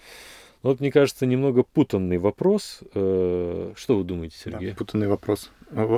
Вот, 0.63 0.79
мне 0.79 0.91
кажется, 0.91 1.27
немного 1.27 1.63
путанный 1.63 2.17
вопрос. 2.17 2.79
Э, 2.95 3.73
что 3.75 3.97
вы 3.97 4.03
думаете, 4.03 4.37
Сергей? 4.43 4.71
Да, 4.71 4.75
путанный 4.75 5.07
вопрос. 5.07 5.51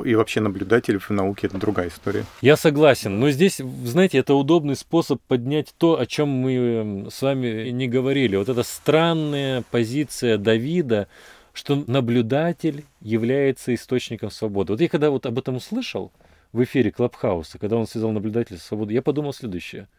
И 0.05 0.15
вообще 0.15 0.41
наблюдатель 0.41 0.99
в 0.99 1.09
науке 1.09 1.47
это 1.47 1.57
другая 1.57 1.87
история. 1.87 2.25
Я 2.41 2.57
согласен. 2.57 3.19
Но 3.19 3.29
здесь, 3.31 3.61
знаете, 3.85 4.17
это 4.17 4.35
удобный 4.35 4.75
способ 4.75 5.21
поднять 5.21 5.73
то, 5.77 5.97
о 5.97 6.05
чем 6.05 6.27
мы 6.27 6.53
эм, 6.53 7.09
с 7.09 7.21
вами 7.21 7.69
не 7.69 7.87
говорили. 7.87 8.35
Вот 8.35 8.49
эта 8.49 8.63
странная 8.63 9.63
позиция 9.71 10.37
Давида, 10.37 11.07
что 11.53 11.83
наблюдатель 11.87 12.83
является 13.01 13.73
источником 13.73 14.29
свободы. 14.29 14.73
Вот 14.73 14.81
я 14.81 14.89
когда 14.89 15.09
вот 15.09 15.25
об 15.25 15.39
этом 15.39 15.55
услышал, 15.55 16.11
в 16.53 16.63
эфире 16.63 16.91
Клабхауса, 16.91 17.57
когда 17.57 17.75
он 17.75 17.87
связал 17.87 18.11
наблюдателя 18.11 18.57
с 18.57 18.63
свободой, 18.63 18.93
я 18.93 19.01
подумал 19.01 19.33
следующее. 19.33 19.89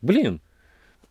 Блин, 0.00 0.40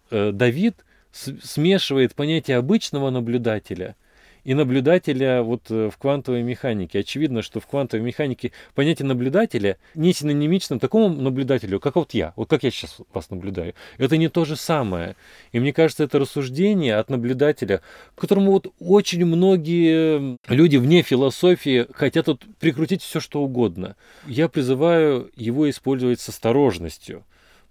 э, 0.09 0.31
Давид 0.31 0.85
смешивает 1.11 2.15
понятие 2.15 2.57
обычного 2.57 3.09
наблюдателя 3.09 3.95
и 4.43 4.53
наблюдателя 4.53 5.41
вот 5.41 5.69
э, 5.69 5.89
в 5.89 5.97
квантовой 5.97 6.43
механике. 6.43 6.99
Очевидно, 6.99 7.41
что 7.41 7.59
в 7.59 7.67
квантовой 7.67 8.05
механике 8.05 8.51
понятие 8.75 9.07
наблюдателя 9.07 9.77
не 9.95 10.13
синонимично 10.13 10.79
такому 10.79 11.09
наблюдателю, 11.09 11.79
как 11.79 11.95
вот 11.95 12.13
я, 12.13 12.33
вот 12.35 12.49
как 12.49 12.63
я 12.63 12.71
сейчас 12.71 12.97
вас 13.13 13.29
наблюдаю. 13.29 13.73
Это 13.97 14.17
не 14.17 14.29
то 14.29 14.45
же 14.45 14.55
самое. 14.55 15.15
И 15.51 15.59
мне 15.59 15.73
кажется, 15.73 16.03
это 16.03 16.19
рассуждение 16.19 16.95
от 16.95 17.09
наблюдателя, 17.09 17.81
к 18.15 18.21
которому 18.21 18.51
вот 18.51 18.73
очень 18.79 19.25
многие 19.25 20.37
люди 20.47 20.77
вне 20.77 21.01
философии 21.01 21.87
хотят 21.93 22.27
вот 22.27 22.43
прикрутить 22.59 23.01
все, 23.01 23.19
что 23.19 23.41
угодно. 23.41 23.95
Я 24.25 24.47
призываю 24.49 25.31
его 25.35 25.69
использовать 25.69 26.19
с 26.19 26.29
осторожностью 26.29 27.23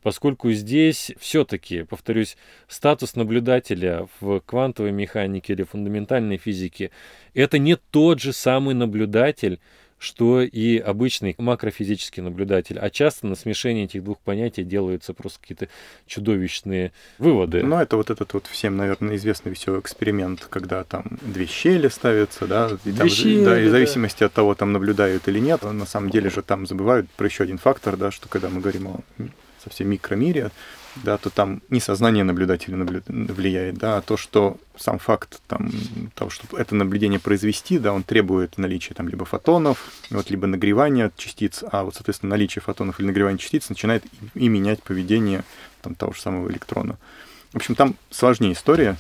поскольку 0.03 0.53
здесь 0.53 1.13
все-таки, 1.19 1.83
повторюсь, 1.85 2.37
статус 2.67 3.17
наблюдателя 3.17 4.09
в 4.21 4.41
квантовой 4.41 4.93
механике 4.93 5.53
или 5.53 5.63
фундаментальной 5.63 6.37
физике– 6.37 6.91
это 7.35 7.59
не 7.59 7.77
тот 7.77 8.21
же 8.21 8.33
самый 8.33 8.75
наблюдатель, 8.75 9.61
что 9.99 10.43
и 10.43 10.79
обычный 10.79 11.35
макрофизический 11.39 12.23
наблюдатель. 12.23 12.79
А 12.79 12.89
часто 12.89 13.27
на 13.27 13.35
смешении 13.35 13.85
этих 13.85 14.05
двух 14.05 14.19
понятий 14.21 14.63
делаются 14.63 15.13
просто 15.13 15.41
какие-то 15.41 15.69
чудовищные 16.07 16.93
выводы. 17.19 17.63
Ну, 17.63 17.77
это 17.77 17.97
вот 17.97 18.11
этот 18.11 18.33
вот 18.33 18.47
всем, 18.47 18.77
наверное, 18.77 19.17
известный 19.17 19.51
веселый 19.51 19.81
эксперимент, 19.81 20.47
когда 20.49 20.85
там 20.85 21.19
две 21.23 21.47
щели 21.47 21.89
ставятся, 21.89 22.47
да, 22.47 22.71
и, 22.85 22.93
там, 22.93 23.09
щели, 23.09 23.45
да, 23.45 23.61
и 23.61 23.63
в 23.63 23.67
да. 23.67 23.71
зависимости 23.73 24.23
от 24.23 24.33
того, 24.33 24.55
там 24.55 24.73
наблюдают 24.73 25.27
или 25.29 25.41
нет, 25.41 25.63
на 25.63 25.87
самом 25.87 26.11
деле 26.11 26.31
же 26.31 26.43
там 26.43 26.67
забывают 26.67 27.11
про 27.11 27.27
еще 27.27 27.45
один 27.45 27.59
фактор, 27.59 27.97
да, 27.97 28.11
что 28.11 28.29
когда 28.29 28.49
мы 28.49 28.61
говорим 28.61 28.89
о 28.89 29.01
совсем 29.63 29.89
микромире, 29.89 30.51
да, 30.97 31.17
то 31.19 31.31
там 31.31 31.63
не 31.71 31.81
сознание 31.81 32.25
наблюдателя 32.25 32.77
наблю... 32.77 33.03
влияет, 33.09 33.79
да, 33.79 33.99
а 33.99 34.03
то, 34.03 34.17
что 34.17 34.57
сам 34.77 34.99
факт 34.99 35.41
там, 35.47 35.71
того, 36.15 36.31
чтобы 36.31 36.59
это 36.59 36.75
наблюдение 36.75 37.21
произвести, 37.21 37.79
да, 37.79 37.93
он 37.93 38.03
требует 38.03 38.59
наличия 38.59 38.95
там 38.95 39.09
либо 39.09 39.25
фотонов, 39.25 39.93
вот, 40.11 40.31
либо 40.31 40.47
нагревания 40.47 41.13
частиц, 41.17 41.63
а 41.71 41.85
вот, 41.85 41.95
соответственно, 41.95 42.31
наличие 42.31 42.63
фотонов 42.63 43.01
или 43.01 43.07
нагревание 43.07 43.39
частиц 43.39 43.69
начинает 43.69 44.05
и, 44.35 44.45
и 44.47 44.49
менять 44.49 44.83
поведение 44.83 45.45
там, 45.83 45.95
того 45.95 46.13
же 46.13 46.21
самого 46.21 46.51
электрона. 46.51 46.99
В 47.53 47.57
общем, 47.57 47.75
там 47.75 47.95
сложнее 48.11 48.53
история, 48.53 48.97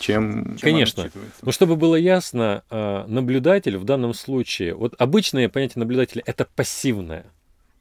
чем... 0.00 0.56
чем 0.56 0.70
Конечно. 0.70 1.02
считывается. 1.02 1.38
Но 1.42 1.52
чтобы 1.52 1.76
было 1.76 1.96
ясно, 1.96 2.62
а, 2.70 3.06
наблюдатель 3.06 3.76
в 3.76 3.84
данном 3.84 4.14
случае, 4.14 4.74
вот 4.74 4.94
обычное 4.98 5.48
понятие 5.48 5.80
наблюдателя– 5.80 6.22
это 6.26 6.46
пассивное. 6.56 7.24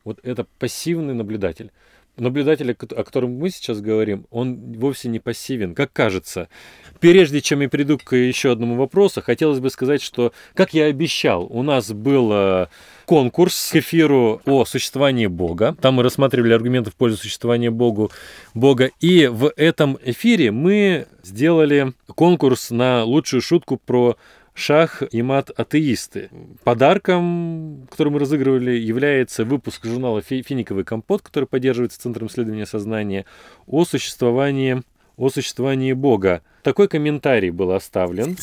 Вот 0.05 0.19
это 0.23 0.45
пассивный 0.59 1.13
наблюдатель. 1.13 1.71
Наблюдатель, 2.19 2.71
о 2.71 2.75
кот- 2.75 2.93
о 2.93 3.03
котором 3.03 3.31
мы 3.31 3.49
сейчас 3.49 3.81
говорим, 3.81 4.25
он 4.29 4.73
вовсе 4.73 5.09
не 5.09 5.19
пассивен, 5.19 5.75
как 5.75 5.93
кажется. 5.93 6.49
Прежде 6.99 7.41
чем 7.41 7.61
я 7.61 7.69
перейду 7.69 7.97
к 7.97 8.15
еще 8.15 8.51
одному 8.51 8.75
вопросу, 8.75 9.21
хотелось 9.21 9.59
бы 9.59 9.69
сказать, 9.69 10.01
что, 10.01 10.33
как 10.53 10.73
я 10.73 10.85
обещал, 10.85 11.47
у 11.49 11.63
нас 11.63 11.91
был 11.91 12.29
э, 12.33 12.67
конкурс 13.05 13.71
к 13.71 13.77
эфиру 13.77 14.41
о 14.45 14.65
существовании 14.65 15.27
Бога. 15.27 15.75
Там 15.81 15.95
мы 15.95 16.03
рассматривали 16.03 16.53
аргументы 16.53 16.91
в 16.91 16.95
пользу 16.95 17.17
существования 17.17 17.71
Богу, 17.71 18.11
Бога. 18.53 18.91
И 18.99 19.27
в 19.27 19.51
этом 19.55 19.97
эфире 20.03 20.51
мы 20.51 21.07
сделали 21.23 21.93
конкурс 22.15 22.69
на 22.69 23.03
лучшую 23.03 23.41
шутку 23.41 23.77
про 23.77 24.17
шах 24.59 25.03
и 25.11 25.21
мат 25.21 25.49
атеисты. 25.49 26.29
Подарком, 26.63 27.87
который 27.89 28.09
мы 28.09 28.19
разыгрывали, 28.19 28.71
является 28.71 29.45
выпуск 29.45 29.85
журнала 29.85 30.21
«Фи- 30.21 30.43
«Финиковый 30.43 30.83
компот», 30.83 31.21
который 31.21 31.45
поддерживается 31.45 32.01
Центром 32.01 32.27
исследования 32.27 32.65
сознания, 32.65 33.25
о 33.67 33.85
существовании, 33.85 34.83
о 35.17 35.29
существовании 35.29 35.93
Бога. 35.93 36.41
Такой 36.63 36.87
комментарий 36.87 37.49
был 37.49 37.71
оставлен. 37.71 38.37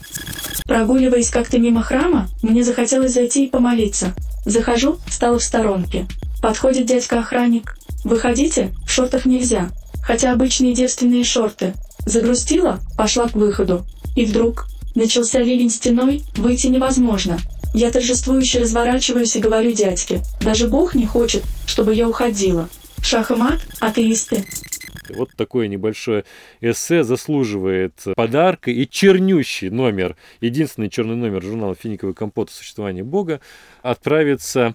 Прогуливаясь 0.67 1.31
как-то 1.31 1.59
мимо 1.59 1.83
храма, 1.83 2.29
мне 2.43 2.65
захотелось 2.65 3.13
зайти 3.13 3.47
и 3.47 3.51
помолиться. 3.51 4.13
Захожу, 4.45 4.99
стала 5.09 5.39
в 5.39 5.43
сторонке. 5.43 6.07
Подходит 6.43 6.87
дядька-охранник. 6.87 7.77
«Выходите, 8.05 8.73
в 8.87 8.91
шортах 8.91 9.27
нельзя. 9.27 9.71
Хотя 10.03 10.33
обычные 10.33 10.75
девственные 10.75 11.25
шорты». 11.25 11.75
Загрустила, 12.05 12.79
пошла 12.97 13.29
к 13.29 13.35
выходу. 13.35 13.85
И 14.15 14.25
вдруг, 14.25 14.67
начался 14.97 15.41
ливень 15.41 15.71
стеной, 15.71 16.23
выйти 16.35 16.67
невозможно. 16.67 17.39
Я 17.75 17.91
торжествующе 17.93 18.61
разворачиваюсь 18.61 19.37
и 19.37 19.41
говорю 19.41 19.71
дядьке, 19.73 20.23
даже 20.41 20.67
Бог 20.67 20.95
не 20.95 21.07
хочет, 21.07 21.45
чтобы 21.67 21.95
я 21.95 22.09
уходила. 22.09 22.69
Шах 23.03 23.31
и 23.31 23.35
мат, 23.35 23.61
атеисты. 23.79 24.45
Вот 25.11 25.31
такое 25.37 25.69
небольшое 25.69 26.25
эссе 26.61 27.05
заслуживает 27.05 27.93
подарка 28.17 28.71
и 28.71 28.89
чернющий 28.89 29.69
номер, 29.69 30.17
единственный 30.41 30.91
черный 30.91 31.15
номер 31.15 31.43
журнала 31.43 31.77
«Финиковый 31.81 32.15
компот. 32.15 32.51
Существование 32.51 33.05
Бога» 33.05 33.41
отправится 33.83 34.75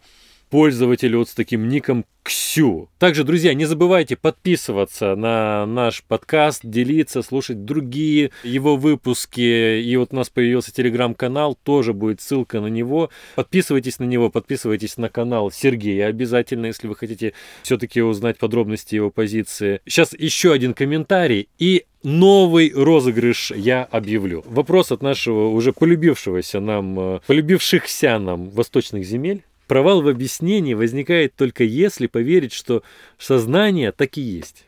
пользователю 0.52 1.20
вот 1.20 1.30
с 1.30 1.34
таким 1.34 1.70
ником 1.70 2.06
Ксю. 2.24 2.90
Также, 3.00 3.24
друзья, 3.24 3.54
не 3.56 3.66
забывайте 3.66 4.16
подписываться 4.16 5.16
на 5.16 5.66
наш 5.66 6.04
подкаст, 6.04 6.62
делиться, 6.64 7.24
слушать 7.24 7.66
другие 7.66 8.30
его 8.44 8.76
выпуски. 8.76 9.82
И 9.82 9.96
вот 9.96 10.14
у 10.14 10.18
нас 10.18 10.30
появился 10.30 10.72
телеграм-канал, 10.72 11.58
тоже 11.64 11.94
будет 11.94 12.22
ссылка 12.22 12.60
на 12.60 12.68
него. 12.68 13.10
Подписывайтесь 13.36 13.98
на 13.98 14.04
него, 14.04 14.30
подписывайтесь 14.30 14.98
на 14.98 15.10
канал 15.10 15.50
Сергея 15.50 16.08
обязательно, 16.08 16.68
если 16.68 16.88
вы 16.88 16.96
хотите 16.96 17.34
все-таки 17.64 18.02
узнать 18.02 18.38
подробности 18.38 18.96
его 18.96 19.10
позиции. 19.10 19.80
Сейчас 19.88 20.14
еще 20.14 20.54
один 20.54 20.76
комментарий 20.76 21.50
и 21.58 21.86
новый 22.04 22.72
розыгрыш 22.76 23.52
я 23.52 23.84
объявлю. 23.84 24.44
Вопрос 24.46 24.92
от 24.92 25.02
нашего 25.02 25.48
уже 25.48 25.74
полюбившегося 25.74 26.60
нам, 26.60 27.00
э, 27.00 27.20
полюбившихся 27.26 28.20
нам 28.20 28.50
восточных 28.50 29.06
земель. 29.06 29.44
Провал 29.72 30.02
в 30.02 30.10
объяснении 30.10 30.74
возникает 30.74 31.38
только 31.38 31.64
если 31.64 32.08
поверить, 32.08 32.52
что 32.52 32.84
сознание 33.18 33.94
так 33.94 34.18
и 34.18 34.22
есть. 34.22 34.66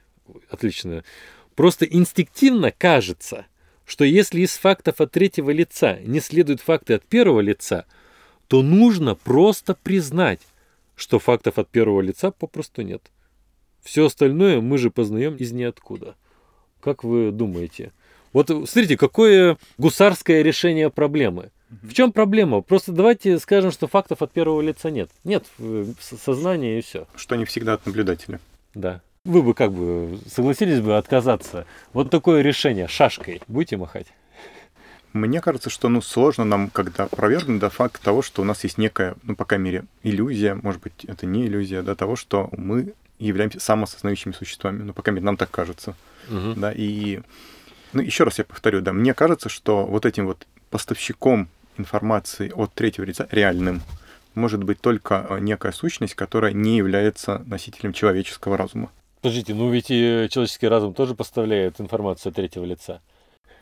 Отлично. 0.50 1.04
Просто 1.56 1.84
инстинктивно 1.84 2.72
кажется, 2.72 3.48
что 3.86 4.06
если 4.06 4.40
из 4.40 4.56
фактов 4.56 5.02
от 5.02 5.12
третьего 5.12 5.52
лица 5.52 6.00
не 6.06 6.22
следуют 6.22 6.62
факты 6.62 6.94
от 6.94 7.04
первого 7.04 7.42
лица, 7.42 7.86
то 8.48 8.62
нужно 8.62 9.16
просто 9.16 9.76
признать, 9.76 10.40
что 10.96 11.20
фактов 11.20 11.60
от 11.60 11.68
первого 11.68 12.00
лица 12.00 12.32
попросту 12.32 12.82
нет. 12.82 13.02
Все 13.82 14.06
остальное 14.06 14.62
мы 14.62 14.78
же 14.78 14.90
познаем 14.90 15.36
из 15.36 15.52
ниоткуда. 15.52 16.16
Как 16.80 17.04
вы 17.04 17.34
думаете? 17.34 17.92
Вот 18.32 18.48
смотрите, 18.48 18.96
какое 18.96 19.58
гусарское 19.78 20.44
решение 20.44 20.90
проблемы. 20.90 21.52
В 21.82 21.94
чем 21.94 22.12
проблема? 22.12 22.62
Просто 22.62 22.92
давайте 22.92 23.40
скажем, 23.40 23.72
что 23.72 23.88
фактов 23.88 24.22
от 24.22 24.32
первого 24.32 24.62
лица 24.62 24.92
нет. 24.92 25.10
Нет 25.24 25.46
э, 25.60 25.86
сознания 26.00 26.80
и 26.80 26.82
все. 26.82 27.08
Что 27.16 27.36
не 27.36 27.46
всегда 27.46 27.74
от 27.74 27.86
наблюдателя. 27.86 28.40
Да. 28.74 29.02
Вы 29.26 29.42
бы 29.42 29.54
как 29.54 29.72
бы 29.72 30.20
согласились 30.28 30.82
бы 30.82 30.98
отказаться? 30.98 31.66
Вот 31.94 32.10
такое 32.10 32.42
решение 32.42 32.88
шашкой 32.88 33.42
будете 33.48 33.78
махать? 33.78 34.08
Мне 35.14 35.42
кажется, 35.42 35.70
что 35.70 35.90
ну, 35.90 36.02
сложно 36.02 36.44
нам, 36.44 36.70
когда 36.70 37.04
опровергнуть 37.04 37.60
да, 37.60 37.70
факт 37.70 38.02
того, 38.02 38.22
что 38.24 38.42
у 38.42 38.46
нас 38.46 38.64
есть 38.64 38.80
некая, 38.80 39.16
ну, 39.24 39.36
по 39.36 39.46
крайней 39.46 39.66
мере, 39.66 39.86
иллюзия, 40.02 40.56
может 40.56 40.82
быть, 40.82 41.06
это 41.06 41.28
не 41.28 41.46
иллюзия, 41.46 41.84
да, 41.84 41.94
того, 41.94 42.16
что 42.16 42.50
мы 42.58 42.94
являемся 43.20 43.60
самосознающими 43.60 44.34
существами. 44.34 44.82
Ну, 44.82 44.94
по 44.94 45.04
крайней 45.04 45.18
мере, 45.18 45.26
нам 45.28 45.38
так 45.38 45.52
кажется. 45.52 45.96
Мгм. 46.30 46.60
Да, 46.60 46.74
и 46.76 47.22
ну, 47.94 48.02
еще 48.02 48.24
раз 48.24 48.40
я 48.40 48.44
повторю, 48.44 48.82
да, 48.82 48.92
мне 48.92 49.14
кажется, 49.14 49.50
что 49.50 49.86
вот 49.86 50.06
этим 50.06 50.26
вот 50.26 50.48
поставщиком 50.72 51.48
информации 51.78 52.52
от 52.54 52.74
третьего 52.74 53.06
лица 53.06 53.28
реальным 53.32 53.82
может 54.36 54.64
быть 54.64 54.82
только 54.82 55.26
э, 55.30 55.40
некая 55.40 55.72
сущность, 55.72 56.16
которая 56.16 56.54
не 56.54 56.78
является 56.78 57.40
носителем 57.46 57.94
человеческого 57.94 58.58
разума. 58.58 58.92
Подождите, 59.22 59.54
ну 59.54 59.70
ведь 59.70 59.90
и 59.90 60.28
человеческий 60.30 60.68
разум 60.68 60.94
тоже 60.94 61.16
поставляет 61.16 61.80
информацию 61.80 62.32
от 62.32 62.36
третьего 62.36 62.66
лица. 62.66 63.02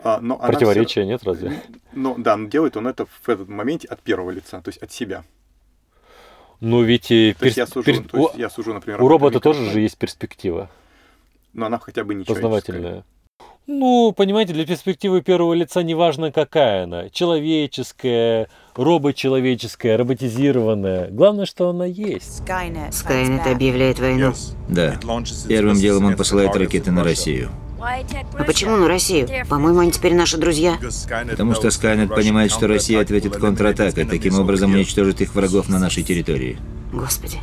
А, 0.03 0.19
но 0.19 0.37
Противоречия 0.37 1.05
нет 1.05 1.23
разве? 1.23 1.61
Ну 1.93 2.15
да, 2.17 2.35
но 2.37 2.47
делает 2.47 2.77
он 2.77 2.87
это 2.87 3.05
в 3.05 3.29
этот 3.29 3.47
моменте 3.49 3.87
от 3.87 4.01
первого 4.01 4.31
лица, 4.31 4.61
то 4.61 4.69
есть 4.69 4.81
от 4.81 4.91
себя. 4.91 5.23
Ну 6.59 6.81
ведь 6.83 7.11
и 7.11 7.35
То 7.37 7.45
есть 7.45 7.57
перс- 7.57 7.57
я 7.57 7.67
сужу, 7.67 7.83
перс- 7.85 8.09
то 8.09 8.17
есть 8.17 8.35
я 8.35 8.49
сужу, 8.49 8.73
например, 8.73 9.01
у 9.01 9.05
об 9.05 9.11
робота 9.11 9.39
тоже 9.39 9.69
же 9.69 9.79
есть 9.79 9.97
перспектива 9.97 10.69
но 11.53 11.65
она 11.65 11.79
хотя 11.79 12.03
бы 12.03 12.13
не 12.15 12.23
познавательная. 12.23 13.03
Ну, 13.67 14.13
понимаете, 14.15 14.53
для 14.53 14.65
перспективы 14.65 15.21
первого 15.21 15.53
лица 15.53 15.83
неважно, 15.83 16.31
какая 16.31 16.83
она. 16.83 17.09
Человеческая, 17.09 18.49
робочеловеческая, 18.75 19.97
роботизированная. 19.97 21.09
Главное, 21.09 21.45
что 21.45 21.69
она 21.69 21.85
есть. 21.85 22.43
Скайнет 22.91 23.47
объявляет 23.47 23.99
войну. 23.99 24.33
Да. 24.67 24.99
Первым 25.47 25.75
делом 25.75 26.05
он 26.05 26.15
посылает 26.15 26.55
ракеты 26.55 26.91
на 26.91 27.03
Россию. 27.03 27.51
А 27.79 28.43
почему 28.43 28.77
на 28.77 28.87
Россию? 28.87 29.27
По-моему, 29.49 29.79
они 29.79 29.91
теперь 29.91 30.13
наши 30.13 30.37
друзья. 30.37 30.77
Потому 31.29 31.55
что 31.55 31.71
Скайнет 31.71 32.09
понимает, 32.09 32.51
что 32.51 32.67
Россия 32.67 33.01
ответит 33.01 33.37
контратакой, 33.37 34.05
таким 34.05 34.39
образом 34.39 34.73
уничтожит 34.73 35.21
их 35.21 35.33
врагов 35.33 35.69
на 35.69 35.79
нашей 35.79 36.03
территории. 36.03 36.57
Господи. 36.91 37.39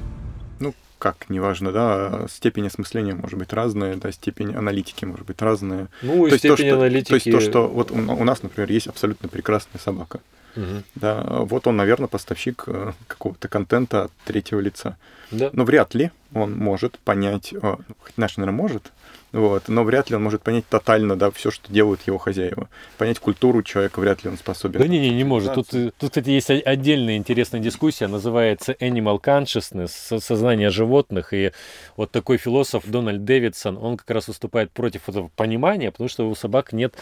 Как, 0.99 1.31
неважно, 1.31 1.71
да, 1.71 2.27
степень 2.29 2.67
осмысления 2.67 3.15
может 3.15 3.39
быть 3.39 3.53
разная, 3.53 3.97
да, 3.97 4.11
степень 4.11 4.55
аналитики 4.55 5.05
может 5.05 5.27
быть 5.27 5.41
разная. 5.41 5.89
Ну, 6.03 6.27
и 6.27 6.31
то 6.31 6.35
есть, 6.35 6.43
то, 6.43 6.55
степень 6.57 6.71
что, 6.71 6.77
аналитики... 6.77 7.09
то 7.09 7.15
есть 7.15 7.31
то, 7.31 7.41
что 7.41 7.69
вот 7.69 7.91
у, 7.93 7.95
у 7.95 8.25
нас, 8.25 8.43
например, 8.43 8.71
есть 8.71 8.89
абсолютно 8.89 9.29
прекрасная 9.29 9.81
собака. 9.81 10.21
Мгм. 10.57 10.85
Да, 10.95 11.23
вот 11.23 11.67
он, 11.67 11.77
наверное, 11.77 12.09
поставщик 12.09 12.65
э, 12.67 12.93
какого-то 13.07 13.49
контента 13.49 14.05
от 14.05 14.13
третьего 14.25 14.61
лица. 14.61 14.97
Да. 15.31 15.51
Но 15.53 15.65
вряд 15.65 15.95
ли 15.95 16.11
он 16.35 16.57
может 16.57 16.99
понять, 16.99 17.53
э, 17.53 17.59
ну, 17.63 17.95
хоть 17.99 18.17
наш, 18.17 18.37
наверное, 18.37 18.57
может, 18.57 18.93
вот, 19.31 19.69
но 19.69 19.85
вряд 19.85 20.09
ли 20.09 20.17
он 20.17 20.23
может 20.23 20.43
понять 20.43 20.65
тотально, 20.69 21.15
да, 21.15 21.31
все, 21.31 21.51
что 21.51 21.71
делают 21.71 22.01
его 22.07 22.17
хозяева. 22.17 22.71
Понять 22.97 23.19
культуру 23.19 23.63
человека 23.63 24.01
вряд 24.01 24.25
ли 24.25 24.31
он 24.31 24.39
способен. 24.39 24.81
Да 24.81 24.87
не, 24.87 24.99
не, 24.99 25.11
не 25.11 25.25
может. 25.25 25.55
Тут, 25.55 25.69
тут, 25.69 25.95
кстати, 25.99 26.31
есть 26.31 26.51
отдельная 26.51 27.17
интересная 27.17 27.61
дискуссия, 27.61 28.07
называется 28.07 28.73
Animal 28.73 29.21
Consciousness, 29.23 29.89
со- 29.89 30.21
сознание 30.21 30.71
животных. 30.71 31.35
И 31.35 31.53
вот 31.97 32.11
такой 32.11 32.39
философ 32.39 32.85
Дональд 32.87 33.25
Дэвидсон, 33.25 33.77
он 33.77 33.99
как 33.99 34.11
раз 34.11 34.29
выступает 34.29 34.71
против 34.71 35.09
этого 35.09 35.31
понимания, 35.37 35.91
потому 35.91 36.09
что 36.09 36.29
у 36.29 36.35
собак 36.35 36.73
нет 36.73 36.95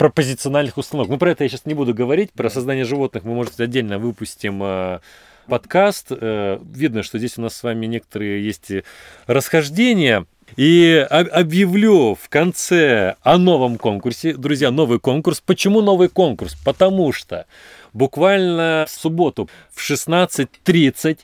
пропозициональных 0.00 0.78
установок. 0.78 1.10
Ну, 1.10 1.18
про 1.18 1.32
это 1.32 1.44
я 1.44 1.50
сейчас 1.50 1.66
не 1.66 1.74
буду 1.74 1.92
говорить. 1.92 2.32
Про 2.32 2.48
сознание 2.48 2.86
животных 2.86 3.22
мы, 3.24 3.34
может, 3.34 3.60
отдельно 3.60 3.98
выпустим 3.98 4.58
э, 4.62 5.00
подкаст. 5.46 6.06
Э, 6.08 6.58
Видно, 6.72 7.02
что 7.02 7.18
здесь 7.18 7.36
у 7.36 7.42
нас 7.42 7.54
с 7.54 7.62
вами 7.62 7.84
некоторые 7.84 8.42
есть 8.42 8.70
и 8.70 8.82
расхождения. 9.26 10.24
И 10.56 11.06
об- 11.10 11.28
объявлю 11.30 12.14
в 12.14 12.30
конце 12.30 13.16
о 13.20 13.36
новом 13.36 13.76
конкурсе. 13.76 14.32
Друзья, 14.32 14.70
новый 14.70 15.00
конкурс. 15.00 15.42
Почему 15.44 15.82
новый 15.82 16.08
конкурс? 16.08 16.56
Потому 16.64 17.12
что 17.12 17.44
буквально 17.92 18.86
в 18.88 18.90
субботу 18.90 19.50
в 19.70 19.86
16.30 19.86 21.18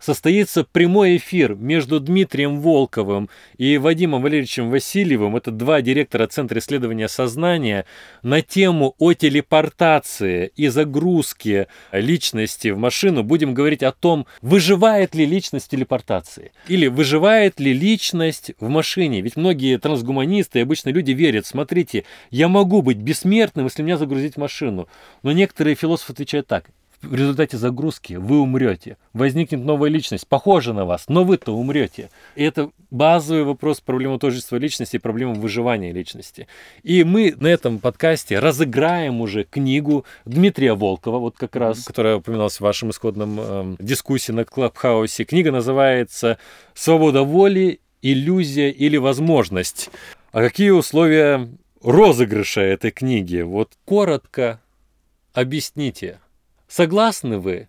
состоится 0.00 0.64
прямой 0.64 1.18
эфир 1.18 1.54
между 1.54 2.00
Дмитрием 2.00 2.60
Волковым 2.60 3.28
и 3.58 3.78
Вадимом 3.78 4.22
Валерьевичем 4.22 4.70
Васильевым, 4.70 5.36
это 5.36 5.50
два 5.50 5.82
директора 5.82 6.26
Центра 6.26 6.58
исследования 6.58 7.08
сознания, 7.08 7.84
на 8.22 8.42
тему 8.42 8.94
о 8.98 9.12
телепортации 9.12 10.50
и 10.56 10.68
загрузке 10.68 11.68
личности 11.92 12.68
в 12.68 12.78
машину. 12.78 13.22
Будем 13.22 13.54
говорить 13.54 13.82
о 13.82 13.92
том, 13.92 14.26
выживает 14.40 15.14
ли 15.14 15.26
личность 15.26 15.70
телепортации 15.70 16.52
или 16.66 16.86
выживает 16.86 17.60
ли 17.60 17.72
личность 17.72 18.52
в 18.58 18.68
машине. 18.68 19.20
Ведь 19.20 19.36
многие 19.36 19.78
трансгуманисты 19.78 20.60
и 20.60 20.62
обычно 20.62 20.90
люди 20.90 21.12
верят, 21.12 21.46
смотрите, 21.46 22.04
я 22.30 22.48
могу 22.48 22.82
быть 22.82 22.98
бессмертным, 22.98 23.66
если 23.66 23.82
меня 23.82 23.98
загрузить 23.98 24.34
в 24.34 24.38
машину. 24.38 24.88
Но 25.22 25.32
некоторые 25.32 25.74
философы 25.74 26.12
отвечают 26.12 26.46
так, 26.46 26.70
в 27.02 27.14
результате 27.14 27.56
загрузки 27.56 28.14
вы 28.14 28.40
умрете. 28.40 28.96
Возникнет 29.12 29.60
новая 29.60 29.88
личность, 29.88 30.26
похожа 30.26 30.72
на 30.72 30.84
вас, 30.84 31.04
но 31.08 31.24
вы-то 31.24 31.52
умрете. 31.52 32.10
И 32.36 32.44
это 32.44 32.70
базовый 32.90 33.44
вопрос 33.44 33.80
проблемы 33.80 34.18
тождества 34.18 34.56
личности 34.58 34.96
и 34.96 34.98
проблемы 34.98 35.34
выживания 35.34 35.92
личности. 35.92 36.46
И 36.82 37.04
мы 37.04 37.34
на 37.38 37.46
этом 37.46 37.78
подкасте 37.78 38.38
разыграем 38.38 39.20
уже 39.20 39.44
книгу 39.44 40.04
Дмитрия 40.26 40.74
Волкова, 40.74 41.18
вот 41.18 41.36
как 41.36 41.56
раз, 41.56 41.84
которая 41.84 42.16
упоминалась 42.16 42.56
в 42.56 42.60
вашем 42.60 42.90
исходном 42.90 43.40
эм, 43.40 43.76
дискуссии 43.78 44.32
на 44.32 44.44
Клабхаусе. 44.44 45.24
Книга 45.24 45.50
называется 45.52 46.38
«Свобода 46.74 47.22
воли, 47.22 47.80
иллюзия 48.02 48.70
или 48.70 48.98
возможность». 48.98 49.90
А 50.32 50.42
какие 50.42 50.70
условия 50.70 51.48
розыгрыша 51.82 52.60
этой 52.60 52.90
книги? 52.90 53.40
Вот 53.40 53.72
коротко 53.84 54.60
объясните. 55.32 56.20
Согласны 56.70 57.40
вы 57.40 57.68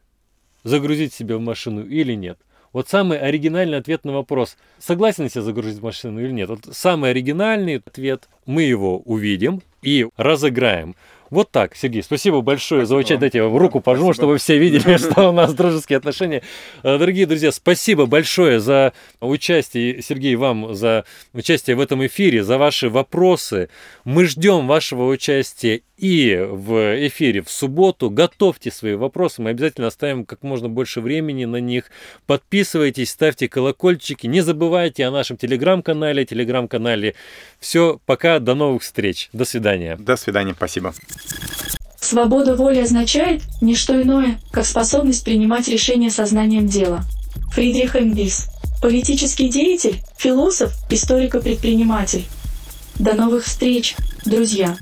загрузить 0.64 1.12
себя 1.12 1.38
в 1.38 1.41
машину 1.41 1.84
или 1.84 2.14
нет? 2.14 2.38
Вот 2.72 2.88
самый 2.88 3.18
оригинальный 3.18 3.80
ответ 3.80 4.06
на 4.06 4.12
вопрос, 4.12 4.58
согласен 4.78 5.24
ли 5.24 5.30
себя 5.32 5.41
загрузить 5.41 5.80
в 5.80 5.84
машину 5.84 6.22
или 6.22 6.32
нет. 6.32 6.49
Вот 6.49 6.68
самый 6.72 7.10
оригинальный 7.10 7.78
ответ, 7.78 8.30
мы 8.45 8.62
его 8.62 8.99
увидим 8.99 9.64
и 9.82 10.08
разыграем. 10.18 10.95
Вот 11.32 11.49
так, 11.49 11.77
Сергей, 11.77 12.03
спасибо 12.03 12.41
большое 12.41 12.86
за 12.86 12.93
участие. 12.97 13.17
Дайте 13.17 13.38
я 13.38 13.45
вам 13.45 13.55
руку 13.55 13.79
пожму, 13.79 14.13
чтобы 14.13 14.38
все 14.38 14.57
видели, 14.57 14.97
что 14.97 15.29
у 15.29 15.32
нас 15.32 15.53
дружеские 15.53 15.95
отношения. 15.95 16.43
Э, 16.84 16.97
Дорогие 16.97 17.25
друзья, 17.25 17.53
спасибо 17.53 18.05
большое 18.05 18.59
за 18.59 18.91
участие, 19.21 20.01
Сергей, 20.01 20.36
вам 20.36 20.75
за 20.75 21.05
участие 21.32 21.77
в 21.77 21.79
этом 21.79 22.05
эфире, 22.05 22.43
за 22.43 22.57
ваши 22.57 22.89
вопросы. 22.89 23.69
Мы 24.03 24.25
ждем 24.25 24.67
вашего 24.67 25.07
участия 25.07 25.84
и 26.01 26.36
в 26.36 27.07
эфире 27.07 27.43
в 27.43 27.49
субботу. 27.49 28.09
Готовьте 28.09 28.71
свои 28.71 28.95
вопросы, 28.95 29.41
мы 29.41 29.51
обязательно 29.51 29.88
оставим 29.88 30.25
как 30.25 30.41
можно 30.41 30.67
больше 30.67 30.99
времени 30.99 31.45
на 31.45 31.57
них. 31.57 31.86
Подписывайтесь, 32.25 33.11
ставьте 33.11 33.47
колокольчики. 33.47 34.27
Не 34.27 34.41
забывайте 34.41 35.05
о 35.05 35.11
нашем 35.11 35.38
телеграм-канале, 35.38 36.25
телеграм-канале. 36.25 37.15
Все, 37.59 38.01
пока, 38.05 38.39
до 38.39 38.55
новых 38.55 38.82
встреч. 38.82 39.29
До 39.32 39.45
свидания. 39.45 39.95
До 39.95 40.17
свидания, 40.17 40.53
спасибо. 40.53 40.93
Свобода 41.99 42.55
воли 42.55 42.80
означает 42.80 43.43
не 43.61 43.76
что 43.76 44.01
иное, 44.01 44.39
как 44.51 44.65
способность 44.65 45.24
принимать 45.24 45.67
решения 45.67 46.09
сознанием 46.09 46.67
дела. 46.67 47.03
Фридрих 47.53 47.95
Энгельс. 47.95 48.47
Политический 48.82 49.49
деятель, 49.49 50.01
философ, 50.17 50.74
историк-предприниматель. 50.89 52.26
До 52.95 53.13
новых 53.13 53.45
встреч, 53.45 53.95
друзья! 54.26 54.76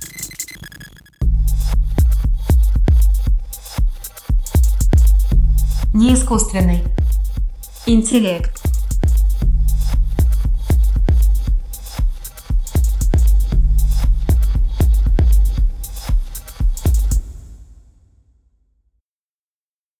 Не 5.93 6.13
искусственный. 6.13 6.83
Интеллект. 7.85 8.68